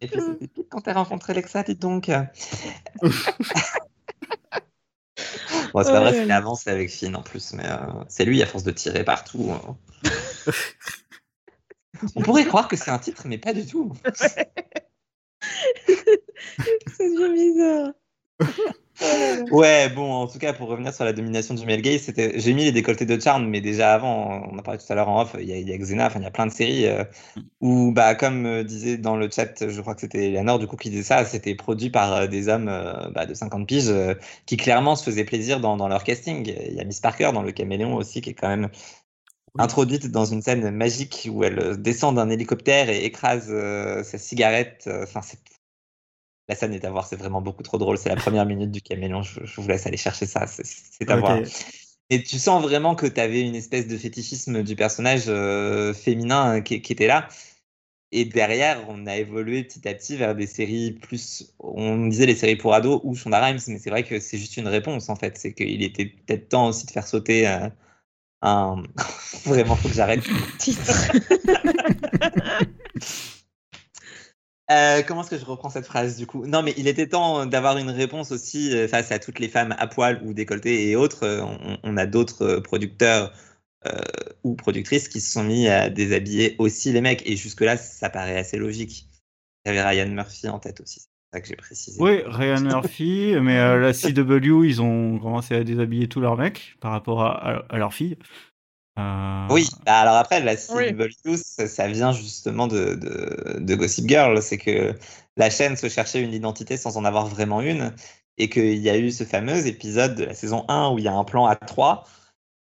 Et 0.01 0.07
puis 0.07 0.19
c'était 0.41 0.65
quand 0.69 0.81
t'as 0.81 0.91
rencontré 0.93 1.33
Lexa, 1.33 1.63
dites 1.63 1.79
donc. 1.81 2.09
Bon, 5.73 5.83
c'est 5.83 5.91
pas 5.91 5.99
vrai, 5.99 6.13
c'est 6.13 6.25
là. 6.25 6.37
avancé 6.37 6.69
avec 6.69 6.89
Finn 6.89 7.15
en 7.15 7.23
plus, 7.23 7.53
mais 7.53 7.65
euh, 7.65 7.77
c'est 8.07 8.25
lui 8.25 8.41
à 8.41 8.45
force 8.45 8.63
de 8.63 8.71
tirer 8.71 9.03
partout. 9.03 9.51
hein. 9.51 9.77
On 12.15 12.21
pourrait 12.21 12.45
croire 12.45 12.67
que 12.67 12.75
c'est 12.75 12.91
un 12.91 12.99
titre, 12.99 13.23
mais 13.27 13.37
pas 13.37 13.53
du 13.53 13.65
tout. 13.65 13.93
Ça 14.15 14.27
devient 16.99 17.33
bizarre. 17.53 17.93
Ouais, 19.51 19.89
bon, 19.89 20.11
en 20.11 20.27
tout 20.27 20.39
cas, 20.39 20.53
pour 20.53 20.69
revenir 20.69 20.93
sur 20.93 21.03
la 21.03 21.13
domination 21.13 21.53
du 21.53 21.65
male 21.65 21.81
gaze, 21.81 22.01
c'était... 22.01 22.39
j'ai 22.39 22.53
mis 22.53 22.63
les 22.63 22.71
décolletés 22.71 23.05
de 23.05 23.19
Charm, 23.19 23.47
mais 23.47 23.59
déjà 23.61 23.93
avant, 23.93 24.47
on 24.51 24.57
en 24.57 24.61
parlait 24.61 24.79
tout 24.79 24.91
à 24.91 24.95
l'heure 24.95 25.09
en 25.09 25.21
off, 25.21 25.35
il 25.39 25.45
y 25.45 25.53
a, 25.53 25.57
il 25.57 25.67
y 25.67 25.73
a 25.73 25.77
Xena, 25.77 26.07
enfin, 26.07 26.19
il 26.19 26.23
y 26.23 26.25
a 26.25 26.31
plein 26.31 26.45
de 26.47 26.51
séries 26.51 26.85
euh, 26.87 27.03
où, 27.61 27.91
bah, 27.93 28.15
comme 28.15 28.45
euh, 28.45 28.63
disait 28.63 28.97
dans 28.97 29.17
le 29.17 29.29
chat, 29.29 29.67
je 29.69 29.81
crois 29.81 29.95
que 29.95 30.01
c'était 30.01 30.27
Eleanor, 30.29 30.59
du 30.59 30.67
coup, 30.67 30.77
qui 30.77 30.89
disait 30.89 31.03
ça, 31.03 31.25
c'était 31.25 31.55
produit 31.55 31.89
par 31.89 32.13
euh, 32.13 32.27
des 32.27 32.47
hommes 32.49 32.69
euh, 32.69 33.09
bah, 33.11 33.25
de 33.25 33.33
50 33.33 33.67
piges 33.67 33.93
qui 34.45 34.57
clairement 34.57 34.95
se 34.95 35.03
faisaient 35.03 35.25
plaisir 35.25 35.59
dans, 35.59 35.77
dans 35.77 35.87
leur 35.89 36.03
casting. 36.03 36.47
Il 36.67 36.73
y 36.75 36.79
a 36.81 36.83
Miss 36.85 36.99
Parker 37.01 37.31
dans 37.33 37.43
Le 37.43 37.51
Caméléon 37.51 37.95
aussi, 37.95 38.21
qui 38.21 38.31
est 38.31 38.33
quand 38.33 38.49
même 38.49 38.69
introduite 39.59 40.11
dans 40.11 40.25
une 40.25 40.41
scène 40.41 40.69
magique 40.71 41.29
où 41.31 41.43
elle 41.43 41.81
descend 41.81 42.15
d'un 42.15 42.29
hélicoptère 42.29 42.89
et 42.89 43.05
écrase 43.05 43.47
sa 44.03 44.17
cigarette. 44.17 44.89
Enfin, 45.03 45.21
c'est 45.21 45.39
la 46.49 46.55
scène 46.55 46.73
est 46.73 46.85
à 46.85 46.91
voir, 46.91 47.07
c'est 47.07 47.15
vraiment 47.15 47.41
beaucoup 47.41 47.63
trop 47.63 47.77
drôle. 47.77 47.97
C'est 47.97 48.09
la 48.09 48.15
première 48.15 48.45
minute 48.45 48.71
du 48.71 48.81
caméléon. 48.81 49.21
Je, 49.21 49.45
je 49.45 49.61
vous 49.61 49.67
laisse 49.67 49.87
aller 49.87 49.97
chercher 49.97 50.25
ça. 50.25 50.45
C'est 50.47 51.09
à 51.09 51.15
voir. 51.15 51.39
Et 52.09 52.21
tu 52.21 52.37
sens 52.37 52.61
vraiment 52.61 52.95
que 52.95 53.07
tu 53.07 53.19
avais 53.19 53.41
une 53.41 53.55
espèce 53.55 53.87
de 53.87 53.97
fétichisme 53.97 54.61
du 54.61 54.75
personnage 54.75 55.23
euh, 55.27 55.93
féminin 55.93 56.61
qui, 56.61 56.81
qui 56.81 56.93
était 56.93 57.07
là. 57.07 57.27
Et 58.11 58.25
derrière, 58.25 58.85
on 58.89 59.07
a 59.07 59.17
évolué 59.17 59.63
petit 59.63 59.87
à 59.87 59.93
petit 59.95 60.17
vers 60.17 60.35
des 60.35 60.45
séries 60.45 60.91
plus. 60.91 61.55
On 61.59 62.05
disait 62.07 62.27
les 62.27 62.35
séries 62.35 62.57
pour 62.57 62.75
ados 62.75 63.01
ou 63.03 63.15
Shonda 63.15 63.43
Rhimes, 63.43 63.59
mais 63.67 63.79
c'est 63.79 63.89
vrai 63.89 64.03
que 64.03 64.19
c'est 64.19 64.37
juste 64.37 64.57
une 64.57 64.67
réponse 64.67 65.09
en 65.09 65.15
fait. 65.15 65.37
C'est 65.37 65.53
qu'il 65.53 65.81
était 65.81 66.05
peut-être 66.05 66.49
temps 66.49 66.67
aussi 66.67 66.85
de 66.85 66.91
faire 66.91 67.07
sauter 67.07 67.47
euh, 67.47 67.69
un. 68.43 68.83
vraiment, 69.45 69.75
faut 69.75 69.87
que 69.87 69.95
j'arrête. 69.95 70.21
Titre. 70.59 71.11
Euh, 74.73 75.03
comment 75.03 75.21
est-ce 75.21 75.29
que 75.29 75.37
je 75.37 75.45
reprends 75.45 75.69
cette 75.69 75.85
phrase 75.85 76.17
du 76.17 76.25
coup? 76.25 76.45
Non, 76.45 76.63
mais 76.63 76.73
il 76.77 76.87
était 76.87 77.07
temps 77.07 77.45
d'avoir 77.45 77.77
une 77.77 77.89
réponse 77.89 78.31
aussi 78.31 78.75
euh, 78.75 78.87
face 78.87 79.11
à 79.11 79.19
toutes 79.19 79.39
les 79.39 79.47
femmes 79.47 79.75
à 79.77 79.87
poil 79.87 80.21
ou 80.25 80.33
décolletées 80.33 80.89
et 80.89 80.95
autres. 80.95 81.23
Euh, 81.23 81.43
On, 81.83 81.97
a 81.97 82.05
d'autres 82.05 82.59
producteurs 82.59 83.33
ou 84.43 84.55
productrices 84.55 85.09
qui 85.09 85.19
se 85.19 85.29
sont 85.29 85.43
mis 85.43 85.67
à 85.67 85.89
déshabiller 85.89 86.55
aussi 86.57 86.93
les 86.93 87.01
mecs. 87.01 87.21
Et 87.29 87.35
jusque-là, 87.35 87.75
ça 87.75 88.09
paraît 88.09 88.37
assez 88.37 88.57
logique. 88.57 89.07
J'avais 89.65 89.83
Ryan 89.83 90.07
Murphy 90.07 90.47
en 90.47 90.59
tête 90.59 90.79
aussi. 90.79 91.01
C'est 91.01 91.07
ça 91.33 91.41
que 91.41 91.47
j'ai 91.49 91.55
précisé. 91.57 92.01
Oui, 92.01 92.21
Ryan 92.25 92.61
Murphy, 92.61 93.35
mais 93.41 93.57
la 93.57 93.91
CW, 93.91 94.63
ils 94.65 94.81
ont 94.81 95.19
commencé 95.19 95.53
à 95.53 95.65
déshabiller 95.65 96.07
tous 96.07 96.21
leurs 96.21 96.37
mecs 96.37 96.77
par 96.79 96.91
rapport 96.91 97.23
à, 97.23 97.31
à, 97.31 97.65
à 97.69 97.77
leurs 97.77 97.93
filles. 97.93 98.17
Euh, 98.99 99.47
Oui, 99.49 99.67
bah 99.85 99.99
alors 99.99 100.15
après, 100.15 100.39
la 100.41 100.53
Oui. 100.69 100.93
CW, 100.93 101.37
ça, 101.37 101.67
ça 101.67 101.87
vient 101.87 102.11
justement 102.11 102.67
de, 102.67 102.93
de, 102.95 103.59
de 103.59 103.75
Gossip 103.75 104.07
Girl. 104.07 104.41
C'est 104.41 104.57
que 104.57 104.93
la 105.37 105.49
chaîne 105.49 105.75
se 105.75 105.89
cherchait 105.89 106.21
une 106.21 106.33
identité 106.33 106.77
sans 106.77 106.97
en 106.97 107.05
avoir 107.05 107.27
vraiment 107.27 107.61
une. 107.61 107.93
Et 108.37 108.49
qu'il 108.49 108.77
y 108.79 108.89
a 108.89 108.97
eu 108.97 109.11
ce 109.11 109.23
fameux 109.25 109.67
épisode 109.67 110.15
de 110.15 110.23
la 110.25 110.33
saison 110.33 110.65
1 110.67 110.89
où 110.89 110.97
il 110.99 111.05
y 111.05 111.07
a 111.07 111.13
un 111.13 111.23
plan 111.23 111.45
à 111.45 111.55
3 111.55 112.03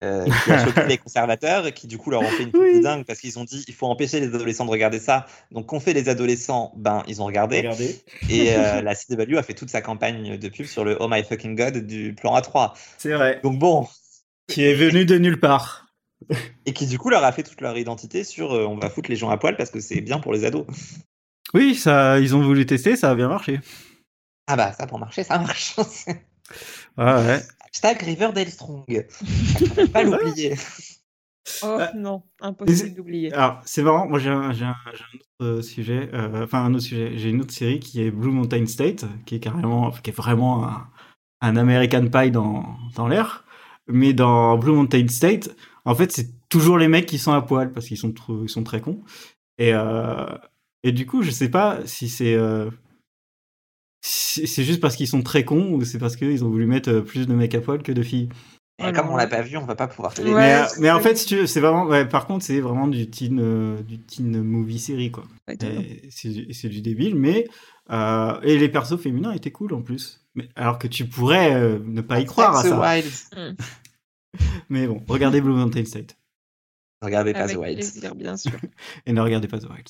euh, 0.03 0.25
qui 0.43 0.51
a 0.51 0.65
choqué 0.65 0.83
les 0.87 0.97
conservateurs 0.97 1.65
et 1.65 1.71
qui 1.71 1.87
du 1.87 1.97
coup 1.97 2.09
leur 2.11 2.21
ont 2.21 2.25
fait 2.25 2.43
une 2.43 2.51
pub 2.51 2.61
Oui. 2.61 2.77
de 2.79 2.83
dingue 2.83 3.05
parce 3.05 3.19
qu'ils 3.19 3.39
ont 3.39 3.45
dit 3.45 3.63
il 3.69 3.73
faut 3.73 3.87
empêcher 3.87 4.19
les 4.19 4.27
adolescents 4.27 4.65
de 4.65 4.71
regarder 4.71 4.99
ça. 4.99 5.25
Donc 5.51 5.67
qu'ont 5.67 5.79
fait 5.79 5.93
les 5.93 6.09
adolescents? 6.09 6.73
Ben 6.75 7.03
ils 7.07 7.21
ont 7.21 7.25
regardé. 7.25 7.59
Et 8.29 8.53
euh, 8.57 8.81
la 8.81 8.93
CW 8.93 9.37
a 9.37 9.43
fait 9.43 9.53
toute 9.53 9.69
sa 9.69 9.81
campagne 9.81 10.37
de 10.37 10.49
pub 10.49 10.65
sur 10.65 10.83
le 10.83 10.97
Oh 10.99 11.07
my 11.09 11.23
fucking 11.23 11.55
god 11.55 11.77
du 11.77 12.13
plan 12.13 12.37
A3. 12.37 12.73
C'est 12.97 13.13
vrai. 13.13 13.39
Donc 13.41 13.57
bon, 13.57 13.87
Qui 14.49 14.65
est 14.65 14.75
venu 14.75 15.05
de 15.05 15.17
nulle 15.17 15.39
part. 15.39 15.82
Et 16.65 16.73
qui 16.73 16.87
du 16.87 16.97
coup 16.97 17.09
leur 17.09 17.23
a 17.23 17.31
fait 17.31 17.43
toute 17.43 17.61
leur 17.61 17.77
identité 17.77 18.23
sur 18.23 18.53
euh, 18.53 18.65
on 18.65 18.77
va 18.77 18.89
foutre 18.89 19.09
les 19.09 19.15
gens 19.15 19.29
à 19.29 19.37
poil 19.37 19.55
parce 19.57 19.69
que 19.69 19.79
c'est 19.79 20.01
bien 20.01 20.19
pour 20.19 20.33
les 20.33 20.45
ados. 20.45 20.65
Oui, 21.53 21.75
ça, 21.75 22.19
ils 22.19 22.35
ont 22.35 22.41
voulu 22.41 22.65
tester, 22.65 22.95
ça 22.95 23.11
a 23.11 23.15
bien 23.15 23.27
marché. 23.27 23.59
Ah 24.47 24.55
bah 24.55 24.73
ça 24.73 24.87
pour 24.87 24.99
marcher, 24.99 25.23
ça 25.23 25.39
marche. 25.39 25.75
Ah 26.97 27.21
ouais. 27.21 27.41
Hashtag 27.73 28.01
Riverdale 28.03 28.49
Strong. 28.49 29.07
Faut 29.09 29.87
pas 29.87 30.03
l'oublier. 30.03 30.55
Oh 31.63 31.65
Euh, 31.79 31.87
non, 31.95 32.23
impossible 32.41 32.95
d'oublier. 32.95 33.33
Alors, 33.33 33.61
c'est 33.65 33.81
marrant, 33.81 34.07
moi 34.07 34.19
j'ai 34.19 34.29
un, 34.29 34.51
autre 34.51 35.25
euh, 35.41 35.61
sujet, 35.61 36.09
euh, 36.13 36.43
enfin 36.43 36.63
un 36.65 36.73
autre 36.73 36.83
sujet, 36.83 37.17
j'ai 37.17 37.29
une 37.29 37.41
autre 37.41 37.53
série 37.53 37.79
qui 37.79 38.01
est 38.01 38.11
Blue 38.11 38.31
Mountain 38.31 38.65
State, 38.65 39.05
qui 39.25 39.35
est 39.35 39.39
carrément, 39.39 39.91
qui 39.91 40.11
est 40.11 40.13
vraiment 40.13 40.65
un, 40.67 40.87
un 41.41 41.57
American 41.57 42.07
Pie 42.07 42.31
dans, 42.31 42.77
dans 42.95 43.07
l'air. 43.07 43.43
Mais 43.87 44.13
dans 44.13 44.57
Blue 44.57 44.71
Mountain 44.73 45.07
State, 45.09 45.49
en 45.85 45.95
fait, 45.95 46.11
c'est 46.11 46.29
toujours 46.49 46.77
les 46.77 46.87
mecs 46.87 47.05
qui 47.05 47.17
sont 47.17 47.33
à 47.33 47.41
poil 47.41 47.71
parce 47.71 47.87
qu'ils 47.87 47.97
sont, 47.97 48.13
ils 48.43 48.49
sont 48.49 48.63
très 48.63 48.81
cons. 48.81 49.01
Et, 49.57 49.73
euh, 49.73 50.25
et 50.83 50.91
du 50.91 51.05
coup, 51.05 51.21
je 51.23 51.31
sais 51.31 51.49
pas 51.49 51.79
si 51.85 52.09
c'est 52.09 52.33
euh, 52.35 52.69
si 54.01 54.47
c'est 54.47 54.63
juste 54.63 54.81
parce 54.81 54.95
qu'ils 54.95 55.07
sont 55.07 55.21
très 55.21 55.45
cons 55.45 55.71
ou 55.73 55.83
c'est 55.85 55.97
parce 55.99 56.15
qu'ils 56.15 56.43
ont 56.43 56.49
voulu 56.49 56.65
mettre 56.65 56.89
euh, 56.89 57.01
plus 57.01 57.27
de 57.27 57.33
mecs 57.33 57.55
à 57.55 57.61
poil 57.61 57.81
que 57.83 57.91
de 57.91 58.03
filles. 58.03 58.29
Et 58.85 58.91
comme 58.91 59.09
on 59.09 59.15
l'a 59.15 59.27
pas 59.27 59.41
vu, 59.43 59.55
on 59.55 59.65
va 59.65 59.75
pas 59.75 59.87
pouvoir 59.87 60.13
te 60.13 60.21
Ouais. 60.21 60.29
les 60.29 60.33
mais, 60.33 60.61
mais 60.79 60.91
en 60.91 60.99
fait, 60.99 61.15
si 61.15 61.47
c'est 61.47 61.59
vraiment. 61.59 61.85
ouais, 61.85 62.05
par 62.05 62.25
contre, 62.25 62.43
c'est 62.43 62.59
vraiment 62.59 62.87
du 62.87 63.09
teen, 63.09 63.39
euh, 63.39 63.81
du 63.81 63.99
teen 63.99 64.41
movie 64.41 64.79
série, 64.79 65.11
quoi. 65.11 65.23
C'est 65.47 66.69
du, 66.69 66.81
débile, 66.81 67.15
mais. 67.15 67.47
euh, 67.91 68.39
et 68.41 68.57
les 68.57 68.69
persos 68.69 68.97
féminins 68.99 69.31
étaient 69.31 69.51
cool 69.51 69.73
en 69.73 69.81
plus. 69.83 70.25
Mais, 70.35 70.49
alors 70.55 70.79
que 70.79 70.87
tu 70.87 71.05
pourrais 71.05 71.53
euh, 71.53 71.79
ne 71.85 72.01
pas 72.01 72.19
y 72.19 72.25
croire 72.25 72.57
à 72.57 72.63
ça. 72.63 72.79
Wild. 72.79 73.55
Mais 74.69 74.87
bon, 74.87 75.01
regardez 75.07 75.41
Blue 75.41 75.53
Mountain 75.53 75.85
State. 75.85 76.15
Regardez 77.01 77.33
pas 77.33 77.39
Avec 77.39 77.55
The 77.57 77.59
Wild. 77.59 77.75
plaisir, 77.77 78.15
bien 78.15 78.37
sûr. 78.37 78.51
Et 79.05 79.13
ne 79.13 79.21
regardez 79.21 79.47
pas 79.47 79.59
The 79.59 79.69
Wild. 79.69 79.87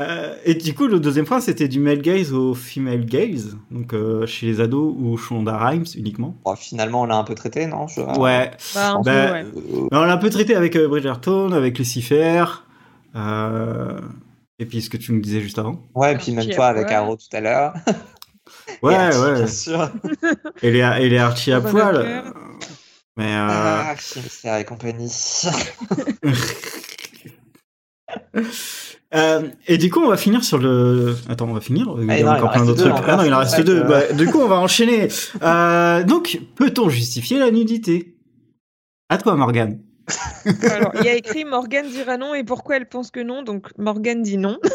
Euh, 0.00 0.34
et 0.46 0.54
du 0.54 0.74
coup, 0.74 0.86
le 0.86 0.98
deuxième 0.98 1.26
point, 1.26 1.40
c'était 1.40 1.68
du 1.68 1.78
male 1.78 2.00
gaze 2.00 2.32
au 2.32 2.54
female 2.54 3.04
gaze. 3.04 3.56
Donc, 3.70 3.92
euh, 3.92 4.26
chez 4.26 4.46
les 4.46 4.60
ados 4.60 4.94
ou 4.98 5.16
Shonda 5.18 5.56
Rhimes 5.58 5.84
uniquement. 5.94 6.34
Bon, 6.44 6.56
finalement, 6.56 7.02
on 7.02 7.04
l'a 7.04 7.16
un 7.16 7.24
peu 7.24 7.34
traité, 7.34 7.66
non? 7.66 7.86
Je- 7.86 8.00
Ouais. 8.00 8.50
Bah, 8.74 9.00
Bah, 9.04 9.32
ouais. 9.32 9.44
Euh, 9.44 9.88
on 9.92 10.00
l'a 10.00 10.14
un 10.14 10.16
peu 10.18 10.30
traité 10.30 10.56
avec 10.56 10.74
euh, 10.76 10.88
Bridgerton, 10.88 11.52
avec 11.52 11.78
Lucifer. 11.78 12.44
euh, 13.14 14.00
et 14.58 14.64
puis 14.66 14.80
ce 14.80 14.88
que 14.90 14.96
tu 14.96 15.12
nous 15.12 15.20
disais 15.20 15.40
juste 15.40 15.58
avant. 15.58 15.82
Ouais, 15.94 16.14
et 16.14 16.16
puis 16.16 16.32
même 16.32 16.48
toi 16.48 16.66
avec. 16.68 16.90
Arrow 16.90 17.16
tout 17.16 17.36
à 17.36 17.40
l'heure. 17.40 17.74
Ouais, 18.82 18.94
Archie, 18.96 19.18
ouais. 19.20 19.34
Bien 19.34 19.46
sûr. 19.46 19.90
Et 20.62 20.70
les, 20.72 20.80
et 21.00 21.08
les 21.08 21.18
Archie 21.18 21.52
à 21.52 21.60
poil. 21.60 22.24
Mais 23.16 23.26
euh, 23.34 23.46
Ah, 23.50 23.94
Mystère 24.16 24.56
et 24.56 24.64
compagnie. 24.64 25.12
euh, 29.14 29.48
et 29.66 29.78
du 29.78 29.90
coup, 29.90 30.00
on 30.00 30.08
va 30.08 30.16
finir 30.16 30.42
sur 30.44 30.58
le. 30.58 31.14
Attends, 31.28 31.48
on 31.48 31.52
va 31.54 31.60
finir. 31.60 31.94
Il 31.98 32.06
y 32.06 32.10
Ah, 32.10 32.14
a 32.14 32.16
non, 32.16 32.22
il 32.22 32.26
encore 32.36 32.48
en 32.48 32.52
plein 32.52 32.60
reste 32.64 32.66
d'autres 32.66 32.84
deux 32.84 32.90
trucs. 32.90 33.04
Ah 33.08 33.16
non, 33.16 33.24
il 33.24 33.34
en 33.34 33.38
reste 33.38 33.60
deux. 33.60 33.82
que- 33.82 33.88
Bah, 33.88 34.12
du 34.12 34.26
coup, 34.26 34.38
on 34.40 34.48
va 34.48 34.56
enchaîner. 34.58 35.08
Euh, 35.42 36.02
donc, 36.04 36.40
peut-on 36.56 36.88
justifier 36.88 37.38
la 37.38 37.50
nudité? 37.50 38.14
À 39.10 39.18
toi, 39.18 39.34
Morgane. 39.36 39.80
Alors, 40.70 40.92
il 40.96 41.04
y 41.04 41.08
a 41.08 41.14
écrit 41.14 41.44
Morgane 41.44 41.88
dira 41.88 42.16
non 42.16 42.34
et 42.34 42.42
pourquoi 42.42 42.76
elle 42.76 42.88
pense 42.88 43.10
que 43.12 43.20
non, 43.20 43.42
donc 43.42 43.68
Morgane 43.78 44.22
dit 44.22 44.38
non. 44.38 44.58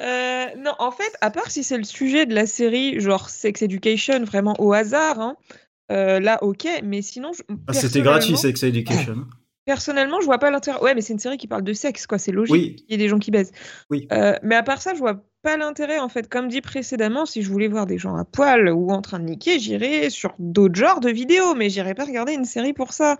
Euh, 0.00 0.46
non, 0.58 0.72
en 0.78 0.90
fait, 0.92 1.12
à 1.20 1.30
part 1.30 1.50
si 1.50 1.62
c'est 1.62 1.76
le 1.76 1.84
sujet 1.84 2.24
de 2.24 2.34
la 2.34 2.46
série, 2.46 2.98
genre 3.00 3.28
Sex 3.28 3.60
Education, 3.60 4.24
vraiment 4.24 4.54
au 4.58 4.72
hasard, 4.72 5.20
hein, 5.20 5.36
euh, 5.90 6.20
là, 6.20 6.42
ok, 6.42 6.66
mais 6.84 7.02
sinon. 7.02 7.32
je- 7.32 7.42
Ah, 7.66 7.72
C'était 7.72 8.02
gratuit, 8.02 8.36
Sex 8.36 8.62
Education. 8.62 9.26
Personnellement, 9.66 10.20
je 10.20 10.26
vois 10.26 10.38
pas 10.38 10.50
l'intérêt. 10.50 10.80
Ouais, 10.80 10.94
mais 10.94 11.00
c'est 11.00 11.12
une 11.12 11.18
série 11.18 11.36
qui 11.36 11.46
parle 11.46 11.62
de 11.62 11.72
sexe, 11.74 12.06
quoi, 12.06 12.18
c'est 12.18 12.32
logique 12.32 12.52
Oui. 12.52 12.76
qu'il 12.76 12.90
y 12.90 12.94
ait 12.94 12.96
des 12.98 13.08
gens 13.08 13.18
qui 13.18 13.30
baisent. 13.30 13.52
Oui. 13.90 14.08
Euh, 14.10 14.34
mais 14.42 14.56
à 14.56 14.62
part 14.62 14.80
ça, 14.82 14.94
je 14.94 14.98
vois 14.98 15.22
pas 15.42 15.56
l'intérêt, 15.56 15.98
en 16.00 16.08
fait. 16.08 16.28
Comme 16.28 16.48
dit 16.48 16.60
précédemment, 16.60 17.24
si 17.26 17.42
je 17.42 17.50
voulais 17.50 17.68
voir 17.68 17.86
des 17.86 17.98
gens 17.98 18.16
à 18.16 18.24
poil 18.24 18.68
ou 18.70 18.90
en 18.90 19.00
train 19.02 19.20
de 19.20 19.24
niquer, 19.26 19.58
j'irais 19.58 20.10
sur 20.10 20.34
d'autres 20.38 20.74
genres 20.74 21.00
de 21.00 21.10
vidéos, 21.10 21.54
mais 21.54 21.68
j'irais 21.70 21.94
pas 21.94 22.04
regarder 22.04 22.32
une 22.32 22.46
série 22.46 22.72
pour 22.72 22.92
ça. 22.92 23.18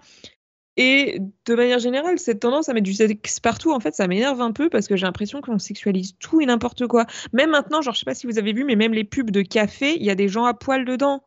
Et 0.76 1.20
de 1.46 1.54
manière 1.54 1.78
générale, 1.78 2.18
cette 2.18 2.40
tendance 2.40 2.68
à 2.68 2.72
mettre 2.72 2.84
du 2.84 2.94
sexe 2.94 3.38
partout, 3.38 3.72
en 3.72 3.80
fait, 3.80 3.94
ça 3.94 4.06
m'énerve 4.06 4.40
un 4.40 4.52
peu 4.52 4.70
parce 4.70 4.88
que 4.88 4.96
j'ai 4.96 5.04
l'impression 5.04 5.40
qu'on 5.42 5.58
sexualise 5.58 6.14
tout 6.18 6.40
et 6.40 6.46
n'importe 6.46 6.86
quoi. 6.86 7.06
Même 7.32 7.50
maintenant, 7.50 7.82
genre, 7.82 7.92
je 7.94 7.98
sais 8.00 8.04
pas 8.06 8.14
si 8.14 8.26
vous 8.26 8.38
avez 8.38 8.52
vu, 8.54 8.64
mais 8.64 8.76
même 8.76 8.94
les 8.94 9.04
pubs 9.04 9.30
de 9.30 9.42
café, 9.42 9.94
il 9.96 10.04
y 10.04 10.10
a 10.10 10.14
des 10.14 10.28
gens 10.28 10.46
à 10.46 10.54
poil 10.54 10.84
dedans. 10.84 11.22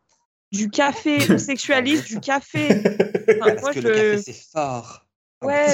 Du 0.54 0.70
café, 0.70 1.18
on 1.30 1.38
sexualise 1.38 2.06
du 2.06 2.20
café. 2.20 2.68
Enfin, 3.24 3.52
Parce 3.52 3.62
moi, 3.62 3.74
que 3.74 3.82
je- 3.82 3.88
le 3.88 3.94
café, 3.94 4.18
c'est 4.22 4.52
fort. 4.52 5.06
Ouais, 5.42 5.66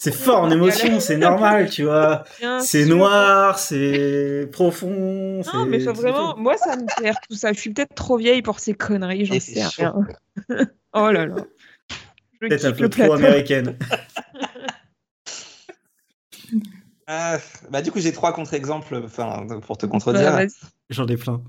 C'est 0.00 0.14
fort 0.14 0.42
en 0.42 0.50
émotion, 0.50 1.00
c'est 1.00 1.16
normal, 1.16 1.68
tu 1.68 1.82
vois. 1.84 2.22
C'est 2.60 2.84
noir, 2.84 3.58
c'est 3.58 4.48
profond. 4.52 5.40
Non, 5.52 5.66
mais 5.66 5.78
vraiment, 5.78 6.36
moi, 6.36 6.56
ça 6.56 6.76
me 6.76 6.84
perd 7.02 7.16
tout 7.28 7.34
ça. 7.36 7.52
Je 7.52 7.58
suis 7.58 7.70
peut-être 7.72 7.94
trop 7.94 8.16
vieille 8.18 8.42
pour 8.42 8.60
ces 8.60 8.74
conneries, 8.74 9.24
j'en 9.26 9.40
sais 9.40 9.64
rien. 9.64 9.94
oh 10.92 11.10
là 11.10 11.26
là. 11.26 11.34
Peut-être 12.38 12.66
un 12.66 12.72
peu 12.72 12.88
trop 12.88 13.14
américaine. 13.14 13.76
Euh, 17.08 17.38
bah, 17.70 17.82
du 17.82 17.92
coup, 17.92 18.00
j'ai 18.00 18.12
trois 18.12 18.32
contre-exemples 18.32 19.02
enfin, 19.04 19.46
pour 19.62 19.78
te 19.78 19.86
contredire. 19.86 20.36
J'en 20.90 21.06
ai 21.06 21.16
plein. 21.16 21.40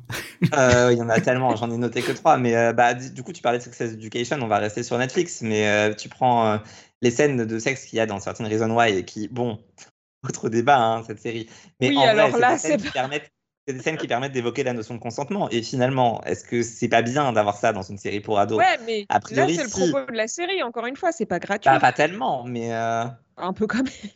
Euh, 0.55 0.89
Il 0.91 0.97
y 0.99 1.01
en 1.01 1.09
a 1.09 1.19
tellement, 1.19 1.55
j'en 1.55 1.71
ai 1.71 1.77
noté 1.77 2.01
que 2.01 2.11
trois. 2.11 2.37
Mais 2.37 2.55
euh, 2.55 2.73
bah, 2.73 2.93
du 2.93 3.23
coup, 3.23 3.33
tu 3.33 3.41
parlais 3.41 3.57
de 3.57 3.63
Sex 3.63 3.81
Education, 3.81 4.37
on 4.41 4.47
va 4.47 4.57
rester 4.59 4.83
sur 4.83 4.97
Netflix. 4.97 5.41
Mais 5.41 5.67
euh, 5.67 5.93
tu 5.95 6.09
prends 6.09 6.47
euh, 6.47 6.57
les 7.01 7.11
scènes 7.11 7.45
de 7.45 7.59
sexe 7.59 7.85
qu'il 7.85 7.97
y 7.97 7.99
a 7.99 8.05
dans 8.05 8.19
certaines 8.19 8.45
Reason 8.47 8.69
Why 8.69 8.97
et 8.97 9.05
qui, 9.05 9.27
bon, 9.27 9.59
autre 10.27 10.49
débat, 10.49 10.77
hein, 10.77 11.03
cette 11.07 11.19
série. 11.19 11.49
Mais 11.81 11.89
Oui, 11.89 11.97
en 11.97 12.01
alors 12.07 12.37
là, 12.37 12.53
des 12.53 12.59
scènes 12.59 12.79
c'est 12.79 12.85
qui 12.87 12.91
permettent. 12.91 13.31
C'est 13.67 13.73
des 13.73 13.81
scènes 13.83 13.97
qui 13.97 14.07
permettent 14.07 14.31
d'évoquer 14.31 14.63
la 14.63 14.71
notion 14.71 14.95
de 14.95 14.99
consentement. 15.01 15.49
Et 15.49 15.61
finalement, 15.61 16.23
est-ce 16.23 16.45
que 16.45 16.61
c'est 16.63 16.87
pas 16.87 17.01
bien 17.01 17.33
d'avoir 17.33 17.57
ça 17.57 17.73
dans 17.73 17.81
une 17.81 17.97
série 17.97 18.21
pour 18.21 18.39
ados? 18.39 18.57
Ouais, 18.59 18.77
mais 18.85 19.05
A 19.09 19.15
là, 19.15 19.19
priori, 19.19 19.55
c'est 19.55 19.63
le 19.63 19.69
si. 19.69 19.89
propos 19.91 20.09
de 20.09 20.15
la 20.15 20.27
série, 20.29 20.63
encore 20.63 20.85
une 20.85 20.95
fois, 20.95 21.11
c'est 21.11 21.25
pas 21.25 21.39
gratuit. 21.39 21.69
Bah, 21.69 21.77
Pas 21.79 21.91
tellement, 21.91 22.45
mais. 22.45 22.73
euh, 22.73 23.03
Un 23.35 23.51
peu 23.51 23.67
quand 23.67 23.83
même. 23.83 24.11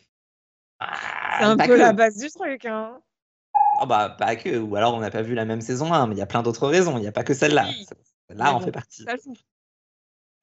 Ah, 0.90 1.36
C'est 1.38 1.44
un 1.44 1.56
peu 1.56 1.66
que. 1.68 1.72
la 1.72 1.92
base 1.92 2.16
du 2.16 2.30
truc. 2.30 2.64
Hein. 2.66 3.00
Oh, 3.80 3.86
bah, 3.86 4.10
pas 4.18 4.36
que. 4.36 4.58
Ou 4.58 4.76
alors, 4.76 4.94
on 4.94 5.00
n'a 5.00 5.10
pas 5.10 5.22
vu 5.22 5.34
la 5.34 5.44
même 5.44 5.60
saison 5.60 5.92
1, 5.92 6.06
mais 6.06 6.14
il 6.14 6.18
y 6.18 6.22
a 6.22 6.26
plein 6.26 6.42
d'autres 6.42 6.68
raisons. 6.68 6.96
Il 6.98 7.00
n'y 7.02 7.06
a 7.08 7.12
pas 7.12 7.24
que 7.24 7.34
celle-là. 7.34 7.66
Oui. 7.68 7.86
Celle-là 8.28 8.44
Mais 8.44 8.50
en 8.50 8.58
bon, 8.58 8.64
fait 8.64 8.72
partie. 8.72 9.04
Ça 9.04 9.16
joue. 9.16 9.34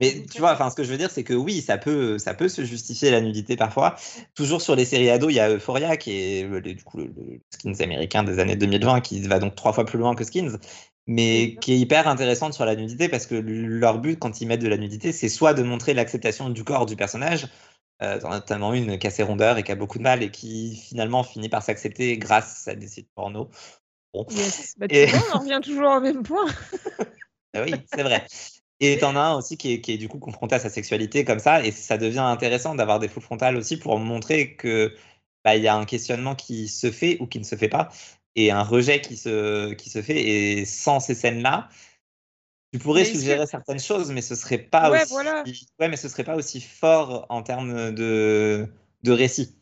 Mais 0.01 0.25
tu 0.31 0.39
vois, 0.39 0.53
enfin, 0.53 0.69
ce 0.69 0.75
que 0.75 0.83
je 0.85 0.91
veux 0.91 0.97
dire, 0.97 1.11
c'est 1.11 1.25
que 1.25 1.33
oui, 1.33 1.61
ça 1.61 1.77
peut, 1.77 2.17
ça 2.19 2.33
peut 2.33 2.47
se 2.47 2.63
justifier 2.63 3.11
la 3.11 3.19
nudité 3.19 3.57
parfois. 3.57 3.95
Toujours 4.33 4.61
sur 4.61 4.75
les 4.77 4.85
séries 4.85 5.09
ados, 5.09 5.29
il 5.29 5.35
y 5.35 5.39
a 5.41 5.49
Euphoria, 5.49 5.97
qui 5.97 6.11
est 6.13 6.47
le- 6.47 6.61
du 6.61 6.81
coup, 6.83 6.97
le, 6.99 7.07
le 7.07 7.41
Skins 7.49 7.81
américain 7.81 8.23
des 8.23 8.39
années 8.39 8.55
2020, 8.55 9.01
qui 9.01 9.19
va 9.27 9.39
donc 9.39 9.55
trois 9.55 9.73
fois 9.73 9.83
plus 9.85 9.97
loin 9.99 10.15
que 10.15 10.23
Skins, 10.23 10.57
mais 11.05 11.57
qui 11.59 11.73
est 11.73 11.79
hyper 11.79 12.07
intéressante 12.07 12.53
sur 12.53 12.63
la 12.63 12.75
nudité 12.77 13.09
parce 13.09 13.25
que 13.25 13.35
leur 13.35 13.99
but, 13.99 14.17
quand 14.17 14.39
ils 14.39 14.47
mettent 14.47 14.61
de 14.61 14.69
la 14.69 14.77
nudité, 14.77 15.11
c'est 15.11 15.27
soit 15.27 15.53
de 15.53 15.63
montrer 15.63 15.93
l'acceptation 15.93 16.49
du 16.49 16.63
corps 16.63 16.85
du 16.85 16.95
personnage, 16.95 17.47
euh, 18.01 18.19
t'en 18.19 18.31
as 18.31 18.35
notamment 18.35 18.73
une 18.73 18.97
qui 18.97 19.07
a 19.07 19.11
ses 19.11 19.23
rondeurs 19.23 19.57
et 19.57 19.63
qui 19.63 19.71
a 19.71 19.75
beaucoup 19.75 19.97
de 19.97 20.03
mal 20.03 20.23
et 20.23 20.31
qui 20.31 20.75
finalement 20.75 21.23
finit 21.23 21.49
par 21.49 21.63
s'accepter 21.63 22.17
grâce 22.17 22.67
à 22.67 22.75
des 22.75 22.87
sites 22.87 23.09
porno. 23.13 23.49
Bon. 24.13 24.25
Yes. 24.29 24.75
Bah, 24.77 24.87
Et- 24.89 25.05
vois, 25.07 25.19
on 25.31 25.35
en 25.37 25.39
revient 25.39 25.59
toujours 25.61 25.91
au 25.91 25.99
même 25.99 26.23
point. 26.23 26.45
Ah 27.55 27.63
oui, 27.63 27.73
c'est 27.91 28.03
vrai. 28.03 28.27
Et 28.79 28.99
t'en 28.99 29.15
as 29.15 29.21
un 29.21 29.33
aussi 29.35 29.57
qui 29.57 29.73
est, 29.73 29.81
qui 29.81 29.93
est 29.93 29.97
du 29.97 30.07
coup 30.07 30.19
confronté 30.19 30.55
à 30.55 30.59
sa 30.59 30.69
sexualité 30.69 31.25
comme 31.25 31.39
ça, 31.39 31.65
et 31.65 31.71
ça 31.71 31.97
devient 31.97 32.19
intéressant 32.19 32.75
d'avoir 32.75 32.99
des 32.99 33.07
full 33.07 33.23
frontales 33.23 33.57
aussi 33.57 33.77
pour 33.77 33.97
montrer 33.97 34.55
que 34.55 34.95
bah, 35.43 35.55
il 35.55 35.63
y 35.63 35.67
a 35.67 35.75
un 35.75 35.85
questionnement 35.85 36.35
qui 36.35 36.67
se 36.67 36.91
fait 36.91 37.17
ou 37.19 37.27
qui 37.27 37.39
ne 37.39 37.43
se 37.43 37.55
fait 37.55 37.67
pas, 37.67 37.89
et 38.35 38.51
un 38.51 38.61
rejet 38.63 39.01
qui 39.01 39.17
se, 39.17 39.73
qui 39.73 39.89
se 39.89 40.01
fait. 40.01 40.21
Et 40.21 40.65
sans 40.65 40.99
ces 40.99 41.15
scènes-là, 41.15 41.69
tu 42.71 42.79
pourrais 42.79 43.03
que- 43.03 43.09
suggérer 43.09 43.47
certaines 43.47 43.79
choses, 43.79 44.11
mais 44.11 44.21
ce 44.21 44.35
serait 44.35 44.57
pas 44.57 44.91
Ouais, 44.91 45.01
aussi, 45.03 45.11
voilà. 45.11 45.43
ouais, 45.79 45.89
mais 45.89 45.97
ce 45.97 46.07
serait 46.09 46.23
pas 46.23 46.35
aussi 46.35 46.61
fort 46.61 47.25
en 47.29 47.41
termes 47.41 47.91
de, 47.91 48.67
de 49.03 49.11
récit. 49.11 49.55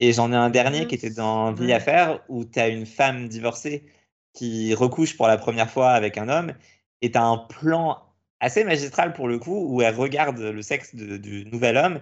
Et 0.00 0.12
j'en 0.12 0.32
ai 0.32 0.36
un 0.36 0.50
dernier 0.50 0.82
Mhm. 0.82 0.86
qui 0.88 0.94
était 0.96 1.10
dans 1.10 1.52
Vie 1.52 1.72
à 1.72 1.80
faire, 1.80 2.20
où 2.28 2.44
tu 2.44 2.58
as 2.58 2.68
une 2.68 2.86
femme 2.86 3.28
divorcée 3.28 3.84
qui 4.32 4.74
recouche 4.74 5.16
pour 5.16 5.28
la 5.28 5.38
première 5.38 5.70
fois 5.70 5.90
avec 5.92 6.18
un 6.18 6.28
homme, 6.28 6.52
et 7.00 7.10
tu 7.10 7.16
as 7.18 7.22
un 7.24 7.38
plan 7.38 8.02
assez 8.40 8.64
magistral 8.64 9.12
pour 9.14 9.28
le 9.28 9.38
coup, 9.38 9.66
où 9.68 9.80
elle 9.80 9.94
regarde 9.94 10.38
le 10.38 10.62
sexe 10.62 10.94
de- 10.94 11.16
du 11.16 11.46
nouvel 11.46 11.76
homme, 11.76 12.00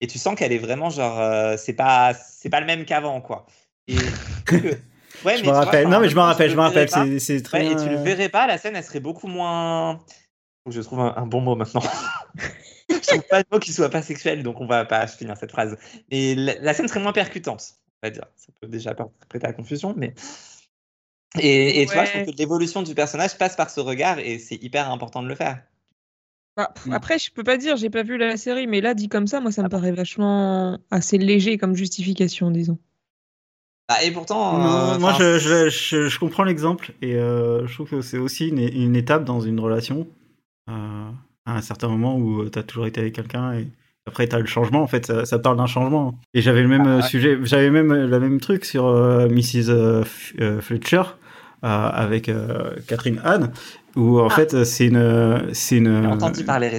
et 0.00 0.06
tu 0.06 0.18
sens 0.18 0.34
qu'elle 0.34 0.52
est 0.52 0.58
vraiment 0.58 0.90
genre, 0.90 1.20
euh, 1.20 1.56
c'est 1.58 1.74
pas, 1.74 2.12
c'est 2.14 2.48
pas 2.50 2.60
le 2.60 2.66
même 2.66 2.84
qu'avant, 2.86 3.20
quoi. 3.20 3.46
Et 3.86 4.24
ouais, 5.24 5.36
Je 5.36 5.42
mais 5.42 5.48
me 5.48 5.52
rappelle. 5.52 5.88
Non, 5.88 6.00
mais 6.00 6.08
je 6.08 6.16
me 6.16 6.20
rappelle, 6.20 6.46
le 6.46 6.52
je 6.52 6.56
me 6.56 6.62
rappelle. 6.62 6.88
C'est 6.90 7.18
c'est 7.18 7.42
très. 7.42 7.66
Ouais, 7.66 7.72
et 7.72 7.76
tu 7.76 7.88
le 7.88 7.98
euh, 7.98 8.02
verrais 8.02 8.28
pas, 8.28 8.46
la 8.46 8.58
scène, 8.58 8.76
elle 8.76 8.84
serait 8.84 9.00
beaucoup 9.00 9.26
moins. 9.26 9.98
Faut 10.64 10.70
que 10.70 10.72
je 10.72 10.80
trouve 10.80 11.00
un, 11.00 11.14
un 11.16 11.26
bon 11.26 11.40
mot 11.40 11.56
maintenant. 11.56 11.82
je 12.88 12.94
trouve 13.06 13.22
pas 13.28 13.42
de 13.42 13.48
mot 13.52 13.58
qui 13.58 13.72
soit 13.72 13.90
pas 13.90 14.02
sexuel, 14.02 14.42
donc 14.42 14.60
on 14.60 14.66
va 14.66 14.84
pas 14.84 15.06
finir 15.06 15.36
cette 15.36 15.52
phrase. 15.52 15.76
Et 16.10 16.34
la, 16.34 16.54
la 16.60 16.74
scène 16.74 16.88
serait 16.88 17.00
moins 17.00 17.12
percutante, 17.12 17.62
on 18.02 18.06
va 18.06 18.10
dire. 18.10 18.24
Ça 18.36 18.48
peut 18.60 18.68
déjà 18.68 18.94
prêter 19.28 19.46
à 19.46 19.52
confusion, 19.52 19.94
mais. 19.96 20.14
Et, 21.38 21.82
et 21.82 21.86
tu 21.86 21.92
vois, 21.92 22.04
je 22.06 22.12
trouve 22.12 22.26
que 22.32 22.38
l'évolution 22.38 22.82
du 22.82 22.94
personnage 22.94 23.36
passe 23.36 23.56
par 23.56 23.70
ce 23.70 23.80
regard, 23.80 24.18
et 24.18 24.38
c'est 24.38 24.56
hyper 24.62 24.90
important 24.90 25.22
de 25.22 25.28
le 25.28 25.34
faire. 25.34 25.60
Bah, 26.56 26.72
pff, 26.74 26.86
Mm. 26.86 26.92
Après, 26.92 27.18
je 27.18 27.30
peux 27.30 27.44
pas 27.44 27.58
dire, 27.58 27.76
j'ai 27.76 27.90
pas 27.90 28.02
vu 28.02 28.16
la 28.16 28.36
série, 28.36 28.66
mais 28.66 28.80
là, 28.80 28.94
dit 28.94 29.08
comme 29.08 29.26
ça, 29.26 29.40
moi, 29.40 29.52
ça 29.52 29.62
Ah 29.62 29.64
me 29.64 29.68
paraît 29.68 29.92
vachement 29.92 30.78
assez 30.90 31.18
léger 31.18 31.58
comme 31.58 31.74
justification, 31.74 32.50
disons. 32.50 32.78
Bah, 33.88 34.02
et 34.04 34.10
pourtant. 34.10 34.58
Non, 34.58 34.94
euh, 34.94 34.98
moi, 34.98 35.14
je, 35.18 35.38
je, 35.38 35.68
je, 35.68 36.08
je 36.08 36.18
comprends 36.18 36.42
l'exemple 36.44 36.92
et 37.02 37.14
euh, 37.14 37.66
je 37.66 37.74
trouve 37.74 37.88
que 37.88 38.00
c'est 38.00 38.18
aussi 38.18 38.48
une, 38.48 38.58
une 38.58 38.96
étape 38.96 39.24
dans 39.24 39.40
une 39.40 39.60
relation. 39.60 40.06
euh, 40.68 41.08
à 41.48 41.56
un 41.56 41.60
certain 41.62 41.86
moment 41.88 42.16
où 42.16 42.48
tu 42.50 42.58
as 42.58 42.64
toujours 42.64 42.86
été 42.88 43.00
avec 43.00 43.14
quelqu'un 43.14 43.52
et 43.54 43.68
après 44.08 44.26
tu 44.26 44.34
as 44.34 44.40
le 44.40 44.46
changement. 44.46 44.82
En 44.82 44.88
fait, 44.88 45.06
ça, 45.06 45.24
ça 45.24 45.38
parle 45.38 45.56
d'un 45.56 45.66
changement. 45.66 46.18
Et 46.34 46.40
j'avais 46.42 46.62
le 46.62 46.68
même 46.68 46.86
Ah, 46.88 46.96
ouais. 46.96 47.02
sujet, 47.02 47.38
j'avais 47.44 47.70
même 47.70 47.92
le 47.92 48.18
même 48.20 48.40
truc 48.40 48.64
sur 48.64 48.86
euh, 48.86 49.28
Mrs. 49.28 49.68
euh, 49.70 50.02
Fletcher 50.60 51.02
euh, 51.64 51.68
avec 51.68 52.28
Catherine 52.88 53.20
Hahn 53.24 53.52
où 53.96 54.20
en 54.20 54.26
Ah. 54.26 54.30
fait 54.30 54.64
c'est 54.64 54.86
une, 54.86 55.42
c'est 55.52 55.78
une. 55.78 56.06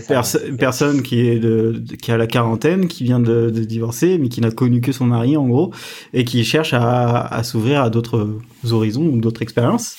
Perso- 0.07 0.39
personne 0.57 1.01
qui 1.01 1.27
est 1.27 1.39
de, 1.39 1.83
qui 2.01 2.11
a 2.11 2.17
la 2.17 2.27
quarantaine, 2.27 2.87
qui 2.87 3.03
vient 3.03 3.19
de, 3.19 3.49
de 3.49 3.63
divorcer, 3.63 4.17
mais 4.19 4.29
qui 4.29 4.39
n'a 4.41 4.51
connu 4.51 4.81
que 4.81 4.91
son 4.91 5.05
mari 5.05 5.35
en 5.35 5.47
gros, 5.47 5.73
et 6.13 6.23
qui 6.23 6.43
cherche 6.43 6.73
à, 6.73 7.21
à 7.25 7.43
s'ouvrir 7.43 7.81
à 7.81 7.89
d'autres 7.89 8.29
horizons 8.71 9.05
ou 9.05 9.19
d'autres 9.19 9.41
expériences. 9.41 9.97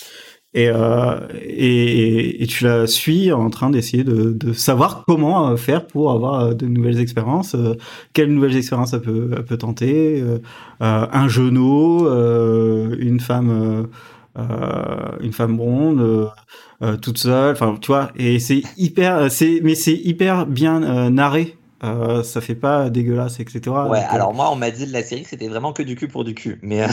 Et, 0.54 0.70
euh, 0.70 1.18
et, 1.44 2.42
et 2.42 2.46
tu 2.46 2.64
la 2.64 2.86
suis 2.86 3.30
en 3.32 3.50
train 3.50 3.68
d'essayer 3.68 4.02
de, 4.02 4.32
de 4.32 4.54
savoir 4.54 5.04
comment 5.06 5.50
euh, 5.50 5.56
faire 5.56 5.86
pour 5.86 6.10
avoir 6.10 6.40
euh, 6.40 6.54
de 6.54 6.66
nouvelles 6.66 7.00
expériences, 7.00 7.54
euh, 7.54 7.74
quelles 8.14 8.32
nouvelles 8.32 8.56
expériences 8.56 8.94
elle 8.94 9.02
peut, 9.02 9.30
elle 9.36 9.44
peut 9.44 9.58
tenter, 9.58 10.22
euh, 10.22 10.38
euh, 10.82 11.06
un 11.12 11.28
genou, 11.28 12.06
euh, 12.06 12.96
une 12.98 13.20
femme, 13.20 13.50
euh, 13.50 13.82
euh, 13.82 13.86
une 15.20 15.32
femme 15.32 15.56
blonde. 15.56 16.00
euh, 16.00 16.26
euh, 16.82 16.96
toute 16.96 17.18
seule, 17.18 17.52
enfin 17.52 17.76
tu 17.80 17.88
vois, 17.88 18.10
et 18.16 18.38
c'est 18.38 18.62
hyper, 18.76 19.30
c'est 19.30 19.60
mais 19.64 19.74
c'est 19.74 19.94
hyper 19.96 20.46
bien 20.46 20.82
euh, 20.82 21.10
narré, 21.10 21.58
euh, 21.84 22.22
ça 22.22 22.40
fait 22.40 22.54
pas 22.54 22.88
dégueulasse, 22.90 23.40
etc. 23.40 23.76
Ouais, 23.82 24.00
Donc, 24.00 24.12
euh, 24.12 24.14
alors 24.14 24.34
moi, 24.34 24.50
on 24.52 24.56
m'a 24.56 24.70
dit 24.70 24.86
de 24.86 24.92
la 24.92 25.02
série 25.02 25.22
que 25.22 25.28
c'était 25.28 25.48
vraiment 25.48 25.72
que 25.72 25.82
du 25.82 25.96
cul 25.96 26.08
pour 26.08 26.24
du 26.24 26.34
cul. 26.34 26.58
Mais 26.62 26.82
euh, 26.84 26.88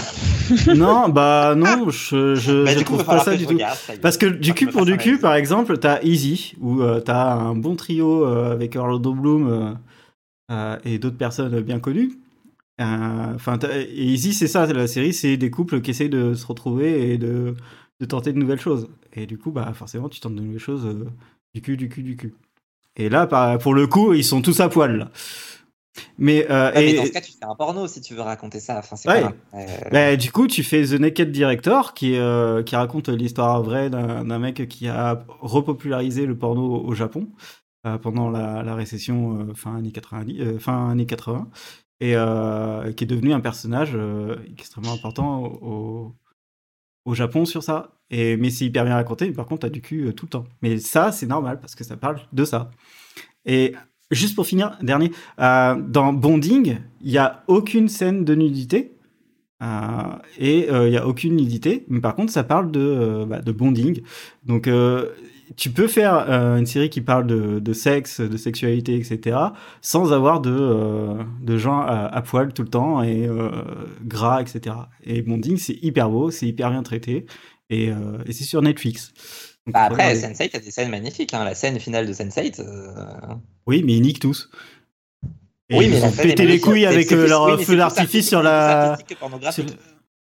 non, 0.68 1.10
bah 1.10 1.56
non, 1.56 1.90
je 1.90 2.36
je, 2.36 2.66
bah, 2.66 2.76
je 2.76 2.84
coup, 2.84 2.84
trouve 2.84 3.06
pas 3.06 3.20
ça 3.20 3.36
du 3.36 3.48
tout. 3.48 3.56
regarde, 3.56 3.80
ça. 3.80 3.94
Parce 4.02 4.18
que 4.18 4.26
du 4.28 4.54
cul 4.54 4.68
pour 4.70 4.86
du 4.86 4.98
cul, 4.98 5.20
par 5.20 5.36
exemple, 5.36 5.78
t'as 5.78 6.02
Easy, 6.04 6.56
où 6.60 6.82
euh, 6.82 7.00
t'as 7.02 7.34
un 7.34 7.56
bon 7.56 7.76
trio 7.76 8.26
euh, 8.26 8.52
avec 8.54 8.76
Orlando 8.76 9.14
Bloom 9.14 9.48
euh, 9.50 9.74
euh, 10.52 10.78
et 10.86 11.00
d'autres 11.00 11.18
personnes 11.18 11.60
bien 11.62 11.80
connues. 11.80 12.14
Euh, 12.82 13.34
Enfin, 13.36 13.58
Easy, 13.94 14.34
c'est 14.34 14.48
ça, 14.48 14.66
la 14.66 14.88
série, 14.88 15.14
c'est 15.14 15.38
des 15.38 15.50
couples 15.52 15.82
qui 15.82 15.92
essayent 15.92 16.10
de 16.10 16.34
se 16.34 16.46
retrouver 16.46 17.12
et 17.12 17.18
de, 17.18 17.56
de 18.00 18.06
tenter 18.06 18.34
de 18.34 18.38
nouvelles 18.40 18.60
choses. 18.60 18.90
Et 19.14 19.26
du 19.26 19.38
coup, 19.38 19.52
bah 19.52 19.72
forcément, 19.74 20.10
tu 20.10 20.20
tentes 20.20 20.36
de 20.36 20.42
nouvelles 20.42 20.60
choses 20.60 20.86
euh, 20.86 21.06
du 21.54 21.62
cul, 21.62 21.78
du 21.78 21.90
cul, 21.90 22.04
du 22.04 22.16
cul. 22.18 22.34
Et 22.98 23.10
là, 23.10 23.28
pour 23.58 23.74
le 23.74 23.88
coup, 23.88 24.14
ils 24.14 24.24
sont 24.24 24.42
tous 24.42 24.60
à 24.62 24.70
poil. 24.70 24.98
Là. 24.98 25.12
Mais, 26.18 26.46
euh, 26.50 26.72
Ouais, 26.74 26.86
mais 26.86 26.94
dans 26.96 27.06
ce 27.06 27.12
cas, 27.12 27.22
tu 27.22 27.32
fais 27.32 27.46
un 27.46 27.56
porno 27.56 27.88
si 27.88 28.02
tu 28.02 28.14
veux 28.16 28.22
raconter 28.22 28.60
ça. 28.60 28.80
Enfin, 28.80 28.96
Ouais. 29.10 29.24
euh, 29.54 29.66
bah, 29.92 30.16
du 30.18 30.32
coup, 30.32 30.48
tu 30.48 30.64
fais 30.64 30.84
The 30.86 31.00
Naked 31.00 31.32
Director, 31.32 31.94
qui, 31.94 32.18
qui 32.66 32.76
raconte 32.76 33.10
l'histoire 33.10 33.62
vraie 33.64 33.90
d'un 33.90 34.40
mec 34.40 34.68
qui 34.68 34.88
a 34.88 35.26
repopularisé 35.40 36.26
le 36.26 36.38
porno 36.38 36.84
au 36.86 36.94
Japon 36.94 37.30
pendant 38.02 38.30
la, 38.30 38.64
la 38.64 38.76
récession 38.76 39.54
fin, 39.56 39.76
années 39.76 39.92
90, 39.92 40.42
euh, 40.42 40.58
fin 40.60 40.90
années 40.90 41.06
80, 41.06 41.48
et 42.00 42.16
euh, 42.16 42.92
qui 42.94 43.04
est 43.04 43.08
devenu 43.08 43.34
un 43.34 43.40
personnage 43.40 43.92
euh, 43.96 44.36
extrêmement 44.58 44.94
important 44.94 45.44
au, 45.44 46.16
au- 47.06 47.14
Japon 47.16 47.46
sur 47.46 47.64
ça. 47.64 47.92
Et, 48.10 48.38
mais 48.38 48.50
c'est 48.50 48.66
hyper 48.66 48.86
bien 48.86 48.96
raconté, 48.96 49.32
par 49.32 49.46
contre, 49.46 49.62
t'as 49.62 49.70
du 49.70 49.82
cul 49.82 50.08
euh, 50.08 50.14
tout 50.14 50.26
le 50.26 50.32
temps. 50.32 50.46
Mais 50.62 50.78
ça, 50.80 51.12
c'est 51.12 51.28
normal, 51.28 51.60
parce 51.60 51.76
que 51.76 51.84
ça 51.84 51.98
parle 51.98 52.20
de 52.34 52.46
ça. 52.46 52.72
Et 53.46 53.74
juste 54.12 54.36
pour 54.36 54.46
finir, 54.48 54.78
dernier, 54.82 55.12
euh, 55.40 55.76
dans 55.76 56.14
Bonding, 56.14 56.80
il 57.02 57.12
n'y 57.12 57.18
a 57.18 57.44
aucune 57.48 57.90
scène 57.90 58.26
de 58.26 58.36
nudité. 58.36 58.92
Euh, 59.64 60.18
et 60.38 60.68
il 60.70 60.90
n'y 60.90 60.98
a 60.98 61.08
aucune 61.08 61.36
nudité, 61.38 61.86
mais 61.88 62.02
par 62.02 62.16
contre 62.16 62.32
ça 62.32 62.44
parle 62.44 62.72
de, 62.72 62.80
euh, 62.82 63.26
bah, 63.26 63.42
de 63.42 63.52
bonding. 63.54 64.02
Donc 64.44 64.68
euh, 64.68 65.12
tu 65.56 65.72
peux 65.72 65.88
faire 65.88 66.30
euh, 66.30 66.58
une 66.58 66.66
série 66.66 66.90
qui 66.90 67.02
parle 67.02 67.28
de, 67.28 67.60
de, 67.60 67.74
sexe, 67.74 68.22
de 68.22 68.38
sexualité, 68.38 68.96
etc., 68.96 69.38
sans 69.82 70.14
avoir 70.14 70.42
de, 70.42 70.52
euh, 70.52 71.24
de 71.42 71.58
gens 71.58 71.82
à, 71.82 72.06
à, 72.06 72.22
poil 72.22 72.54
tout 72.54 72.64
le 72.64 72.70
temps 72.70 73.04
et 73.04 73.28
euh, 73.28 73.50
gras, 74.04 74.42
etc. 74.42 74.76
Et 75.04 75.22
Bonding, 75.22 75.58
c'est 75.58 75.78
hyper 75.82 76.10
beau, 76.10 76.32
c'est 76.32 76.48
hyper 76.48 76.72
bien 76.72 76.84
traité, 76.84 77.26
et, 77.70 77.86
et 78.26 78.32
c'est 78.32 78.44
sur 78.44 78.62
Netflix. 78.62 79.12
Donc, 79.66 79.74
bah 79.74 79.84
après, 79.86 80.14
Sense8 80.16 80.56
a 80.56 80.60
des 80.60 80.70
scènes 80.70 80.92
magnifiques. 80.92 81.34
Hein. 81.34 81.44
La 81.44 81.56
scène 81.56 81.80
finale 81.80 82.06
de 82.06 82.14
Sense8. 82.14 82.64
Oui, 83.66 83.82
mais 83.84 83.94
ils 83.94 84.02
niquent 84.02 84.20
tous. 84.20 84.50
Et 85.70 85.80
oui, 85.80 85.86
ils 85.86 85.92
mais 85.92 86.04
ont 86.04 86.12
pété 86.12 86.46
les 86.46 86.60
couilles 86.60 86.86
avec 86.86 87.10
leur 87.10 87.60
feu 87.60 87.76
d'artifice 87.76 88.28
sur 88.28 88.44
la. 88.44 88.98
Sur... 89.52 89.66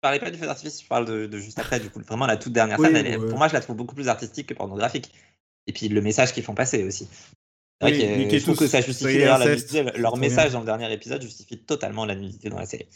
Je 0.03 0.09
parlais 0.09 0.19
pas 0.19 0.33
du 0.33 0.39
feu 0.39 0.47
d'artifice, 0.47 0.83
je 0.83 0.89
parle 0.89 1.05
de, 1.05 1.27
de, 1.27 1.39
juste 1.39 1.61
après, 1.61 1.79
du 1.79 1.89
coup, 1.89 2.01
vraiment 2.01 2.27
la 2.27 2.37
toute 2.37 2.53
dernière 2.53 2.81
scène. 2.81 2.97
Elle, 2.97 3.19
pour 3.21 3.39
moi, 3.39 3.47
je 3.47 3.53
la 3.53 3.61
trouve 3.61 3.77
beaucoup 3.77 3.95
plus 3.95 4.09
artistique 4.09 4.49
que 4.49 4.55
pornographique. 4.55 5.13
Et 5.69 5.73
puis 5.73 5.89
le 5.89 6.01
message 6.01 6.33
qu'ils 6.33 6.43
font 6.43 6.57
passer 6.57 6.83
aussi. 6.83 7.09
C'est 7.81 7.89
vrai 7.89 8.17
oui, 8.17 8.29
que 8.29 8.37
je 8.37 8.43
trouve 8.43 8.57
que 8.57 8.67
ça 8.67 8.81
justifie 8.81 9.19
d'ailleurs 9.19 9.39
la 9.39 9.51
nudité. 9.51 9.85
Leur 9.95 10.17
message 10.17 10.51
bien. 10.51 10.55
dans 10.55 10.61
le 10.61 10.67
dernier 10.67 10.93
épisode 10.93 11.23
justifie 11.23 11.57
totalement 11.57 12.05
la 12.05 12.17
nudité 12.17 12.49
dans 12.49 12.59
la 12.59 12.67
série. 12.67 12.89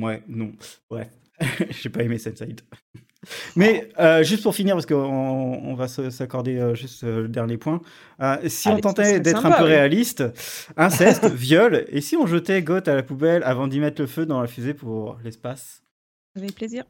Ouais, 0.00 0.20
non. 0.26 0.50
Bref. 0.90 1.08
J'ai 1.70 1.90
pas 1.90 2.02
aimé 2.02 2.18
cette 2.18 2.38
side. 2.38 2.60
Mais 3.54 3.88
euh, 3.98 4.24
juste 4.24 4.42
pour 4.42 4.54
finir, 4.54 4.74
parce 4.74 4.86
qu'on 4.86 4.96
on 4.96 5.74
va 5.74 5.86
s'accorder 5.88 6.58
euh, 6.58 6.74
juste 6.74 7.04
euh, 7.04 7.22
le 7.22 7.28
dernier 7.28 7.58
point, 7.58 7.82
euh, 8.20 8.36
si 8.48 8.68
Allez, 8.68 8.78
on 8.78 8.80
tentait 8.80 9.20
d'être 9.20 9.44
un 9.44 9.50
peu 9.50 9.64
réaliste, 9.64 10.24
inceste, 10.76 11.26
viol, 11.34 11.84
et 11.88 12.00
si 12.00 12.16
on 12.16 12.26
jetait 12.26 12.62
Goth 12.62 12.88
à 12.88 12.94
la 12.94 13.02
poubelle 13.02 13.42
avant 13.44 13.68
d'y 13.68 13.78
mettre 13.78 14.00
le 14.00 14.06
feu 14.06 14.24
dans 14.24 14.40
la 14.40 14.48
fusée 14.48 14.72
pour 14.72 15.18
l'espace? 15.22 15.82
Avec 16.36 16.54
plaisir. 16.54 16.84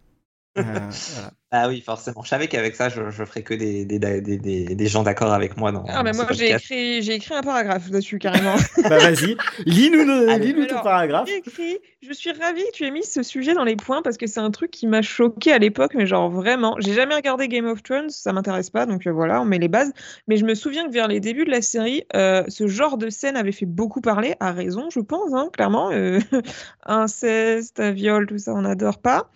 Euh, 0.59 0.91
voilà. 1.13 1.33
Ah 1.53 1.67
oui, 1.67 1.81
forcément. 1.81 2.23
Je 2.23 2.29
savais 2.29 2.47
qu'avec 2.47 2.77
ça, 2.77 2.89
je, 2.89 3.11
je 3.11 3.25
ferais 3.25 3.43
que 3.43 3.55
des, 3.55 3.85
des, 3.85 3.99
des, 3.99 4.21
des, 4.21 4.65
des 4.77 4.87
gens 4.87 5.03
d'accord 5.03 5.33
avec 5.33 5.57
moi. 5.57 5.73
Dans, 5.73 5.85
ah, 5.89 6.05
mais 6.05 6.13
moi, 6.13 6.27
j'ai 6.31 6.53
écrit, 6.53 7.03
j'ai 7.03 7.15
écrit 7.15 7.35
un 7.35 7.43
paragraphe 7.43 7.91
dessus, 7.91 8.21
carrément. 8.21 8.55
bah, 8.85 8.99
vas-y, 8.99 9.37
lis-nous, 9.67 10.05
lis 10.39 10.55
-nous 10.55 10.67
ton 10.69 10.81
paragraphe. 10.81 11.29
J'ai 11.29 11.39
écrit 11.39 11.79
Je 12.03 12.13
suis 12.13 12.31
ravie 12.31 12.63
que 12.71 12.77
tu 12.77 12.87
aies 12.87 12.93
mis 12.93 13.03
ce 13.03 13.25
sujet 13.25 13.55
dans 13.55 13.65
les 13.65 13.75
points 13.75 14.01
parce 14.01 14.17
que 14.17 14.29
c'est 14.29 14.39
un 14.39 14.53
truc 14.53 14.71
qui 14.71 14.87
m'a 14.87 15.03
choqué 15.03 15.53
à 15.53 15.59
l'époque, 15.59 15.95
mais 15.97 16.07
genre 16.07 16.31
vraiment. 16.31 16.77
J'ai 16.79 16.95
jamais 16.95 17.17
regardé 17.17 17.49
Game 17.49 17.67
of 17.67 17.83
Thrones, 17.83 18.11
ça 18.11 18.33
m'intéresse 18.33 18.71
pas, 18.71 18.87
donc 18.87 19.09
euh, 19.09 19.11
voilà, 19.11 19.43
on 19.43 19.45
met 19.45 19.59
les 19.59 19.67
bases. 19.67 19.93
Mais 20.29 20.37
je 20.37 20.45
me 20.45 20.55
souviens 20.55 20.87
que 20.87 20.93
vers 20.93 21.09
les 21.09 21.19
débuts 21.19 21.45
de 21.45 21.51
la 21.51 21.63
série, 21.63 22.05
euh, 22.15 22.45
ce 22.47 22.69
genre 22.69 22.97
de 22.97 23.11
scène 23.11 23.37
avait 23.37 23.51
fait 23.51 23.67
beaucoup 23.67 24.01
parler, 24.01 24.35
à 24.39 24.53
raison, 24.53 24.89
je 24.91 25.01
pense, 25.01 25.35
hein, 25.35 25.49
clairement. 25.53 25.91
Euh, 25.91 26.21
inceste, 26.87 27.81
viol, 27.81 28.29
tout 28.29 28.39
ça, 28.39 28.55
on 28.55 28.63
n'adore 28.63 28.99
pas. 28.99 29.29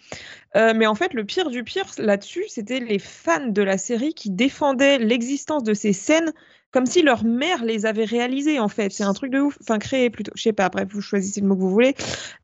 Euh, 0.57 0.73
mais 0.75 0.87
en 0.87 0.95
fait, 0.95 1.15
le 1.15 1.25
pire 1.25 1.51
du 1.51 1.65
pire 1.65 1.87
là-dessus, 2.05 2.45
c'était 2.49 2.81
les 2.81 2.99
fans 2.99 3.49
de 3.49 3.63
la 3.63 3.79
série 3.79 4.15
qui 4.15 4.31
défendaient 4.31 4.99
l'existence 4.99 5.65
de 5.65 5.75
ces 5.75 5.93
scènes 5.93 6.33
comme 6.75 6.87
si 6.87 7.03
leur 7.03 7.25
mère 7.25 7.65
les 7.65 7.87
avait 7.87 8.05
réalisées, 8.05 8.59
en 8.59 8.69
fait. 8.69 8.91
C'est 8.91 9.05
un 9.05 9.13
truc 9.13 9.31
de 9.31 9.39
ouf. 9.39 9.57
Enfin, 9.61 9.79
créé 9.79 10.11
plutôt. 10.11 10.33
Je 10.35 10.43
sais 10.43 10.53
pas, 10.53 10.65
après, 10.65 10.85
vous 10.85 11.01
choisissez 11.01 11.41
le 11.41 11.47
mot 11.47 11.55
que 11.55 11.61
vous 11.61 11.71
voulez. 11.71 11.95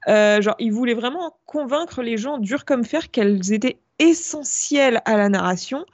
Euh, 0.06 0.40
genre, 0.40 0.54
ils 0.60 0.72
voulaient 0.72 0.94
vraiment 0.94 1.36
convaincre 1.46 2.00
les 2.00 2.16
gens 2.16 2.38
durs 2.38 2.64
comme 2.64 2.84
fer 2.84 3.10
qu'elles 3.10 3.52
étaient 3.52 3.80
essentielles 3.98 5.02
à 5.04 5.16
la 5.16 5.28
narration. 5.28 5.84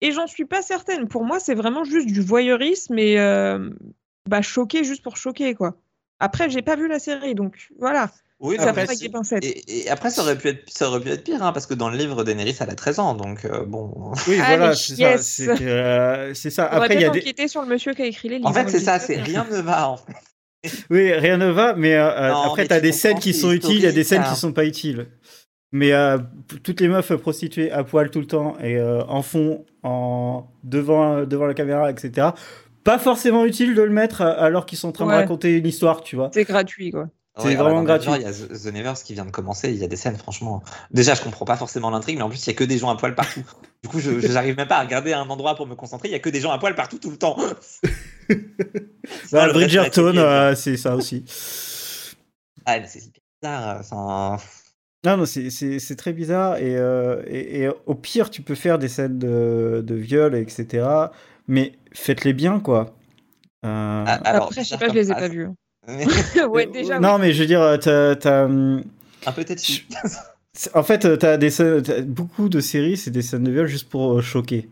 Et 0.00 0.12
j'en 0.12 0.28
suis 0.28 0.44
pas 0.44 0.62
certaine. 0.62 1.08
Pour 1.08 1.24
moi, 1.24 1.40
c'est 1.40 1.56
vraiment 1.56 1.82
juste 1.82 2.06
du 2.06 2.20
voyeurisme 2.20 2.96
et 2.96 3.18
euh, 3.18 3.70
bah, 4.30 4.40
juste 4.40 5.02
pour 5.02 5.16
choquer, 5.16 5.54
quoi. 5.54 5.76
Après, 6.20 6.48
j'ai 6.50 6.62
pas 6.62 6.76
vu 6.76 6.86
la 6.86 7.00
série, 7.00 7.34
donc 7.34 7.70
voilà. 7.80 8.08
Oui, 8.40 8.56
ça 8.56 8.70
après, 8.70 8.86
et, 9.42 9.84
et, 9.84 9.90
après, 9.90 10.10
ça 10.10 10.22
aurait 10.22 10.36
pu 10.36 10.48
être, 10.48 10.68
ça 10.68 10.88
aurait 10.88 11.00
pu 11.00 11.08
être 11.08 11.22
pire, 11.22 11.42
hein, 11.42 11.52
parce 11.52 11.66
que 11.66 11.74
dans 11.74 11.88
le 11.88 11.96
livre, 11.96 12.24
Daenerys, 12.24 12.56
elle 12.60 12.68
a 12.68 12.74
13 12.74 12.98
ans, 12.98 13.14
donc 13.14 13.44
euh, 13.44 13.64
bon. 13.64 14.12
Oui, 14.28 14.38
ah, 14.42 14.46
voilà, 14.56 14.74
c'est 14.74 14.98
yes. 14.98 15.22
ça. 15.22 15.56
C'est 15.56 15.62
euh, 15.62 16.34
ça. 16.34 16.68
On 16.72 16.76
après, 16.76 16.96
il 16.96 17.00
y 17.00 17.04
a 17.04 17.10
des. 17.10 17.48
sur 17.48 17.62
le 17.62 17.68
monsieur 17.68 17.94
qui 17.94 18.02
a 18.02 18.06
écrit 18.06 18.28
les 18.28 18.38
livres. 18.38 18.48
En 18.48 18.52
fait, 18.52 18.68
c'est 18.68 18.80
ça, 18.80 18.98
c'est 18.98 19.16
rien 19.16 19.46
ne 19.50 19.60
va, 19.60 19.88
en 19.88 19.96
fait. 19.96 20.12
Oui, 20.90 21.12
rien 21.12 21.36
ne 21.36 21.50
va, 21.50 21.74
mais 21.74 21.94
euh, 21.94 22.30
non, 22.30 22.42
après, 22.42 22.66
tu 22.66 22.72
as 22.72 22.80
des 22.80 22.92
scènes 22.92 23.18
qui 23.18 23.34
sont 23.34 23.52
utiles, 23.52 23.76
il 23.76 23.82
y 23.82 23.86
a 23.86 23.92
des 23.92 24.04
scènes 24.04 24.22
hein. 24.22 24.32
qui 24.32 24.38
sont 24.38 24.52
pas 24.52 24.64
utiles. 24.64 25.06
Mais 25.72 25.92
euh, 25.92 26.18
toutes 26.62 26.80
les 26.80 26.88
meufs 26.88 27.14
prostituées 27.16 27.70
à 27.72 27.82
poil 27.82 28.10
tout 28.10 28.20
le 28.20 28.26
temps 28.26 28.56
et 28.60 28.76
euh, 28.76 29.02
en 29.08 29.22
fond, 29.22 29.64
en 29.82 30.46
devant, 30.62 31.24
devant 31.24 31.46
la 31.46 31.54
caméra, 31.54 31.90
etc. 31.90 32.28
Pas 32.84 32.98
forcément 32.98 33.44
utile 33.44 33.74
de 33.74 33.82
le 33.82 33.90
mettre 33.90 34.22
alors 34.22 34.66
qu'ils 34.66 34.78
sont 34.78 34.88
en 34.88 34.92
train 34.92 35.06
ouais. 35.06 35.14
de 35.14 35.18
raconter 35.18 35.56
une 35.56 35.66
histoire, 35.66 36.02
tu 36.02 36.14
vois. 36.14 36.30
C'est 36.32 36.44
gratuit, 36.44 36.92
quoi. 36.92 37.08
C'est 37.36 37.46
ouais, 37.46 37.54
vraiment 37.56 37.82
gratuit. 37.82 38.10
Il 38.14 38.22
y 38.22 38.26
a 38.26 38.32
The 38.32 38.72
Nevers 38.72 39.02
qui 39.02 39.12
vient 39.12 39.24
de 39.24 39.30
commencer. 39.32 39.70
Il 39.70 39.76
y 39.76 39.84
a 39.84 39.88
des 39.88 39.96
scènes, 39.96 40.16
franchement. 40.16 40.62
Déjà, 40.92 41.14
je 41.14 41.22
comprends 41.22 41.44
pas 41.44 41.56
forcément 41.56 41.90
l'intrigue, 41.90 42.16
mais 42.16 42.22
en 42.22 42.28
plus, 42.28 42.46
il 42.46 42.50
y 42.50 42.52
a 42.52 42.54
que 42.54 42.62
des 42.62 42.78
gens 42.78 42.90
à 42.90 42.96
poil 42.96 43.16
partout. 43.16 43.42
du 43.82 43.88
coup, 43.88 43.98
je 43.98 44.10
n'arrive 44.32 44.56
même 44.56 44.68
pas 44.68 44.76
à 44.76 44.82
regarder 44.82 45.12
un 45.12 45.28
endroit 45.28 45.56
pour 45.56 45.66
me 45.66 45.74
concentrer. 45.74 46.08
Il 46.08 46.12
y 46.12 46.14
a 46.14 46.20
que 46.20 46.28
des 46.28 46.40
gens 46.40 46.52
à 46.52 46.58
poil 46.58 46.76
partout 46.76 46.98
tout 46.98 47.10
le 47.10 47.16
temps. 47.16 47.36
bah, 49.32 49.52
Bridgerton, 49.52 50.16
euh, 50.16 50.54
c'est 50.54 50.76
ça 50.76 50.94
aussi. 50.94 51.24
Ah, 52.66 52.78
mais 52.78 52.86
c'est 52.86 53.02
bizarre. 53.42 53.78
Enfin... 53.80 54.36
Non, 55.04 55.16
non, 55.16 55.26
c'est 55.26 55.96
très 55.96 56.12
bizarre. 56.12 56.58
Et, 56.58 56.76
euh, 56.76 57.22
et, 57.26 57.62
et, 57.62 57.70
au 57.86 57.96
pire, 57.96 58.30
tu 58.30 58.42
peux 58.42 58.54
faire 58.54 58.78
des 58.78 58.88
scènes 58.88 59.18
de, 59.18 59.82
de 59.84 59.94
viol, 59.96 60.36
etc. 60.36 60.86
Mais 61.48 61.72
faites-les 61.92 62.32
bien, 62.32 62.60
quoi. 62.60 62.94
Euh... 63.66 64.04
Alors, 64.06 64.46
Après, 64.46 64.62
je 64.62 64.68
sais 64.68 64.78
pas, 64.78 64.88
je 64.88 64.94
les 64.94 65.10
ai 65.10 65.14
pas 65.14 65.28
vus. 65.28 65.48
ouais, 66.48 66.66
déjà, 66.66 66.98
non, 66.98 67.14
oui. 67.14 67.20
mais 67.20 67.32
je 67.32 67.40
veux 67.40 67.46
dire, 67.46 67.78
t'as. 67.80 68.12
as... 68.12 68.44
Un 68.46 69.32
peu 69.34 69.44
tête 69.44 69.62
En 70.74 70.82
fait, 70.82 71.18
t'as 71.18 71.36
des 71.36 71.50
scènes, 71.50 71.82
as 71.90 72.02
beaucoup 72.02 72.48
de 72.48 72.60
séries, 72.60 72.96
c'est 72.96 73.10
des 73.10 73.22
scènes 73.22 73.44
de 73.44 73.50
viol 73.50 73.66
juste 73.66 73.88
pour 73.88 74.22
choquer. 74.22 74.68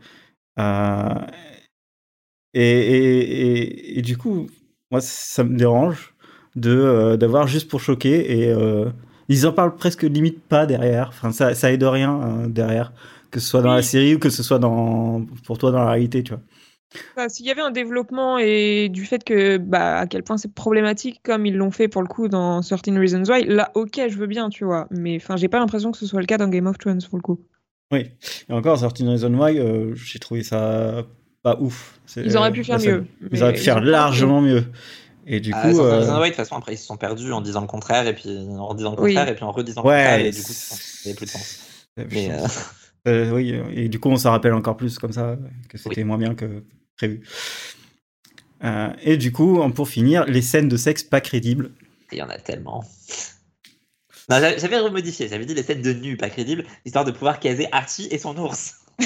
Euh... 0.59 1.15
Et, 2.55 2.63
et, 2.63 3.99
et, 3.99 4.03
du 4.03 4.19
coup, 4.19 4.47
moi, 4.91 5.01
ça 5.01 5.43
me 5.43 5.57
dérange 5.57 6.15
de 6.55 6.71
euh, 6.71 7.17
d'avoir 7.17 7.47
juste 7.47 7.71
pour 7.71 7.81
choquer 7.81 8.41
et 8.41 8.51
euh, 8.51 8.91
ils 9.29 9.47
en 9.47 9.53
parlent 9.53 9.75
presque 9.75 10.03
limite 10.03 10.43
pas 10.43 10.67
derrière. 10.67 11.09
Enfin, 11.09 11.33
ça, 11.33 11.55
ça 11.55 11.73
aide 11.73 11.83
rien 11.83 12.11
hein, 12.11 12.49
derrière, 12.49 12.93
que 13.31 13.41
ce 13.41 13.49
soit 13.49 13.63
dans 13.63 13.71
oui. 13.71 13.77
la 13.77 13.83
série 13.83 14.15
ou 14.15 14.19
que 14.19 14.29
ce 14.29 14.43
soit 14.43 14.59
dans 14.59 15.25
pour 15.47 15.57
toi 15.57 15.71
dans 15.71 15.79
la 15.79 15.91
réalité, 15.93 16.23
tu 16.23 16.35
vois. 16.35 16.43
Bah, 17.17 17.29
S'il 17.29 17.47
y 17.47 17.51
avait 17.51 17.63
un 17.63 17.71
développement 17.71 18.39
et 18.39 18.89
du 18.89 19.05
fait 19.05 19.25
que 19.25 19.59
bah, 19.59 19.99
à 19.99 20.07
quel 20.07 20.23
point 20.23 20.37
c'est 20.37 20.53
problématique 20.53 21.21
comme 21.23 21.47
ils 21.47 21.57
l'ont 21.57 21.71
fait 21.71 21.89
pour 21.89 22.03
le 22.03 22.09
coup 22.09 22.29
dans 22.29 22.63
Certain 22.63 22.99
Reasons 22.99 23.25
Why, 23.25 23.45
là 23.45 23.71
ok 23.75 24.01
je 24.09 24.17
veux 24.17 24.27
bien 24.27 24.49
tu 24.49 24.65
vois, 24.65 24.87
mais 24.91 25.17
enfin 25.17 25.37
j'ai 25.37 25.49
pas 25.49 25.59
l'impression 25.59 25.93
que 25.93 25.99
ce 25.99 26.07
soit 26.07 26.21
le 26.21 26.27
cas 26.27 26.39
dans 26.39 26.49
Game 26.49 26.67
of 26.67 26.79
Thrones 26.79 27.03
pour 27.09 27.19
le 27.19 27.23
coup. 27.23 27.41
Oui, 27.93 28.11
et 28.49 28.53
encore 28.53 28.79
Certain 28.79 29.11
Reasons 29.11 29.35
Why, 29.35 29.59
euh, 29.59 29.95
j'ai 29.95 30.19
trouvé 30.19 30.43
ça 30.43 31.05
pas 31.43 31.59
ouf. 31.61 32.01
Ils 32.17 32.37
auraient 32.37 32.53
pu 32.53 32.65
faire 32.65 32.81
ça, 32.81 32.89
mieux. 32.89 33.07
Ils 33.31 33.43
auraient 33.43 33.53
pu 33.53 33.61
faire 33.61 33.81
largement 33.81 34.41
mieux. 34.41 34.65
Et 35.27 35.41
du 35.41 35.53
ah, 35.55 35.63
coup, 35.63 35.81
euh... 35.81 35.99
Reasons 35.99 36.19
Why, 36.19 36.23
de 36.23 36.27
toute 36.29 36.37
façon 36.37 36.57
après 36.57 36.75
ils 36.75 36.79
se 36.79 36.87
sont 36.87 36.97
perdus 36.97 37.33
en 37.33 37.41
disant 37.41 37.61
le 37.61 37.67
contraire 37.67 38.07
et 38.07 38.15
puis 38.15 38.29
en 38.59 38.75
disant 38.75 38.91
le 38.91 38.97
contraire 38.97 39.27
oui. 39.27 39.33
et 39.33 39.35
puis 39.35 39.45
en 39.45 39.53
redisant 39.53 39.85
ouais, 39.85 39.99
le 39.99 40.03
contraire 40.03 40.27
et 40.27 40.31
du 40.31 40.43
coup 40.43 40.53
ça 40.53 40.77
n'avait 41.05 41.17
plus 41.17 41.27
de 41.27 41.31
sens. 41.31 41.61
Mais, 41.97 42.31
euh... 42.31 42.47
Euh, 43.09 43.33
oui, 43.33 43.53
et 43.73 43.89
du 43.89 43.99
coup 43.99 44.11
on 44.11 44.17
s'en 44.17 44.31
rappelle 44.31 44.55
encore 44.55 44.77
plus 44.77 44.97
comme 44.97 45.13
ça 45.13 45.37
que 45.69 45.77
c'était 45.77 46.03
oui. 46.03 46.05
moins 46.05 46.19
bien 46.19 46.37
que 46.37 46.63
prévu. 47.03 47.21
Euh, 48.63 48.93
et 49.03 49.17
du 49.17 49.33
coup, 49.33 49.61
pour 49.71 49.89
finir, 49.89 50.25
les 50.27 50.43
scènes 50.43 50.69
de 50.69 50.77
sexe 50.77 51.03
pas 51.03 51.21
crédibles. 51.21 51.73
Il 52.13 52.19
y 52.19 52.23
en 52.23 52.29
a 52.29 52.39
tellement. 52.39 52.85
J'avais 54.29 54.79
remodifié, 54.79 55.29
j'avais 55.29 55.45
dit 55.45 55.55
les 55.55 55.65
scènes 55.65 55.83
de 55.83 55.93
nu 55.93 56.17
pas 56.17 56.31
crédibles, 56.31 56.65
histoire 56.85 57.05
de 57.05 57.11
pouvoir 57.11 57.41
caser 57.41 57.67
Archie 57.73 58.09
et 58.11 58.19
son 58.19 58.37
ours. 58.39 58.77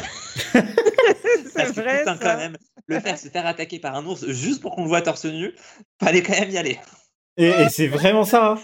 c'est 0.53 1.73
vrai. 1.73 2.01
Putain, 2.01 2.19
quand 2.19 2.37
même, 2.37 2.57
le 2.87 3.01
faire 3.01 3.19
se 3.19 3.29
faire 3.29 3.47
attaquer 3.47 3.79
par 3.79 3.97
un 3.97 4.05
ours 4.05 4.27
juste 4.29 4.61
pour 4.61 4.75
qu'on 4.75 4.83
le 4.83 4.89
voit 4.89 5.01
torse 5.01 5.25
nu, 5.25 5.55
fallait 6.03 6.23
quand 6.23 6.39
même 6.39 6.51
y 6.51 6.59
aller. 6.59 6.79
Et, 7.39 7.49
et 7.49 7.69
c'est 7.71 7.89
vraiment 7.89 8.25
ça. 8.25 8.53
Hein. 8.53 8.61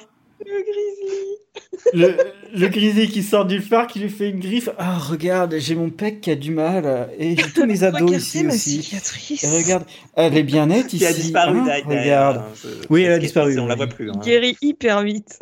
Le 1.92 2.08
grizzly. 2.08 2.32
Le, 2.54 2.68
grizzly 2.68 3.08
qui 3.08 3.22
sort 3.22 3.44
du 3.44 3.60
phare, 3.60 3.86
qui 3.86 3.98
lui 3.98 4.08
fait 4.08 4.30
une 4.30 4.40
griffe. 4.40 4.70
Ah, 4.78 4.98
oh, 4.98 5.10
regarde, 5.10 5.54
j'ai 5.58 5.74
mon 5.74 5.90
pec 5.90 6.20
qui 6.20 6.30
a 6.30 6.34
du 6.34 6.50
mal. 6.50 7.10
Et 7.18 7.36
j'ai 7.36 7.52
tous 7.52 7.66
mes 7.66 7.82
ados 7.82 8.10
ici 8.10 8.46
aussi. 8.46 9.00
Et 9.42 9.48
regarde, 9.48 9.84
elle 10.14 10.36
est 10.36 10.42
bien 10.42 10.66
nette 10.66 10.92
ici. 10.92 10.98
Qui 10.98 11.06
a 11.06 11.12
disparu 11.12 11.58
hein, 11.58 11.64
derrière. 11.64 12.02
Regarde. 12.02 12.36
Hein, 12.38 12.68
oui, 12.90 13.02
elle 13.02 13.12
a 13.12 13.18
disparu. 13.18 13.58
On 13.58 13.66
la 13.66 13.74
voit 13.74 13.86
plus. 13.86 14.10
Hein. 14.10 14.20
Guérit 14.22 14.56
hyper 14.62 15.02
vite. 15.02 15.38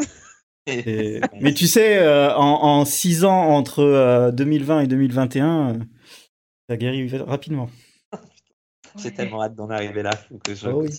Et... 0.66 1.20
Mais 1.40 1.54
tu 1.54 1.66
sais, 1.66 1.98
euh, 1.98 2.34
en 2.34 2.84
6 2.84 3.24
ans 3.24 3.48
entre 3.48 3.80
euh, 3.80 4.30
2020 4.30 4.82
et 4.82 4.86
2021, 4.86 5.74
euh, 5.74 5.78
ça 6.68 6.76
guérit 6.76 7.08
rapidement. 7.18 7.70
J'ai 8.96 9.08
ouais. 9.08 9.14
tellement 9.14 9.42
hâte 9.42 9.54
d'en 9.54 9.70
arriver 9.70 10.02
là 10.02 10.11
que 10.44 10.54
je. 10.54 10.68
Oh, 10.68 10.82
oui. 10.82 10.90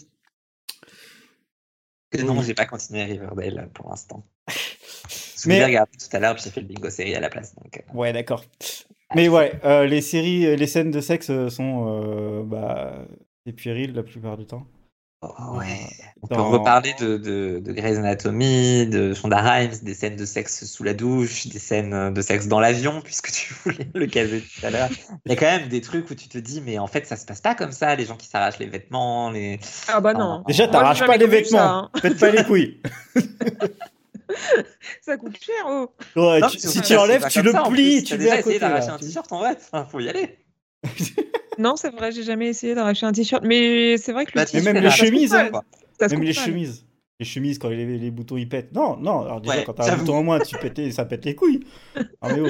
Que 2.09 2.22
non, 2.22 2.41
j'ai 2.41 2.53
pas 2.53 2.66
continué 2.66 3.05
Riverdale 3.05 3.70
pour 3.74 3.89
l'instant. 3.89 4.26
Mais 5.48 5.56
j'ai 5.56 5.66
regardé 5.66 5.92
tout 5.98 6.16
à 6.16 6.20
l'heure, 6.20 6.36
puis 6.36 6.44
j'ai 6.44 6.52
fait 6.52 6.62
le 6.62 6.68
bingo 6.68 6.89
série 6.89 7.16
à 7.16 7.20
la 7.20 7.30
place. 7.30 7.56
Donc, 7.56 7.78
euh... 7.78 7.98
Ouais, 7.98 8.14
d'accord. 8.14 8.44
Mais 9.16 9.28
ouais, 9.28 9.54
euh, 9.66 9.86
les 9.88 10.02
séries, 10.02 10.56
les 10.56 10.68
scènes 10.68 10.92
de 10.92 11.02
sexe 11.02 11.28
sont 11.50 11.86
euh, 11.88 12.44
bah, 12.44 12.94
des 13.46 13.52
puériles 13.54 13.94
la 13.94 14.04
plupart 14.04 14.38
du 14.38 14.46
temps. 14.46 14.66
Oh, 15.24 15.58
ouais. 15.60 15.78
On 16.24 16.28
peut 16.28 16.42
reparler 16.42 16.96
de, 17.00 17.18
de, 17.18 17.60
de 17.64 17.74
Grey's 17.74 17.98
Anatomy, 17.98 18.88
de 18.88 19.14
Shonda 19.14 19.39
Rhimes, 19.39 19.74
des 19.84 19.94
scènes 19.94 20.16
de 20.16 20.26
sexe 20.26 20.66
sous 20.66 20.84
la 20.84 20.96
douche, 20.96 21.46
des 21.48 21.60
scènes 21.60 21.94
euh, 21.94 22.10
de 22.10 22.22
sexe 22.22 22.48
dans 22.48 22.60
l'avion, 22.60 23.02
puisque 23.04 23.32
tu 23.32 23.54
voulais 23.64 23.88
le 23.94 24.08
caser 24.08 24.42
tout 24.42 24.66
à 24.66 24.70
l'heure. 24.72 24.89
Il 25.26 25.32
y 25.32 25.34
a 25.34 25.36
quand 25.36 25.46
même 25.60 25.68
des 25.68 25.82
trucs 25.82 26.10
où 26.10 26.16
tu 26.16 26.28
te 26.28 26.38
dis, 26.39 26.62
mais 26.62 26.80
en 26.80 26.88
fait, 26.88 27.06
ça 27.06 27.18
se 27.18 27.26
passe 27.26 27.42
pas 27.42 27.54
comme 27.54 27.72
ça, 27.72 27.96
les 27.96 28.06
gens 28.06 28.16
qui 28.16 28.28
s'arrachent 28.28 28.58
les 28.60 28.66
vêtements, 28.68 29.30
les. 29.30 29.60
Ah 29.88 30.00
bah 30.02 30.14
non. 30.14 30.44
Déjà, 30.48 30.68
t'arraches 30.68 31.06
pas 31.06 31.18
les 31.18 31.26
connu 31.26 31.32
ça, 31.32 31.39
vêtements. 31.42 31.60
hein. 31.60 31.92
Faites 32.02 32.20
pas 32.20 32.32
les 32.32 32.44
couilles. 32.44 32.82
Ça 35.02 35.18
coûte 35.18 35.38
cher, 35.42 35.66
oh. 35.68 35.90
Ouais, 36.16 36.40
Non, 36.40 36.48
tu- 36.50 36.58
mais 36.64 36.70
si 36.72 36.82
tu 36.82 36.96
enlèves, 36.96 37.28
tu 37.30 37.42
le 37.42 37.52
ça, 37.52 37.64
plies, 37.70 37.98
plus. 38.02 38.04
tu 38.04 38.18
le 38.18 38.24
mets 38.24 38.30
à 38.32 38.40
essayé 38.40 38.44
côté. 38.44 38.60
d'arracher 38.60 38.90
un 38.90 38.98
t-shirt 38.98 39.32
en 39.32 39.40
vrai, 39.40 39.58
Enfin, 39.60 39.86
faut 39.90 40.00
y 40.00 40.10
aller. 40.10 40.38
Non, 41.58 41.76
c'est 41.76 41.90
vrai, 41.92 42.12
j'ai 42.12 42.24
jamais 42.24 42.48
essayé 42.48 42.74
d'arracher 42.76 43.06
un 43.06 43.12
t-shirt. 43.12 43.44
Mais 43.46 43.98
c'est 43.98 44.14
vrai 44.14 44.26
que 44.26 44.32
le 44.34 44.36
Bah, 44.42 44.46
tu 44.46 44.56
Mais 44.56 44.74
même 44.74 44.82
les 44.84 44.90
chemises, 44.90 45.34
hein. 45.34 45.50
Même 46.00 46.22
les 46.24 46.34
mal. 46.34 46.34
chemises. 46.34 46.86
Les 47.20 47.26
chemises, 47.26 47.60
quand 47.60 47.70
les, 47.70 47.86
les 48.00 48.10
boutons 48.10 48.38
ils 48.38 48.50
pètent. 48.50 48.72
Non, 48.74 48.98
non, 48.98 49.22
alors 49.22 49.42
déjà, 49.42 49.58
Ouais, 49.58 49.64
quand 49.64 49.74
t'as 49.74 49.94
un 49.94 49.98
bouton 49.98 50.16
en 50.16 50.24
moins, 50.24 50.40
tu 50.40 50.56
pètes 50.58 50.92
ça 50.92 51.06
pète 51.06 51.24
les 51.26 51.36
couilles. 51.36 51.60
Ah, 52.22 52.34
mais 52.34 52.40
oh, 52.42 52.48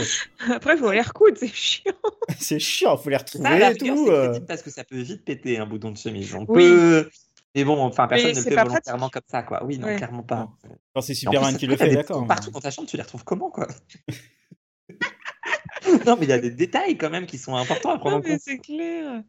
Après, 0.54 0.76
il 0.76 0.80
faut 0.80 0.92
les 0.92 1.02
recoudre, 1.02 1.36
c'est 1.38 1.54
chiant. 1.54 1.92
c'est 2.40 2.60
chiant, 2.60 2.96
faut 2.96 3.10
les 3.10 3.18
retrouver 3.18 3.44
Ça, 3.44 3.50
à 3.50 3.60
la 3.60 3.72
et 3.72 3.76
tout. 3.76 4.08
euh. 4.10 4.40
parce 4.48 4.62
que 4.62 4.70
ça 4.70 4.86
peut 4.86 5.02
vite 5.02 5.26
péter 5.26 5.58
un 5.58 5.66
bouton 5.66 5.92
de 5.92 5.98
chemise. 5.98 6.34
On 6.36 6.46
Oui. 6.48 6.64
peut. 6.64 7.10
Mais 7.56 7.64
bon, 7.66 7.80
enfin, 7.82 8.08
personne 8.08 8.28
Mais 8.30 8.34
ne 8.34 8.38
le 8.38 8.44
fait 8.44 8.56
volontairement 8.56 9.10
pratique. 9.10 9.14
comme 9.14 9.24
ça, 9.28 9.44
quoi. 9.44 9.64
Oui, 9.66 9.78
non, 9.78 9.88
Ouais. 9.88 9.98
clairement 9.98 10.24
pas. 10.24 10.50
Quand 10.96 11.02
c'est 11.02 11.14
Superman 11.14 11.58
qui 11.58 11.68
le 11.68 11.76
fait, 11.76 11.90
d'accord. 11.94 12.18
boutons 12.20 12.28
Partout 12.28 12.52
dans 12.52 12.60
ta 12.62 12.72
chambre, 12.72 12.88
tu 12.88 12.96
les 12.96 13.04
retrouves 13.04 13.24
comment, 13.26 13.50
quoi? 13.50 13.68
Non, 16.06 16.16
mais 16.18 16.26
il 16.26 16.30
y 16.30 16.34
a 16.34 16.40
des 16.40 16.52
détails 16.52 16.98
quand 16.98 17.10
même 17.10 17.26
qui 17.26 17.38
sont 17.38 17.56
importants 17.56 17.92
à 17.92 17.98
prendre 17.98 18.18
Non, 18.18 18.22
en 18.22 18.24
mais 18.24 18.32
compte. 18.32 18.42
c'est 18.42 18.58
clair. 18.60 19.24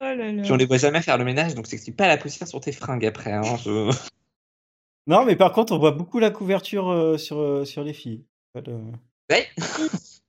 Oh 0.00 0.04
là 0.04 0.14
là. 0.32 0.42
Puis 0.42 0.52
on 0.52 0.56
les 0.56 0.66
voit 0.66 0.76
jamais 0.76 1.00
faire 1.02 1.16
le 1.18 1.24
ménage, 1.24 1.54
donc 1.54 1.66
c'est 1.66 1.90
pas 1.96 2.06
la 2.06 2.16
poussière 2.18 2.46
sur 2.46 2.60
tes 2.60 2.72
fringues 2.72 3.06
après. 3.06 3.32
Hein. 3.32 3.56
je- 3.64 3.90
Non, 5.08 5.24
mais 5.24 5.36
par 5.36 5.52
contre, 5.52 5.72
on 5.72 5.78
voit 5.78 5.92
beaucoup 5.92 6.18
la 6.18 6.30
couverture 6.30 6.88
euh, 6.90 7.16
sur, 7.16 7.38
euh, 7.38 7.64
sur 7.64 7.82
les 7.84 7.92
filles. 7.92 8.24
Ouais. 8.54 9.46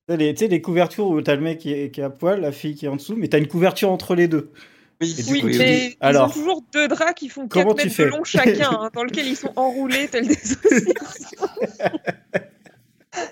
Tu 0.10 0.16
sais, 0.38 0.48
les 0.48 0.62
couvertures 0.62 1.06
où 1.08 1.22
t'as 1.22 1.36
le 1.36 1.42
mec 1.42 1.58
qui 1.60 1.74
est, 1.74 1.92
qui 1.92 2.00
est 2.00 2.04
à 2.06 2.10
poil, 2.10 2.40
la 2.40 2.54
fille 2.54 2.76
qui 2.76 2.86
est 2.86 2.88
en 2.88 2.96
dessous, 2.96 3.18
mais 3.18 3.28
t'as 3.28 3.40
une 3.40 3.48
couverture 3.50 3.92
entre 3.92 4.16
les 4.16 4.30
deux. 4.30 4.54
Oui, 5.00 5.16
Oui, 5.30 5.42
coup, 5.42 5.48
mais 5.60 5.90
ils 5.90 5.98
alors, 6.00 6.28
ont 6.30 6.32
toujours 6.32 6.64
deux 6.74 6.88
draps 6.88 7.14
qui 7.14 7.30
font 7.30 7.48
4 7.48 7.52
comment 7.64 7.76
tu 7.76 7.86
mètres 7.88 7.98
de 8.00 8.06
long 8.06 8.24
chacun, 8.24 8.72
hein, 8.82 8.90
dans 8.94 9.04
lequel 9.04 9.28
ils 9.28 9.36
sont 9.36 9.54
enroulés 9.56 10.08
tels 10.08 10.28
des. 10.28 10.36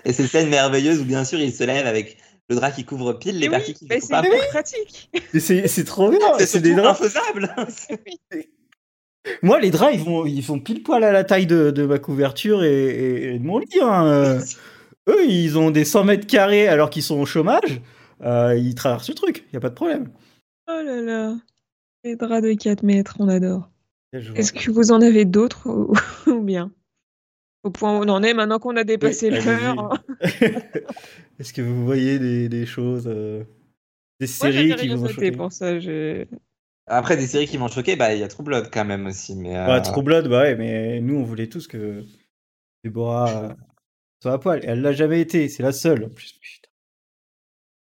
Et 0.04 0.12
ces 0.12 0.26
scènes 0.26 0.48
merveilleuses 0.48 1.00
où 1.00 1.04
bien 1.04 1.24
sûr 1.24 1.38
il 1.40 1.52
se 1.52 1.64
lève 1.64 1.86
avec 1.86 2.16
le 2.48 2.56
drap 2.56 2.70
qui 2.72 2.84
couvre 2.84 3.12
pile 3.14 3.38
les 3.38 3.48
Mais 3.48 3.56
parties 3.56 3.72
oui, 3.72 3.74
qui 3.88 3.94
ne 3.94 4.00
c'est 4.00 4.08
pas. 4.08 4.24
hyper 4.24 4.48
pratique. 4.48 5.10
C'est 5.38 5.66
c'est 5.68 5.84
trop 5.84 6.10
bien, 6.10 6.18
C'est 6.38 6.46
c'est 6.46 6.60
des 6.60 6.74
draps. 6.74 7.00
infaisable. 7.00 7.54
Moi, 9.42 9.58
les 9.60 9.70
draps, 9.72 9.92
ils 9.94 10.00
vont, 10.04 10.24
ils 10.24 10.42
font 10.44 10.60
pile 10.60 10.84
poil 10.84 11.02
à 11.02 11.10
la 11.10 11.24
taille 11.24 11.46
de, 11.46 11.72
de 11.72 11.84
ma 11.84 11.98
couverture 11.98 12.62
et, 12.62 13.38
de 13.40 13.44
mon 13.44 13.58
lit. 13.58 13.66
hein. 13.82 14.06
Euh, 14.06 14.40
Eux, 15.08 15.24
ils 15.28 15.58
ont 15.58 15.72
des 15.72 15.84
100 15.84 16.04
mètres 16.04 16.26
carrés 16.28 16.68
alors 16.68 16.90
qu'ils 16.90 17.02
sont 17.02 17.18
au 17.18 17.26
chômage. 17.26 17.80
Euh, 18.22 18.54
ils 18.56 18.76
traversent 18.76 19.08
le 19.08 19.14
truc, 19.16 19.44
il 19.52 19.56
a 19.56 19.60
pas 19.60 19.68
de 19.68 19.74
problème. 19.74 20.10
Oh 20.68 20.80
là 20.84 21.00
là. 21.02 21.34
Les 22.06 22.14
draps 22.16 22.40
de 22.42 22.54
4 22.54 22.84
mètres, 22.84 23.16
on 23.18 23.28
adore. 23.28 23.68
Est-ce 24.36 24.52
que 24.52 24.70
vous 24.70 24.92
en 24.92 25.02
avez 25.02 25.24
d'autres 25.24 25.68
ou, 25.68 25.92
ou 26.30 26.40
bien? 26.40 26.72
Au 27.64 27.70
point 27.70 27.98
où 27.98 28.02
on 28.04 28.08
en 28.08 28.22
est, 28.22 28.34
maintenant 28.34 28.58
qu'on 28.60 28.76
a 28.76 28.84
dépassé 28.84 29.30
Oui, 29.30 29.44
l'heure. 29.44 30.02
Est-ce 31.38 31.52
que 31.52 31.62
vous 31.62 31.84
voyez 31.84 32.18
des, 32.18 32.48
des 32.48 32.64
choses, 32.66 33.06
euh, 33.08 33.44
des 34.20 34.26
séries 34.26 34.74
qui 34.76 34.88
vous 34.88 34.94
ont 35.04 35.08
noté 35.08 35.14
choqué? 35.14 35.32
pour 35.32 35.52
ça. 35.52 35.80
je- 35.80 36.24
Après 36.86 37.16
des 37.16 37.26
séries 37.26 37.46
qui 37.46 37.58
m'ont 37.58 37.68
choqué, 37.68 37.96
bah 37.96 38.14
il 38.14 38.20
y 38.20 38.22
a 38.22 38.28
True 38.28 38.44
Blood 38.44 38.70
quand 38.72 38.84
même 38.84 39.06
aussi, 39.06 39.34
mais. 39.34 39.56
euh, 39.56 39.66
Ouais, 39.66 39.82
True 39.82 40.02
Blood, 40.02 40.28
bah 40.28 40.42
ouais, 40.42 40.54
mais 40.56 41.00
nous, 41.00 41.16
on 41.16 41.24
voulait 41.24 41.48
tous 41.48 41.66
que 41.66 42.04
Déborah 42.84 43.44
euh, 43.50 43.54
soit 44.22 44.34
à 44.34 44.38
poil. 44.38 44.64
Et 44.64 44.68
elle 44.68 44.82
l'a 44.82 44.92
jamais 44.92 45.20
été, 45.20 45.48
c'est 45.48 45.62
la 45.64 45.72
seule. 45.72 46.04
En 46.04 46.10
plus, 46.10 46.32
putain. 46.34 46.68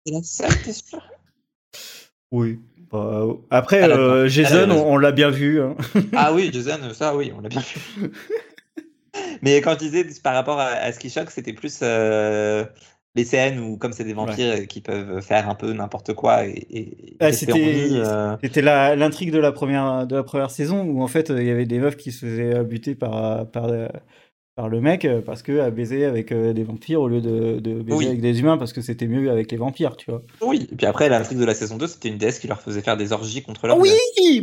C'est 0.07 0.13
la 0.15 0.23
seule, 0.23 0.63
t'es 0.63 0.73
sûr? 0.73 1.03
Oui. 2.31 2.61
Bah, 2.97 3.35
après, 3.51 3.77
Elle 3.79 3.93
a 3.93 3.97
euh. 3.99 4.29
Jason, 4.29 4.65
Elle 4.65 4.71
a 4.71 4.75
on, 4.75 4.97
l'a 4.97 5.13
bien 5.13 5.31
vu. 5.31 5.61
hein. 5.63 5.75
Ah 6.15 6.33
oui, 6.35 6.51
Jason, 6.53 6.79
ça 6.93 7.15
oui, 7.17 7.33
on 7.37 7.41
l'a 7.41 7.49
bien 7.49 7.61
vu. 7.61 8.11
Mais 9.43 9.61
quand 9.61 9.73
je 9.73 9.79
disais 9.79 10.07
par 10.23 10.35
rapport 10.35 10.59
à, 10.61 10.67
à 10.67 10.93
ce 10.93 10.99
qui 10.99 11.11
choque, 11.11 11.31
c'était 11.31 11.53
plus 11.55 11.81
euh, 11.83 12.65
les 13.15 13.25
scènes 13.25 13.59
où, 13.61 13.79
comme 13.79 13.93
c'est 13.93 14.05
des 14.05 14.13
vampires 14.13 14.57
euh, 14.59 14.65
qui 14.67 14.81
peuvent 14.83 15.21
faire 15.23 15.49
un 15.49 15.55
peu 15.55 15.73
n'importe 15.73 16.13
quoi 16.15 16.45
et, 16.47 17.17
Ah, 17.21 17.33
c'était- 17.33 17.53
euh, 17.97 18.37
l'intrigue 18.95 19.33
de 19.33 19.39
la 19.39 19.53
première 19.53 20.07
de 20.07 20.17
la 20.17 20.23
première 20.23 20.51
saison 20.51 20.83
où 20.83 21.03
en 21.03 21.07
fait 21.07 21.31
euh, 21.31 21.41
il 21.41 21.47
y 21.49 21.51
avait 21.51 21.65
des 21.67 21.79
meufs 21.79 21.97
qui 21.97 22.13
se 22.13 22.27
faisaient 22.27 22.57
euh, 22.57 22.63
buter 22.63 22.95
par 22.95 23.51
par 23.51 23.67
euh, 23.67 23.89
par 24.57 24.69
le 24.71 24.81
mec 24.81 25.05
euh, 25.05 25.21
parce 25.21 25.43
que 25.43 25.61
à 25.61 25.71
baiser 25.71 26.05
avec 26.07 26.33
euh, 26.33 26.53
des 26.55 26.65
vampires 26.65 27.03
au 27.03 27.09
lieu 27.09 27.21
de, 27.21 27.61
de 27.61 27.75
baiser 27.83 27.97
Oui. 27.99 28.07
avec 28.07 28.21
des 28.23 28.41
humains 28.41 28.57
parce 28.57 28.73
que 28.73 28.81
c'était 28.81 29.07
mieux 29.07 29.31
avec 29.31 29.53
les 29.53 29.59
vampires, 29.59 29.97
tu 29.97 30.11
vois. 30.11 30.23
Oui, 30.41 30.67
et 30.73 30.75
puis 30.75 30.87
après, 30.87 31.09
l'intrigue 31.11 31.39
de 31.39 31.45
la 31.45 31.55
saison 31.55 31.77
2, 31.77 31.87
c'était 31.87 32.09
une 32.09 32.17
déesse 32.19 32.39
qui 32.39 32.49
leur 32.49 32.61
faisait 32.63 32.81
faire 32.81 32.97
des 32.97 33.13
orgies 33.13 33.43
contre 33.43 33.67
leur 33.67 33.79
oui, 33.79 33.91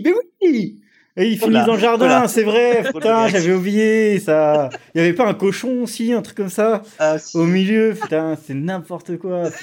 mais 0.03 0.13
oui. 0.43 0.79
Et 1.15 1.27
ils 1.27 1.37
finissent 1.37 1.65
dans 1.65 1.73
le 1.73 1.79
jardin, 1.79 2.27
c'est 2.27 2.43
vrai. 2.43 2.83
Putain, 2.91 3.27
j'avais 3.27 3.53
oublié 3.53 4.19
ça. 4.19 4.69
Il 4.95 4.99
y 4.99 5.01
avait 5.01 5.13
pas 5.13 5.27
un 5.27 5.33
cochon 5.35 5.81
aussi, 5.83 6.11
un 6.13 6.21
truc 6.23 6.37
comme 6.37 6.49
ça 6.49 6.81
Ah, 6.97 7.19
si. 7.19 7.37
au 7.37 7.43
milieu. 7.45 7.93
Putain, 7.99 8.35
c'est 8.41 8.55
n'importe 8.55 9.17
quoi. 9.17 9.43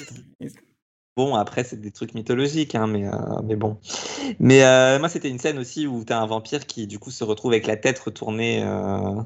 Bon, 1.17 1.35
après, 1.35 1.65
c'est 1.65 1.79
des 1.81 1.91
trucs 1.91 2.13
mythologiques, 2.13 2.73
hein, 2.73 2.87
mais, 2.87 3.05
euh, 3.05 3.11
mais 3.43 3.57
bon. 3.57 3.77
Mais 4.39 4.63
euh, 4.63 4.97
moi, 4.97 5.09
c'était 5.09 5.27
une 5.29 5.39
scène 5.39 5.57
aussi 5.59 5.85
où 5.85 6.05
tu 6.05 6.13
as 6.13 6.19
un 6.21 6.25
vampire 6.25 6.65
qui, 6.65 6.87
du 6.87 6.99
coup, 6.99 7.11
se 7.11 7.25
retrouve 7.25 7.51
avec 7.51 7.67
la 7.67 7.75
tête 7.75 7.99
retournée 7.99 8.63
euh, 8.63 9.21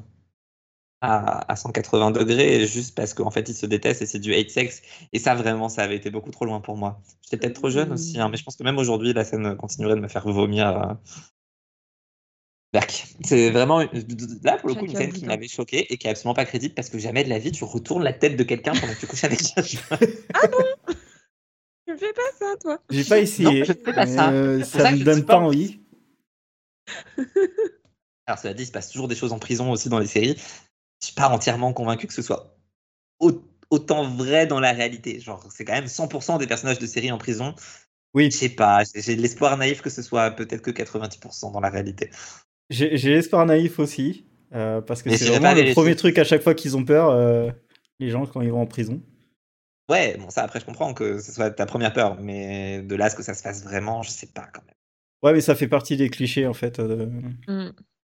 à, 1.06 1.50
à 1.52 1.56
180 1.56 2.10
degrés, 2.10 2.66
juste 2.66 2.94
parce 2.94 3.14
qu'en 3.14 3.30
fait, 3.30 3.48
il 3.48 3.54
se 3.54 3.66
déteste 3.66 4.02
et 4.02 4.06
c'est 4.06 4.18
du 4.18 4.34
hate 4.34 4.50
sex. 4.50 4.82
Et 5.12 5.18
ça, 5.18 5.34
vraiment, 5.34 5.68
ça 5.68 5.82
avait 5.82 5.96
été 5.96 6.10
beaucoup 6.10 6.30
trop 6.30 6.44
loin 6.44 6.60
pour 6.60 6.76
moi. 6.76 7.00
J'étais 7.22 7.36
peut-être 7.38 7.54
trop 7.54 7.70
jeune 7.70 7.92
aussi, 7.92 8.18
hein, 8.18 8.28
mais 8.28 8.36
je 8.36 8.44
pense 8.44 8.56
que 8.56 8.64
même 8.64 8.78
aujourd'hui, 8.78 9.12
la 9.12 9.24
scène 9.24 9.56
continuerait 9.56 9.94
de 9.96 10.00
me 10.00 10.08
faire 10.08 10.28
vomir. 10.28 10.68
euh. 10.68 10.94
C'est 13.24 13.50
vraiment, 13.50 13.80
une- 13.80 13.90
là, 14.42 14.58
pour 14.58 14.68
le 14.68 14.74
coup, 14.74 14.80
une 14.84 14.88
Chacun 14.88 14.98
scène 15.04 15.10
dit 15.12 15.20
qui 15.20 15.26
m'avait 15.26 15.48
choqué 15.48 15.90
et 15.92 15.96
qui 15.96 16.06
est 16.06 16.10
absolument 16.10 16.34
pas 16.34 16.44
crédible 16.44 16.74
parce 16.74 16.90
que 16.90 16.98
jamais 16.98 17.24
de 17.24 17.30
la 17.30 17.38
vie, 17.38 17.50
tu 17.52 17.64
retournes 17.64 18.02
la 18.02 18.12
tête 18.12 18.36
de 18.36 18.42
quelqu'un 18.42 18.72
pendant 18.74 18.92
que 18.92 19.00
tu 19.00 19.06
couches 19.06 19.24
avec 19.24 19.38
quelqu'un. 19.40 19.96
Tu 21.86 21.92
me 21.92 21.96
fais 21.96 22.12
pas 22.12 22.22
ça, 22.38 22.54
toi? 22.60 22.78
J'ai 22.90 23.04
pas 23.04 23.18
essayé. 23.20 23.60
Non, 23.60 23.64
je 23.66 23.72
fais 23.72 23.92
pas 23.94 24.06
ça. 24.06 24.30
euh, 24.30 24.62
ça 24.64 24.84
ça 24.84 24.90
me 24.92 25.04
donne 25.04 25.24
pas. 25.24 25.38
envie. 25.38 25.80
Alors, 28.26 28.38
cela 28.40 28.54
dit, 28.54 28.64
il 28.64 28.66
se 28.66 28.72
passe 28.72 28.90
toujours 28.90 29.08
des 29.08 29.14
choses 29.14 29.32
en 29.32 29.38
prison 29.38 29.70
aussi 29.70 29.88
dans 29.88 30.00
les 30.00 30.06
séries. 30.06 30.36
Je 31.00 31.06
suis 31.06 31.14
pas 31.14 31.28
entièrement 31.28 31.72
convaincu 31.72 32.06
que 32.06 32.12
ce 32.14 32.22
soit 32.22 32.56
au- 33.20 33.42
autant 33.70 34.08
vrai 34.08 34.46
dans 34.46 34.60
la 34.60 34.72
réalité. 34.72 35.20
Genre, 35.20 35.46
c'est 35.52 35.64
quand 35.64 35.74
même 35.74 35.88
100% 35.88 36.38
des 36.38 36.46
personnages 36.46 36.78
de 36.78 36.86
séries 36.86 37.12
en 37.12 37.18
prison. 37.18 37.54
Oui, 38.14 38.30
Je 38.30 38.36
sais 38.36 38.48
pas, 38.48 38.82
j'ai- 38.94 39.16
de 39.16 39.20
l'espoir 39.20 39.56
naïf 39.58 39.82
que 39.82 39.90
ce 39.90 40.02
soit 40.02 40.30
peut-être 40.30 40.62
que 40.62 40.70
90% 40.70 41.50
dans 41.50 41.60
la 41.60 41.68
réalité. 41.68 42.10
j'ai 42.70 42.90
l'espoir 42.96 43.46
naïf 43.46 43.78
aussi. 43.78 44.26
euh, 44.54 44.80
parce 44.80 45.02
que 45.02 45.10
c'est 45.10 45.26
vraiment 45.28 45.52
le 45.54 45.72
premier 45.74 45.96
truc 45.96 46.18
à 46.18 46.24
chaque 46.24 46.42
fois 46.42 46.54
qu'ils 46.54 46.76
ont 46.76 46.84
peur, 46.84 47.10
euh, 47.10 47.50
les 47.98 48.10
gens 48.10 48.26
quand 48.26 48.40
ils 48.40 48.50
vont 48.50 48.62
en 48.62 48.66
prison. 48.66 49.02
Ouais, 49.90 50.16
bon, 50.18 50.30
ça 50.30 50.42
après, 50.44 50.60
je 50.60 50.64
comprends 50.64 50.94
que 50.94 51.20
ce 51.20 51.30
soit 51.32 51.50
ta 51.50 51.66
première 51.66 51.92
peur, 51.92 52.16
mais 52.20 52.82
de 52.82 52.94
là 52.96 53.06
à 53.06 53.10
ce 53.10 53.16
que 53.16 53.22
ça 53.22 53.34
se 53.34 53.42
fasse 53.42 53.62
vraiment, 53.62 54.02
je 54.02 54.10
sais 54.10 54.26
pas 54.28 54.48
quand 54.52 54.62
même. 54.64 54.74
Ouais, 55.22 55.32
mais 55.32 55.40
ça 55.40 55.54
fait 55.54 55.68
partie 55.68 55.96
des 55.96 56.08
clichés 56.10 56.46
en 56.46 56.54
fait. 56.54 56.78
euh, 56.78 57.06
Hmm. 57.48 57.70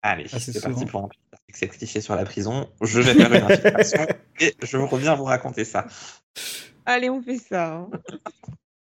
Allez, 0.03 0.27
Assez 0.33 0.53
c'est 0.53 0.61
parti 0.63 0.85
pour 0.87 1.05
un 1.05 1.09
petit 1.53 1.69
cliché 1.69 2.01
sur 2.01 2.15
la 2.15 2.25
prison. 2.25 2.69
Je 2.83 3.01
vais 3.01 3.15
faire 3.15 3.33
une 3.33 3.43
infiltration 3.45 4.07
et 4.41 4.55
je 4.63 4.77
reviens 4.77 5.15
vous 5.15 5.25
raconter 5.25 5.65
ça. 5.65 5.87
Allez, 6.87 7.11
on 7.11 7.21
fait 7.23 7.37
ça. 7.39 7.75
hein. 7.75 7.91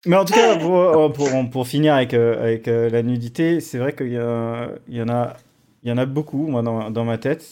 Mais 0.07 0.17
en 0.17 0.25
tout 0.25 0.35
cas, 0.35 0.57
pour, 0.59 0.77
euh, 0.81 1.09
pour, 1.11 1.29
pour 1.51 1.67
finir 1.69 1.95
avec, 1.95 2.15
euh, 2.15 2.43
avec 2.43 2.69
euh, 2.69 2.91
la 2.91 3.03
nudité, 3.03 3.61
c'est 3.61 3.79
vrai 3.79 3.95
qu'il 3.95 4.12
y, 4.12 4.19
a- 4.19 4.71
il 4.89 4.97
y, 4.97 5.03
en 5.03 5.09
a- 5.09 5.35
il 5.83 5.89
y 5.89 5.93
en 5.93 5.99
a 5.99 6.05
beaucoup, 6.07 6.47
moi, 6.47 6.62
dans, 6.62 6.91
dans 6.91 7.05
ma 7.05 7.17
tête. 7.17 7.45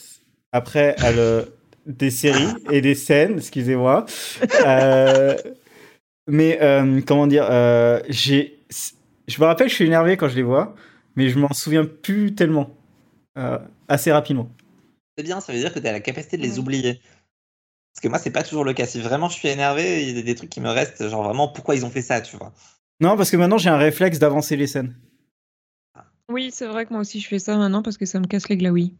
Après, 0.51 0.95
elle, 1.01 1.17
euh, 1.19 1.43
des 1.87 2.11
séries 2.11 2.47
et 2.69 2.81
des 2.81 2.95
scènes, 2.95 3.37
excusez-moi. 3.37 4.05
Euh, 4.65 5.35
mais, 6.27 6.59
euh, 6.61 7.01
comment 7.05 7.27
dire, 7.27 7.47
euh, 7.49 7.99
j'ai, 8.07 8.59
je 9.27 9.41
me 9.41 9.45
rappelle, 9.45 9.67
je 9.69 9.75
suis 9.75 9.85
énervé 9.85 10.15
quand 10.15 10.29
je 10.29 10.35
les 10.35 10.43
vois, 10.43 10.75
mais 11.15 11.27
je 11.29 11.37
m'en 11.39 11.51
souviens 11.51 11.83
plus 11.85 12.33
tellement. 12.35 12.69
Euh, 13.37 13.59
assez 13.87 14.11
rapidement. 14.11 14.49
C'est 15.17 15.23
bien, 15.23 15.39
ça 15.41 15.53
veut 15.53 15.59
dire 15.59 15.73
que 15.73 15.79
tu 15.79 15.87
as 15.87 15.91
la 15.91 15.99
capacité 15.99 16.37
de 16.37 16.41
les 16.43 16.59
oublier. 16.59 17.01
Parce 17.93 18.01
que 18.01 18.07
moi, 18.07 18.17
c'est 18.19 18.31
pas 18.31 18.43
toujours 18.43 18.63
le 18.63 18.73
cas. 18.73 18.85
Si 18.87 18.99
vraiment 19.01 19.29
je 19.29 19.35
suis 19.35 19.47
énervé, 19.47 20.07
il 20.09 20.15
y 20.15 20.19
a 20.19 20.23
des 20.23 20.35
trucs 20.35 20.49
qui 20.49 20.61
me 20.61 20.69
restent, 20.69 21.07
genre 21.09 21.23
vraiment 21.23 21.47
pourquoi 21.47 21.75
ils 21.75 21.85
ont 21.85 21.89
fait 21.91 22.01
ça, 22.01 22.21
tu 22.21 22.35
vois? 22.37 22.51
Non, 22.99 23.15
parce 23.17 23.29
que 23.31 23.37
maintenant, 23.37 23.57
j'ai 23.57 23.69
un 23.69 23.77
réflexe 23.77 24.17
d'avancer 24.19 24.55
les 24.55 24.67
scènes. 24.67 24.95
Oui, 26.29 26.49
c'est 26.51 26.65
vrai 26.67 26.85
que 26.85 26.91
moi 26.93 27.01
aussi 27.01 27.19
je 27.19 27.27
fais 27.27 27.37
ça 27.37 27.57
maintenant 27.57 27.83
parce 27.83 27.97
que 27.97 28.05
ça 28.05 28.19
me 28.19 28.25
casse 28.27 28.49
les 28.49 28.57
glaouis. 28.57 28.95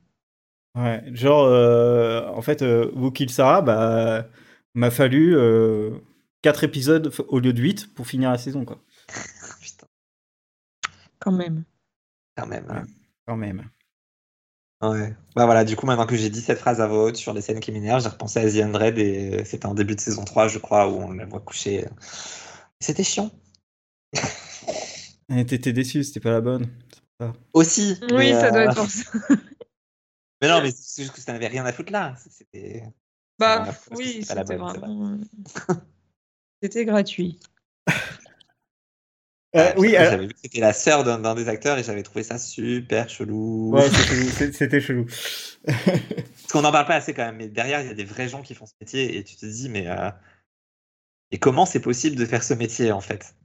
Ouais, 0.75 1.03
genre, 1.15 1.45
euh, 1.45 2.27
en 2.29 2.41
fait, 2.41 2.61
euh, 2.61 2.91
Wookiee 2.95 3.29
Sarah, 3.29 3.61
bah, 3.61 4.27
m'a 4.75 4.91
fallu 4.91 5.35
4 6.41 6.63
épisodes 6.63 7.07
f- 7.09 7.25
au 7.27 7.39
lieu 7.39 7.53
de 7.53 7.61
8 7.61 7.93
pour 7.95 8.05
finir 8.07 8.29
la 8.31 8.37
saison, 8.37 8.65
quoi. 8.65 8.79
Putain, 9.61 9.87
Quand 11.19 11.31
même. 11.31 11.63
quand 12.35 12.47
même. 12.47 12.65
hein. 12.69 12.83
Quand 13.25 13.37
même. 13.37 13.69
Ouais. 14.83 15.15
Bah 15.35 15.45
voilà, 15.45 15.63
du 15.63 15.75
coup, 15.75 15.85
maintenant 15.85 16.05
que 16.05 16.15
j'ai 16.17 16.29
dit 16.29 16.41
cette 16.41 16.59
phrase 16.59 16.81
à 16.81 16.87
voix 16.87 17.05
haute 17.05 17.15
sur 17.15 17.33
les 17.33 17.41
scènes 17.41 17.59
qui 17.61 17.71
m'énervent, 17.71 18.01
j'ai 18.03 18.09
repensé 18.09 18.39
à 18.39 18.51
The 18.51 18.65
Undread 18.65 18.97
et 18.97 19.45
c'était 19.45 19.65
en 19.65 19.73
début 19.73 19.95
de 19.95 20.01
saison 20.01 20.25
3, 20.25 20.47
je 20.49 20.59
crois, 20.59 20.89
où 20.89 20.95
on 20.97 21.11
la 21.11 21.25
voit 21.25 21.39
coucher. 21.39 21.85
C'était 22.79 23.03
chiant. 23.03 23.31
Et 25.33 25.45
T'étais 25.45 25.71
déçu, 25.73 26.03
c'était 26.03 26.19
pas 26.19 26.31
la 26.31 26.41
bonne. 26.41 26.67
Aussi. 27.53 27.97
Oui, 28.11 28.31
ça 28.31 28.51
doit 28.51 28.61
euh, 28.61 28.69
être 28.69 28.75
pour 28.75 28.89
ça. 28.89 29.03
Mais 30.41 30.49
non, 30.49 30.61
mais 30.61 30.71
c'est 30.75 31.03
juste 31.03 31.15
que 31.15 31.21
ça 31.21 31.31
n'avait 31.31 31.47
rien 31.47 31.65
à 31.65 31.71
foutre 31.71 31.93
là. 31.93 32.15
C'était. 32.29 32.83
Bah 33.39 33.65
oui, 33.91 34.25
c'était 34.25 34.43
vraiment. 34.57 35.13
euh, 35.13 35.73
C'était 36.61 36.83
gratuit. 36.83 37.39
Euh, 39.55 39.69
Ah, 39.69 39.73
oui, 39.77 39.95
alors- 39.95 40.11
J'avais 40.13 40.27
vu 40.27 40.33
que 40.33 40.39
c'était 40.43 40.59
la 40.59 40.73
sœur 40.73 41.03
d'un 41.03 41.35
des 41.35 41.47
acteurs 41.47 41.77
et 41.77 41.83
j'avais 41.83 42.01
trouvé 42.03 42.23
ça 42.23 42.37
super 42.39 43.07
chelou. 43.09 43.71
ouais, 43.73 43.87
c'était- 44.51 44.81
chelou. 44.81 45.05
Parce 45.65 46.51
qu'on 46.51 46.61
n'en 46.61 46.71
parle 46.71 46.87
pas 46.87 46.95
assez 46.95 47.13
quand 47.13 47.25
même, 47.25 47.37
mais 47.37 47.47
derrière, 47.47 47.81
il 47.81 47.87
y 47.87 47.91
a 47.91 47.93
des 47.93 48.03
vrais 48.03 48.27
gens 48.27 48.41
qui 48.41 48.55
font 48.55 48.65
ce 48.65 48.73
métier 48.81 49.17
et 49.17 49.23
tu 49.23 49.35
te 49.35 49.45
dis, 49.45 49.69
mais. 49.69 49.87
euh, 49.87 50.09
Et 51.31 51.39
comment 51.39 51.65
c'est 51.65 51.79
possible 51.79 52.15
de 52.15 52.25
faire 52.25 52.43
ce 52.43 52.53
métier 52.53 52.91
en 52.91 53.01
fait? 53.01 53.35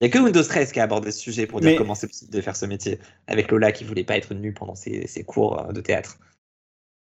Il 0.00 0.06
n'y 0.06 0.10
a 0.10 0.12
que 0.12 0.18
Windows 0.18 0.42
13 0.42 0.72
qui 0.72 0.80
a 0.80 0.82
abordé 0.82 1.12
ce 1.12 1.18
sujet 1.20 1.46
pour 1.46 1.60
dire 1.60 1.70
Mais- 1.70 1.76
comment 1.76 1.94
c'est 1.94 2.08
possible 2.08 2.30
de 2.32 2.40
faire 2.40 2.56
ce 2.56 2.66
métier. 2.66 2.98
Avec 3.26 3.50
Lola 3.50 3.70
qui 3.72 3.84
voulait 3.84 4.02
pas 4.04 4.16
être 4.16 4.34
nue 4.34 4.52
pendant 4.52 4.74
ses, 4.74 5.06
ses 5.06 5.22
cours 5.24 5.60
euh, 5.60 5.72
de 5.72 5.80
théâtre. 5.80 6.18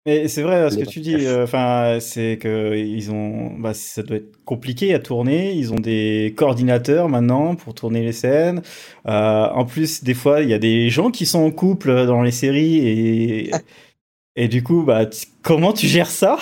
Mais 0.07 0.27
c'est 0.29 0.41
vrai 0.41 0.71
ce 0.71 0.77
que 0.77 0.85
tu 0.85 1.01
dis. 1.01 1.25
euh, 1.25 1.43
Enfin, 1.43 1.97
c'est 1.99 2.37
que 2.41 2.75
ils 2.77 3.11
ont, 3.11 3.51
bah, 3.59 3.73
ça 3.73 4.03
doit 4.03 4.17
être 4.17 4.43
compliqué 4.45 4.93
à 4.93 4.99
tourner. 4.99 5.53
Ils 5.53 5.73
ont 5.73 5.79
des 5.79 6.33
coordinateurs 6.37 7.09
maintenant 7.09 7.55
pour 7.55 7.73
tourner 7.75 8.01
les 8.03 8.13
scènes. 8.13 8.61
Euh, 9.07 9.47
en 9.49 9.65
plus, 9.65 10.03
des 10.05 10.13
fois, 10.13 10.41
il 10.41 10.49
y 10.49 10.53
a 10.53 10.59
des 10.59 10.89
gens 10.89 11.11
qui 11.11 11.25
sont 11.25 11.39
en 11.43 11.51
couple 11.51 12.05
dans 12.05 12.21
les 12.23 12.31
séries 12.31 12.77
et 12.87 13.51
et 14.37 14.47
du 14.47 14.63
coup, 14.63 14.83
bah, 14.83 15.05
comment 15.43 15.73
tu 15.73 15.87
gères 15.87 16.09
ça? 16.09 16.37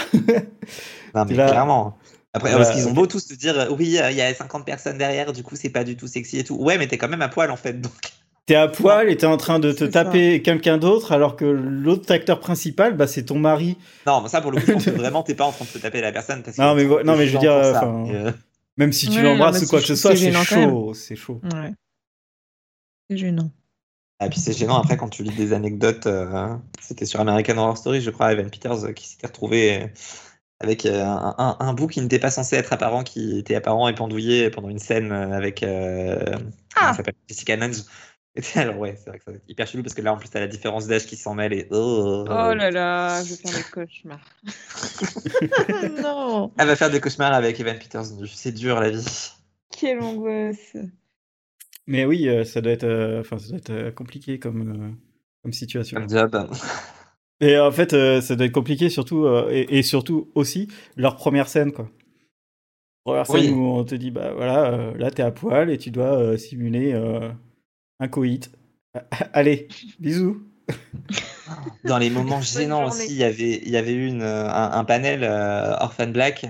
Non, 1.15 1.25
mais 1.25 1.33
Là- 1.35 1.49
clairement. 1.49 1.97
Après, 2.33 2.51
parce 2.51 2.71
qu'ils 2.71 2.87
ont 2.87 2.91
beau 2.91 3.07
tous 3.07 3.27
te 3.27 3.33
dire, 3.33 3.67
oui, 3.79 3.85
il 3.85 4.15
y 4.15 4.21
a 4.21 4.33
50 4.33 4.65
personnes 4.65 4.97
derrière, 4.97 5.31
du 5.33 5.41
coup, 5.41 5.55
c'est 5.55 5.69
pas 5.69 5.85
du 5.85 5.95
tout 5.95 6.07
sexy 6.07 6.37
et 6.37 6.43
tout. 6.43 6.55
Ouais, 6.55 6.77
mais 6.77 6.87
t'es 6.87 6.97
quand 6.97 7.07
même 7.07 7.21
à 7.21 7.29
poil 7.29 7.49
en 7.49 7.55
fait. 7.55 7.79
Donc... 7.79 7.93
T'es 8.45 8.55
à 8.55 8.67
poil 8.67 9.09
et 9.09 9.17
t'es 9.17 9.25
en 9.25 9.37
train 9.37 9.57
de 9.59 9.71
te 9.71 9.83
taper 9.85 10.41
quelqu'un 10.43 10.77
d'autre 10.77 11.11
alors 11.11 11.35
que 11.35 11.45
l'autre 11.45 12.11
acteur 12.13 12.39
principal, 12.39 12.95
bah, 12.95 13.07
c'est 13.07 13.23
ton 13.25 13.39
mari. 13.39 13.75
Non, 14.05 14.21
mais 14.21 14.29
ça, 14.29 14.39
pour 14.41 14.51
le 14.51 14.59
coup, 14.59 14.67
je 14.67 14.71
pense 14.73 14.85
que 14.85 14.89
vraiment, 14.91 15.23
t'es 15.23 15.33
pas 15.33 15.45
en 15.45 15.51
train 15.51 15.65
de 15.65 15.69
te 15.71 15.79
taper 15.79 15.99
la 16.01 16.11
personne. 16.11 16.43
Parce 16.43 16.57
Non, 16.59 16.75
mais 16.75 16.83
non, 16.85 17.15
mais 17.17 17.25
je 17.27 17.33
veux 17.33 17.39
dire, 17.39 17.53
euh, 17.53 18.31
Même 18.77 18.93
si 18.93 19.09
tu 19.09 19.21
l'embrasses 19.21 19.63
ou 19.63 19.67
quoi 19.67 19.79
que 19.79 19.87
ce 19.87 19.95
soit, 19.95 20.15
c'est 20.15 20.31
chaud, 20.31 20.93
c'est 20.93 21.15
chaud. 21.15 21.41
Ouais. 21.43 21.71
C'est 23.09 23.17
gênant. 23.17 23.49
Et 24.23 24.29
puis 24.29 24.39
c'est 24.39 24.53
gênant 24.53 24.77
après 24.77 24.95
quand 24.95 25.09
tu 25.09 25.23
lis 25.23 25.35
des 25.35 25.51
anecdotes. 25.53 26.05
euh, 26.07 26.53
C'était 26.79 27.05
sur 27.05 27.19
American 27.19 27.57
Horror 27.57 27.77
Story, 27.77 27.99
je 28.01 28.09
crois, 28.11 28.31
Evan 28.31 28.49
Peters 28.49 28.85
euh, 28.85 28.91
qui 28.93 29.07
s'était 29.07 29.27
retrouvé 29.27 29.87
avec 30.61 30.85
euh, 30.85 31.03
un, 31.03 31.35
un- 31.37 31.57
un 31.59 31.73
bout 31.73 31.87
qui 31.87 31.99
n'était 31.99 32.17
pas 32.19 32.31
censé 32.31 32.55
être 32.55 32.71
apparent, 32.71 33.03
qui 33.03 33.37
était 33.39 33.55
apparent 33.55 33.89
et 33.89 33.93
pendouillé 33.95 34.49
pendant 34.49 34.69
une 34.69 34.79
scène 34.79 35.11
avec 35.11 35.63
euh, 35.63 36.23
Ah. 36.77 36.95
Jessica 37.27 37.55
Lange. 37.57 37.81
Alors 38.55 38.77
ouais, 38.77 38.95
c'est 38.97 39.09
vrai 39.09 39.19
que 39.19 39.23
ça 39.23 39.31
va 39.31 39.37
être 39.37 39.43
hyper 39.47 39.65
chelou 39.67 39.81
parce 39.83 39.95
que 39.95 40.01
là 40.01 40.13
en 40.13 40.17
plus 40.17 40.29
t'as 40.29 40.39
la 40.41 40.47
différence 40.47 40.87
d'âge 40.87 41.05
qui 41.05 41.15
s'en 41.15 41.35
mêle 41.35 41.53
et 41.53 41.67
oh, 41.71 42.25
Oh 42.27 42.53
là 42.53 42.69
là, 42.71 43.23
je 43.23 43.29
vais 43.29 43.35
faire 43.37 43.57
des 43.57 43.63
cauchemars. 43.71 44.19
non, 46.03 46.51
Elle 46.59 46.67
va 46.67 46.75
faire 46.75 46.89
des 46.89 46.99
cauchemars 46.99 47.33
avec 47.33 47.59
Evan 47.59 47.77
Peters 47.79 48.11
nu. 48.19 48.27
C'est 48.27 48.51
dur 48.51 48.79
la 48.79 48.89
vie. 48.89 49.31
quelle 49.71 50.01
angoisse. 50.01 50.75
Mais 51.87 52.05
oui, 52.05 52.27
euh, 52.27 52.43
ça 52.43 52.61
doit 52.61 52.71
être, 52.73 52.83
euh, 52.83 53.21
enfin, 53.21 53.37
ça 53.37 53.49
doit 53.49 53.57
être 53.57 53.93
compliqué 53.93 54.39
comme, 54.39 54.71
euh, 54.71 54.91
comme 55.43 55.53
situation. 55.53 55.99
Comme 55.99 56.09
job. 56.09 56.35
Et 57.41 57.59
en 57.59 57.71
fait, 57.71 57.93
euh, 57.93 58.21
ça 58.21 58.35
doit 58.35 58.47
être 58.47 58.51
compliqué 58.53 58.89
surtout, 58.89 59.25
euh, 59.25 59.49
et, 59.51 59.77
et 59.77 59.83
surtout 59.83 60.31
aussi 60.35 60.67
leur 60.97 61.15
première 61.15 61.47
scène, 61.47 61.71
quoi. 61.71 61.89
Première 63.03 63.27
scène 63.27 63.41
Oui. 63.41 63.49
où 63.51 63.63
on 63.65 63.83
te 63.83 63.93
dit, 63.93 64.09
bah 64.09 64.33
voilà, 64.33 64.73
euh, 64.73 64.97
là 64.97 65.11
t'es 65.11 65.21
à 65.21 65.29
poil 65.31 65.69
et 65.69 65.77
tu 65.77 65.91
dois 65.91 66.17
euh, 66.17 66.37
simuler 66.37 66.93
un 67.99 68.07
coït. 68.07 68.51
Allez, 69.33 69.67
bisous. 69.99 70.43
Dans 71.83 71.97
les 71.97 72.09
moments 72.09 72.41
gênants 72.41 72.87
aussi, 72.87 73.07
il 73.09 73.17
y 73.17 73.23
avait, 73.23 73.61
il 73.63 73.69
y 73.69 73.77
avait 73.77 73.93
eu 73.93 74.07
une, 74.07 74.23
un, 74.23 74.71
un 74.71 74.83
panel 74.85 75.23
euh, 75.23 75.75
Orphan 75.79 76.07
Black 76.07 76.45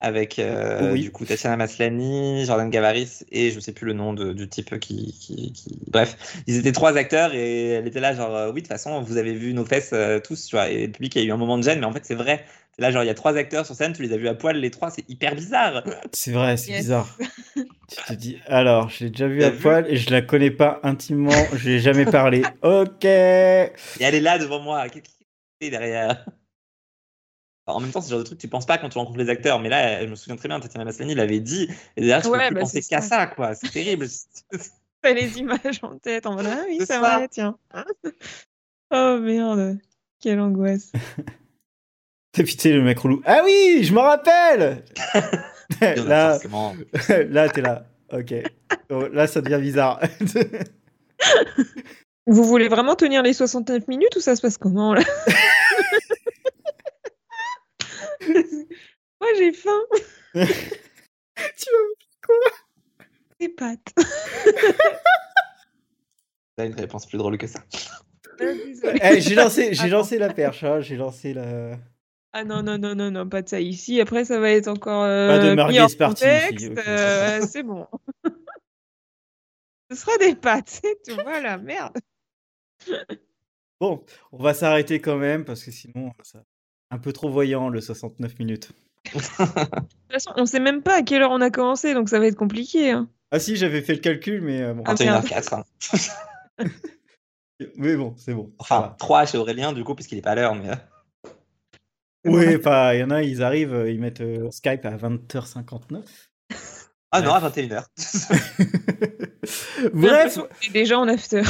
avec 0.00 0.38
euh, 0.38 0.92
Oui. 0.92 1.00
du 1.02 1.10
coup 1.10 1.24
Tatiana 1.24 1.56
Maslany, 1.56 2.44
Jordan 2.44 2.70
Gavaris 2.70 3.24
et 3.32 3.50
je 3.50 3.58
sais 3.58 3.72
plus 3.72 3.86
le 3.86 3.94
nom 3.94 4.12
de- 4.12 4.32
du 4.32 4.48
type 4.48 4.78
qui, 4.78 5.12
qui, 5.18 5.52
qui- 5.52 5.80
Bref, 5.88 6.42
ils 6.46 6.56
étaient 6.56 6.70
trois 6.72 6.96
acteurs 6.96 7.34
et 7.34 7.70
elle 7.70 7.86
était 7.88 7.98
là 7.98 8.14
genre 8.14 8.34
euh, 8.36 8.46
oui 8.52 8.56
de 8.62 8.66
toute 8.66 8.68
façon 8.68 9.00
vous 9.00 9.16
avez 9.16 9.32
vu 9.32 9.54
nos 9.54 9.64
fesses 9.64 9.90
euh, 9.92 10.20
tous 10.20 10.46
tu 10.46 10.54
vois 10.54 10.68
et 10.68 10.86
le 10.86 10.92
public 10.92 11.16
a 11.16 11.22
eu 11.22 11.32
un 11.32 11.36
moment 11.36 11.58
de 11.58 11.64
gêne 11.64 11.80
mais 11.80 11.86
en 11.86 11.92
fait 11.92 12.04
c'est 12.04 12.14
vrai. 12.14 12.44
Là 12.78 12.90
genre 12.92 13.02
il 13.02 13.06
y 13.06 13.10
a 13.10 13.14
trois 13.14 13.36
acteurs 13.36 13.66
sur 13.66 13.74
scène, 13.74 13.92
tu 13.92 14.02
les 14.02 14.12
as 14.12 14.16
vus 14.16 14.28
à 14.28 14.34
poil 14.34 14.56
les 14.56 14.70
trois, 14.70 14.90
c'est 14.90 15.08
hyper 15.08 15.34
bizarre. 15.34 15.82
C'est 16.12 16.32
vrai, 16.32 16.56
c'est 16.56 16.70
Yes. 16.70 16.82
bizarre. 16.82 17.18
tu 17.88 18.02
te 18.04 18.12
dis, 18.12 18.38
alors, 18.46 18.88
je 18.88 19.04
l'ai 19.04 19.10
déjà 19.10 19.26
vu 19.28 19.42
à 19.42 19.50
vu 19.50 19.58
poil 19.60 19.86
et 19.88 19.96
je 19.96 20.10
la 20.10 20.22
connais 20.22 20.50
pas 20.52 20.78
intimement, 20.84 21.34
je 21.54 21.68
l'ai 21.70 21.80
jamais 21.80 22.04
parlé. 22.04 22.42
Ok. 22.62 23.04
Et 23.04 23.70
elle 24.00 24.14
est 24.14 24.20
là 24.20 24.38
devant 24.38 24.60
moi, 24.60 24.88
qu'est-ce 24.88 25.02
qui 25.10 25.26
est 25.66 25.70
derrière? 25.70 26.24
Enfin, 27.66 27.76
En 27.78 27.80
même 27.80 27.90
temps, 27.90 28.00
c'est 28.00 28.08
le 28.10 28.16
genre 28.16 28.18
de 28.20 28.24
truc 28.24 28.38
que 28.38 28.42
tu 28.42 28.48
penses 28.48 28.66
pas 28.66 28.78
quand 28.78 28.88
tu 28.88 28.98
rencontres 28.98 29.18
les 29.18 29.28
acteurs, 29.28 29.58
mais 29.60 29.68
là, 29.68 30.04
je 30.04 30.10
me 30.10 30.14
souviens 30.14 30.36
très 30.36 30.48
bien, 30.48 30.60
Tatiana 30.60 30.84
Maslany 30.84 31.14
l'avait 31.14 31.40
dit, 31.40 31.68
et 31.96 32.00
derrière, 32.00 32.22
je 32.22 32.28
Ouais, 32.28 32.38
peux 32.38 32.46
plus 32.46 32.54
bah, 32.54 32.60
penser 32.60 32.80
c'est 32.82 32.90
qu'à 32.90 33.00
ça. 33.00 33.08
ça, 33.08 33.26
quoi. 33.26 33.54
C'est 33.54 33.70
terrible. 33.72 34.06
T'as 35.02 35.12
les 35.12 35.38
images 35.38 35.80
en 35.82 35.98
tête 35.98 36.26
en 36.26 36.34
mode 36.34 36.46
Ah 36.46 36.64
oui, 36.68 36.84
ça. 36.86 37.00
vrai, 37.00 37.28
tiens. 37.28 37.56
oh 38.90 39.18
merde, 39.20 39.78
quelle 40.20 40.40
angoisse. 40.40 40.92
Et 42.38 42.44
puis 42.44 42.56
tu 42.56 42.62
sais, 42.62 42.72
le 42.72 42.82
mec 42.82 42.98
relou. 42.98 43.22
Ah 43.24 43.42
oui, 43.44 43.80
je 43.82 43.92
me 43.92 44.00
rappelle 44.00 44.84
Là, 45.80 46.38
là 47.28 47.48
t'es 47.48 47.60
là. 47.60 47.84
Ok. 48.12 48.34
Oh, 48.90 49.06
là, 49.08 49.26
ça 49.26 49.40
devient 49.40 49.60
bizarre. 49.60 50.00
Vous 52.26 52.44
voulez 52.44 52.68
vraiment 52.68 52.94
tenir 52.94 53.22
les 53.22 53.32
69 53.32 53.88
minutes 53.88 54.14
ou 54.16 54.20
ça 54.20 54.36
se 54.36 54.42
passe 54.42 54.56
comment 54.56 54.94
là 54.94 55.02
Moi 58.28 59.28
j'ai 59.36 59.52
faim. 59.52 59.80
tu 60.34 61.68
Des 63.40 63.48
pâtes. 63.48 63.94
T'as 66.56 66.66
une 66.66 66.74
réponse 66.74 67.06
plus 67.06 67.18
drôle 67.18 67.38
que 67.38 67.46
ça. 67.46 67.60
Désolée. 68.38 69.00
Eh, 69.02 69.20
j'ai 69.20 69.34
lancé, 69.34 69.74
j'ai 69.74 69.88
lancé 69.88 70.18
la 70.18 70.32
perche, 70.32 70.64
hein, 70.64 70.80
j'ai 70.80 70.96
lancé 70.96 71.34
la. 71.34 71.76
Ah 72.32 72.44
non, 72.44 72.62
non, 72.62 72.78
non, 72.78 72.94
non, 72.94 73.10
non, 73.10 73.28
pas 73.28 73.42
de 73.42 73.48
ça 73.48 73.60
ici. 73.60 74.00
Après, 74.00 74.24
ça 74.24 74.38
va 74.38 74.50
être 74.50 74.68
encore 74.68 75.02
euh, 75.04 75.28
Pas 75.28 75.38
de 75.38 75.50
mis 75.50 75.96
party 75.96 76.22
contexte. 76.24 76.60
ici, 76.60 76.68
ok. 76.70 76.78
euh, 76.86 77.40
c'est 77.48 77.62
bon. 77.62 77.86
Ce 79.90 79.96
sera 79.96 80.16
des 80.18 80.34
pâtes, 80.34 80.68
c'est 80.82 81.02
tout. 81.02 81.16
Voilà, 81.24 81.56
merde. 81.58 81.96
Bon, 83.80 84.04
on 84.32 84.42
va 84.42 84.54
s'arrêter 84.54 85.00
quand 85.00 85.16
même 85.18 85.44
parce 85.44 85.62
que 85.62 85.70
sinon, 85.70 86.10
ça... 86.24 86.42
un 86.90 86.98
peu 86.98 87.12
trop 87.12 87.30
voyant 87.30 87.68
le 87.68 87.80
69 87.80 88.36
minutes. 88.40 88.72
De 89.04 89.12
toute 89.12 89.22
façon, 90.10 90.32
on 90.34 90.46
sait 90.46 90.58
même 90.58 90.82
pas 90.82 90.96
à 90.98 91.02
quelle 91.02 91.22
heure 91.22 91.30
on 91.30 91.40
a 91.40 91.50
commencé, 91.50 91.94
donc 91.94 92.08
ça 92.08 92.18
va 92.18 92.26
être 92.26 92.34
compliqué. 92.34 92.90
hein. 92.90 93.08
Ah 93.30 93.38
si, 93.38 93.54
j'avais 93.54 93.80
fait 93.80 93.94
le 93.94 94.00
calcul, 94.00 94.40
mais 94.42 94.62
euh, 94.62 94.74
bon. 94.74 94.82
Ah, 94.84 94.94
merde. 94.98 95.24
21h04. 95.24 95.54
hein. 95.54 96.64
Mais 97.76 97.94
bon, 97.96 98.14
c'est 98.16 98.34
bon. 98.34 98.52
Enfin, 98.58 98.80
va. 98.80 98.96
3 98.98 99.26
chez 99.26 99.38
Aurélien, 99.38 99.72
du 99.72 99.84
coup, 99.84 99.94
puisqu'il 99.94 100.18
est 100.18 100.22
pas 100.22 100.32
à 100.32 100.34
l'heure, 100.34 100.56
mais. 100.56 100.70
Euh, 102.26 102.30
Oui, 102.30 102.58
pas. 102.58 102.94
Il 102.94 103.00
y 103.00 103.04
en 103.04 103.10
a, 103.10 103.22
ils 103.22 103.42
arrivent, 103.42 103.74
euh, 103.74 103.90
ils 103.90 104.00
mettent 104.00 104.20
euh, 104.20 104.50
Skype 104.50 104.84
à 104.84 104.96
20h59. 104.96 106.02
Ah 107.10 107.22
non, 107.22 107.32
à 107.32 107.48
21h. 107.48 107.84
J'ai 109.44 109.88
Bref, 109.94 110.38
déjà 110.72 110.98
en 110.98 111.08
after. 111.08 111.42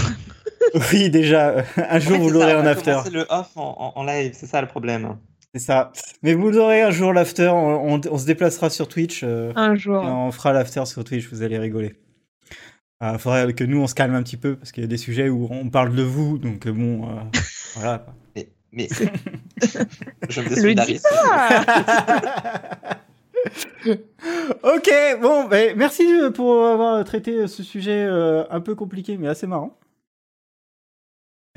oui, 0.92 1.10
déjà, 1.10 1.64
un 1.76 1.98
jour 1.98 2.18
vous 2.18 2.30
l'aurez 2.30 2.54
en 2.54 2.64
after. 2.66 2.96
C'est 3.04 3.10
le 3.12 3.26
off 3.28 3.50
en, 3.56 3.92
en- 3.96 4.00
en 4.00 4.04
live, 4.04 4.32
c'est 4.34 4.46
ça 4.46 4.60
le 4.60 4.68
problème. 4.68 5.16
C'est 5.54 5.60
ça. 5.60 5.90
Mais 6.22 6.34
vous 6.34 6.50
l'aurez 6.50 6.82
un 6.82 6.90
jour 6.90 7.12
l'after. 7.12 7.48
On, 7.48 7.94
on- 7.94 8.00
on 8.10 8.18
se 8.18 8.26
déplacera 8.26 8.70
sur 8.70 8.86
Twitch. 8.86 9.22
euh, 9.24 9.52
Un 9.56 9.74
et 9.74 9.78
jour. 9.78 9.96
on 10.02 10.30
fera 10.30 10.52
l'after 10.52 10.84
sur 10.86 11.02
Twitch. 11.04 11.28
Vous 11.30 11.42
allez 11.42 11.58
rigoler. 11.58 11.96
Il 13.00 13.18
faudrait 13.18 13.52
que 13.54 13.64
nous 13.64 13.80
on 13.80 13.86
se 13.86 13.94
calme 13.94 14.14
un 14.14 14.22
petit 14.24 14.36
peu 14.36 14.56
parce 14.56 14.72
qu'il 14.72 14.82
y 14.82 14.84
a 14.84 14.88
des 14.88 14.96
sujets 14.96 15.28
où 15.28 15.48
on 15.50 15.70
parle 15.70 15.94
de 15.94 16.02
vous. 16.02 16.36
Donc 16.38 16.66
euh, 16.66 16.72
bon, 16.72 17.08
euh, 17.08 17.20
voilà. 17.74 18.06
Mais. 18.72 18.88
je 20.28 20.40
me 20.40 20.48
désolidarise. 20.48 21.04
ok, 24.62 24.90
bon, 25.20 25.44
ben, 25.48 25.76
merci 25.76 26.02
euh, 26.04 26.30
pour 26.30 26.66
avoir 26.66 27.04
traité 27.04 27.46
ce 27.46 27.62
sujet 27.62 28.04
euh, 28.04 28.44
un 28.50 28.60
peu 28.60 28.74
compliqué 28.74 29.16
mais 29.16 29.28
assez 29.28 29.46
marrant. 29.46 29.78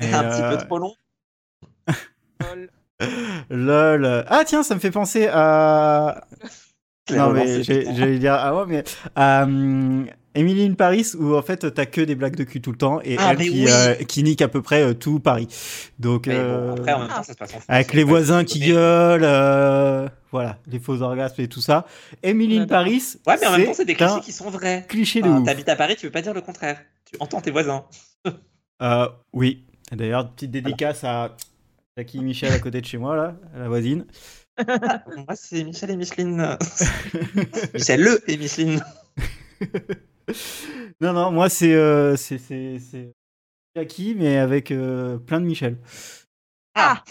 Et, 0.00 0.12
un 0.12 0.24
petit 0.24 0.42
euh, 0.42 0.50
peu 0.50 0.64
trop 0.64 0.78
long. 0.78 0.94
Lol. 3.50 4.24
Ah 4.28 4.44
tiens, 4.46 4.62
ça 4.62 4.74
me 4.74 4.80
fait 4.80 4.90
penser 4.90 5.28
à. 5.32 6.24
Non 7.10 7.30
mais 7.30 7.60
putain. 7.60 7.94
j'allais 7.94 8.18
dire 8.18 8.34
ah 8.34 8.54
ouais 8.56 8.64
mais 8.68 8.84
euh, 9.18 10.04
Emily 10.34 10.64
in 10.64 10.74
Paris 10.74 11.06
où 11.18 11.34
en 11.34 11.42
fait 11.42 11.72
t'as 11.74 11.86
que 11.86 12.00
des 12.00 12.14
blagues 12.14 12.36
de 12.36 12.44
cul 12.44 12.60
tout 12.60 12.70
le 12.72 12.78
temps 12.78 13.00
et 13.02 13.16
Ah, 13.18 13.32
elle 13.32 13.38
qui, 13.38 13.50
oui. 13.50 13.66
euh, 13.68 13.94
qui 13.94 14.22
nique 14.22 14.40
à 14.42 14.48
peu 14.48 14.62
près 14.62 14.82
euh, 14.82 14.94
tout 14.94 15.20
Paris. 15.20 15.46
Donc 15.98 16.26
Mais 16.26 16.34
euh, 16.36 16.68
bon, 16.68 16.76
après, 16.80 16.92
en 16.94 16.98
même 17.00 17.08
temps, 17.08 17.22
ça 17.22 17.32
se 17.32 17.38
passe 17.38 17.50
en 17.50 17.60
France. 17.60 17.64
avec 17.68 17.92
les 17.92 18.04
voisins 18.04 18.44
qui 18.44 18.60
gueulent, 18.60 19.24
euh, 19.24 20.08
voilà, 20.30 20.58
les 20.66 20.78
faux 20.78 21.02
orgasmes 21.02 21.40
et 21.42 21.48
tout 21.48 21.60
ça. 21.60 21.86
Emily 22.22 22.58
in. 22.58 22.66
Paris, 22.66 23.02
Ouais, 23.26 23.34
mais 23.40 23.46
en 23.46 23.52
même 23.52 23.66
temps, 23.66 23.74
c'est 23.74 23.84
des 23.84 23.94
clichés 23.94 24.20
qui 24.22 24.32
sont 24.32 24.48
vrais. 24.50 24.86
cliché 24.88 25.20
de 25.20 25.28
Enfin, 25.28 25.40
ouf. 25.40 25.46
T'habites 25.46 25.68
à 25.68 25.76
Paris, 25.76 25.96
tu 25.98 26.06
veux 26.06 26.12
pas 26.12 26.22
dire 26.22 26.32
le 26.34 26.40
contraire. 26.40 26.80
Tu 27.04 27.16
entends 27.20 27.40
tes 27.40 27.50
voisins. 27.50 27.84
Euh, 28.82 29.08
oui. 29.32 29.64
D'ailleurs, 29.92 30.30
petite 30.32 30.50
dédicace 30.50 31.04
à 31.04 31.36
Jackie 31.96 32.18
et 32.18 32.22
Michel 32.22 32.52
à 32.52 32.58
côté 32.58 32.80
de 32.80 32.86
chez 32.86 32.96
moi 32.96 33.14
là, 33.16 33.34
à 33.54 33.58
la 33.58 33.68
voisine. 33.68 34.06
Moi, 34.66 35.34
c'est 35.34 35.62
Michel 35.64 35.90
et 35.90 35.96
Micheline. 35.96 36.56
Michel 37.74 38.00
Le 38.02 38.30
et 38.30 38.36
Micheline. 38.38 38.82
non, 41.00 41.12
non, 41.12 41.30
moi 41.30 41.48
c'est 41.48 41.74
euh, 41.74 42.16
c'est 42.16 42.38
c'est 42.38 42.78
c'est 42.78 43.12
Jackie 43.76 44.14
mais 44.16 44.38
avec 44.38 44.70
euh, 44.70 45.18
plein 45.18 45.40
de 45.40 45.46
Michel. 45.46 45.78
Ah. 46.74 47.02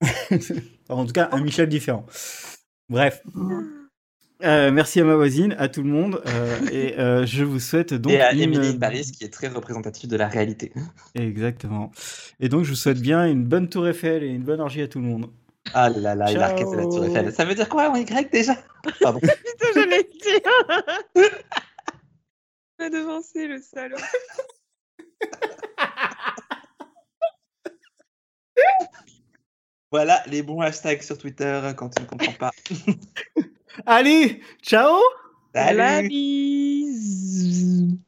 en 0.88 1.06
tout 1.06 1.12
cas, 1.12 1.28
un 1.32 1.40
Michel 1.40 1.68
différent. 1.68 2.06
Bref. 2.88 3.22
Euh, 4.44 4.72
merci 4.72 5.00
à 5.00 5.04
ma 5.04 5.14
voisine, 5.14 5.54
à 5.58 5.68
tout 5.68 5.82
le 5.82 5.88
monde, 5.88 6.20
euh, 6.26 6.58
et 6.72 6.98
euh, 6.98 7.24
je 7.26 7.44
vous 7.44 7.60
souhaite 7.60 7.94
donc 7.94 8.12
et 8.12 8.20
à 8.20 8.32
une... 8.32 8.42
Emily 8.42 8.68
in 8.68 8.78
Paris, 8.78 9.10
qui 9.16 9.24
est 9.24 9.32
très 9.32 9.48
représentative 9.48 10.10
de 10.10 10.16
la 10.16 10.26
réalité. 10.26 10.72
Exactement. 11.14 11.92
Et 12.40 12.48
donc 12.48 12.64
je 12.64 12.70
vous 12.70 12.76
souhaite 12.76 13.00
bien 13.00 13.26
une 13.26 13.44
bonne 13.44 13.68
tour 13.68 13.86
Eiffel 13.86 14.24
et 14.24 14.28
une 14.28 14.42
bonne 14.42 14.60
orgie 14.60 14.82
à 14.82 14.88
tout 14.88 14.98
le 14.98 15.06
monde. 15.06 15.30
Ah 15.74 15.90
là 15.90 16.16
là, 16.16 16.30
il 16.30 16.38
a 16.38 16.54
la 16.54 16.82
tour 16.82 17.04
Eiffel. 17.04 17.32
Ça 17.32 17.44
veut 17.44 17.54
dire 17.54 17.68
quoi 17.68 17.88
en 17.88 17.94
Y 17.94 18.30
déjà? 18.32 18.56
Pardon. 19.00 19.20
Putain, 19.20 19.66
j'allais 19.74 20.08
dire. 20.20 21.28
M'a 22.82 22.90
devancé 22.90 23.46
le 23.46 23.60
salaud. 23.60 23.96
Voilà 29.90 30.22
les 30.26 30.42
bons 30.42 30.60
hashtags 30.62 31.02
sur 31.02 31.18
Twitter 31.18 31.72
quand 31.76 31.90
tu 31.90 32.00
ne 32.00 32.06
comprends 32.06 32.32
pas. 32.32 32.50
Allez, 33.86 34.40
ciao 34.62 34.98
La 35.52 35.66
Salut 35.66 36.08
bise. 36.08 37.98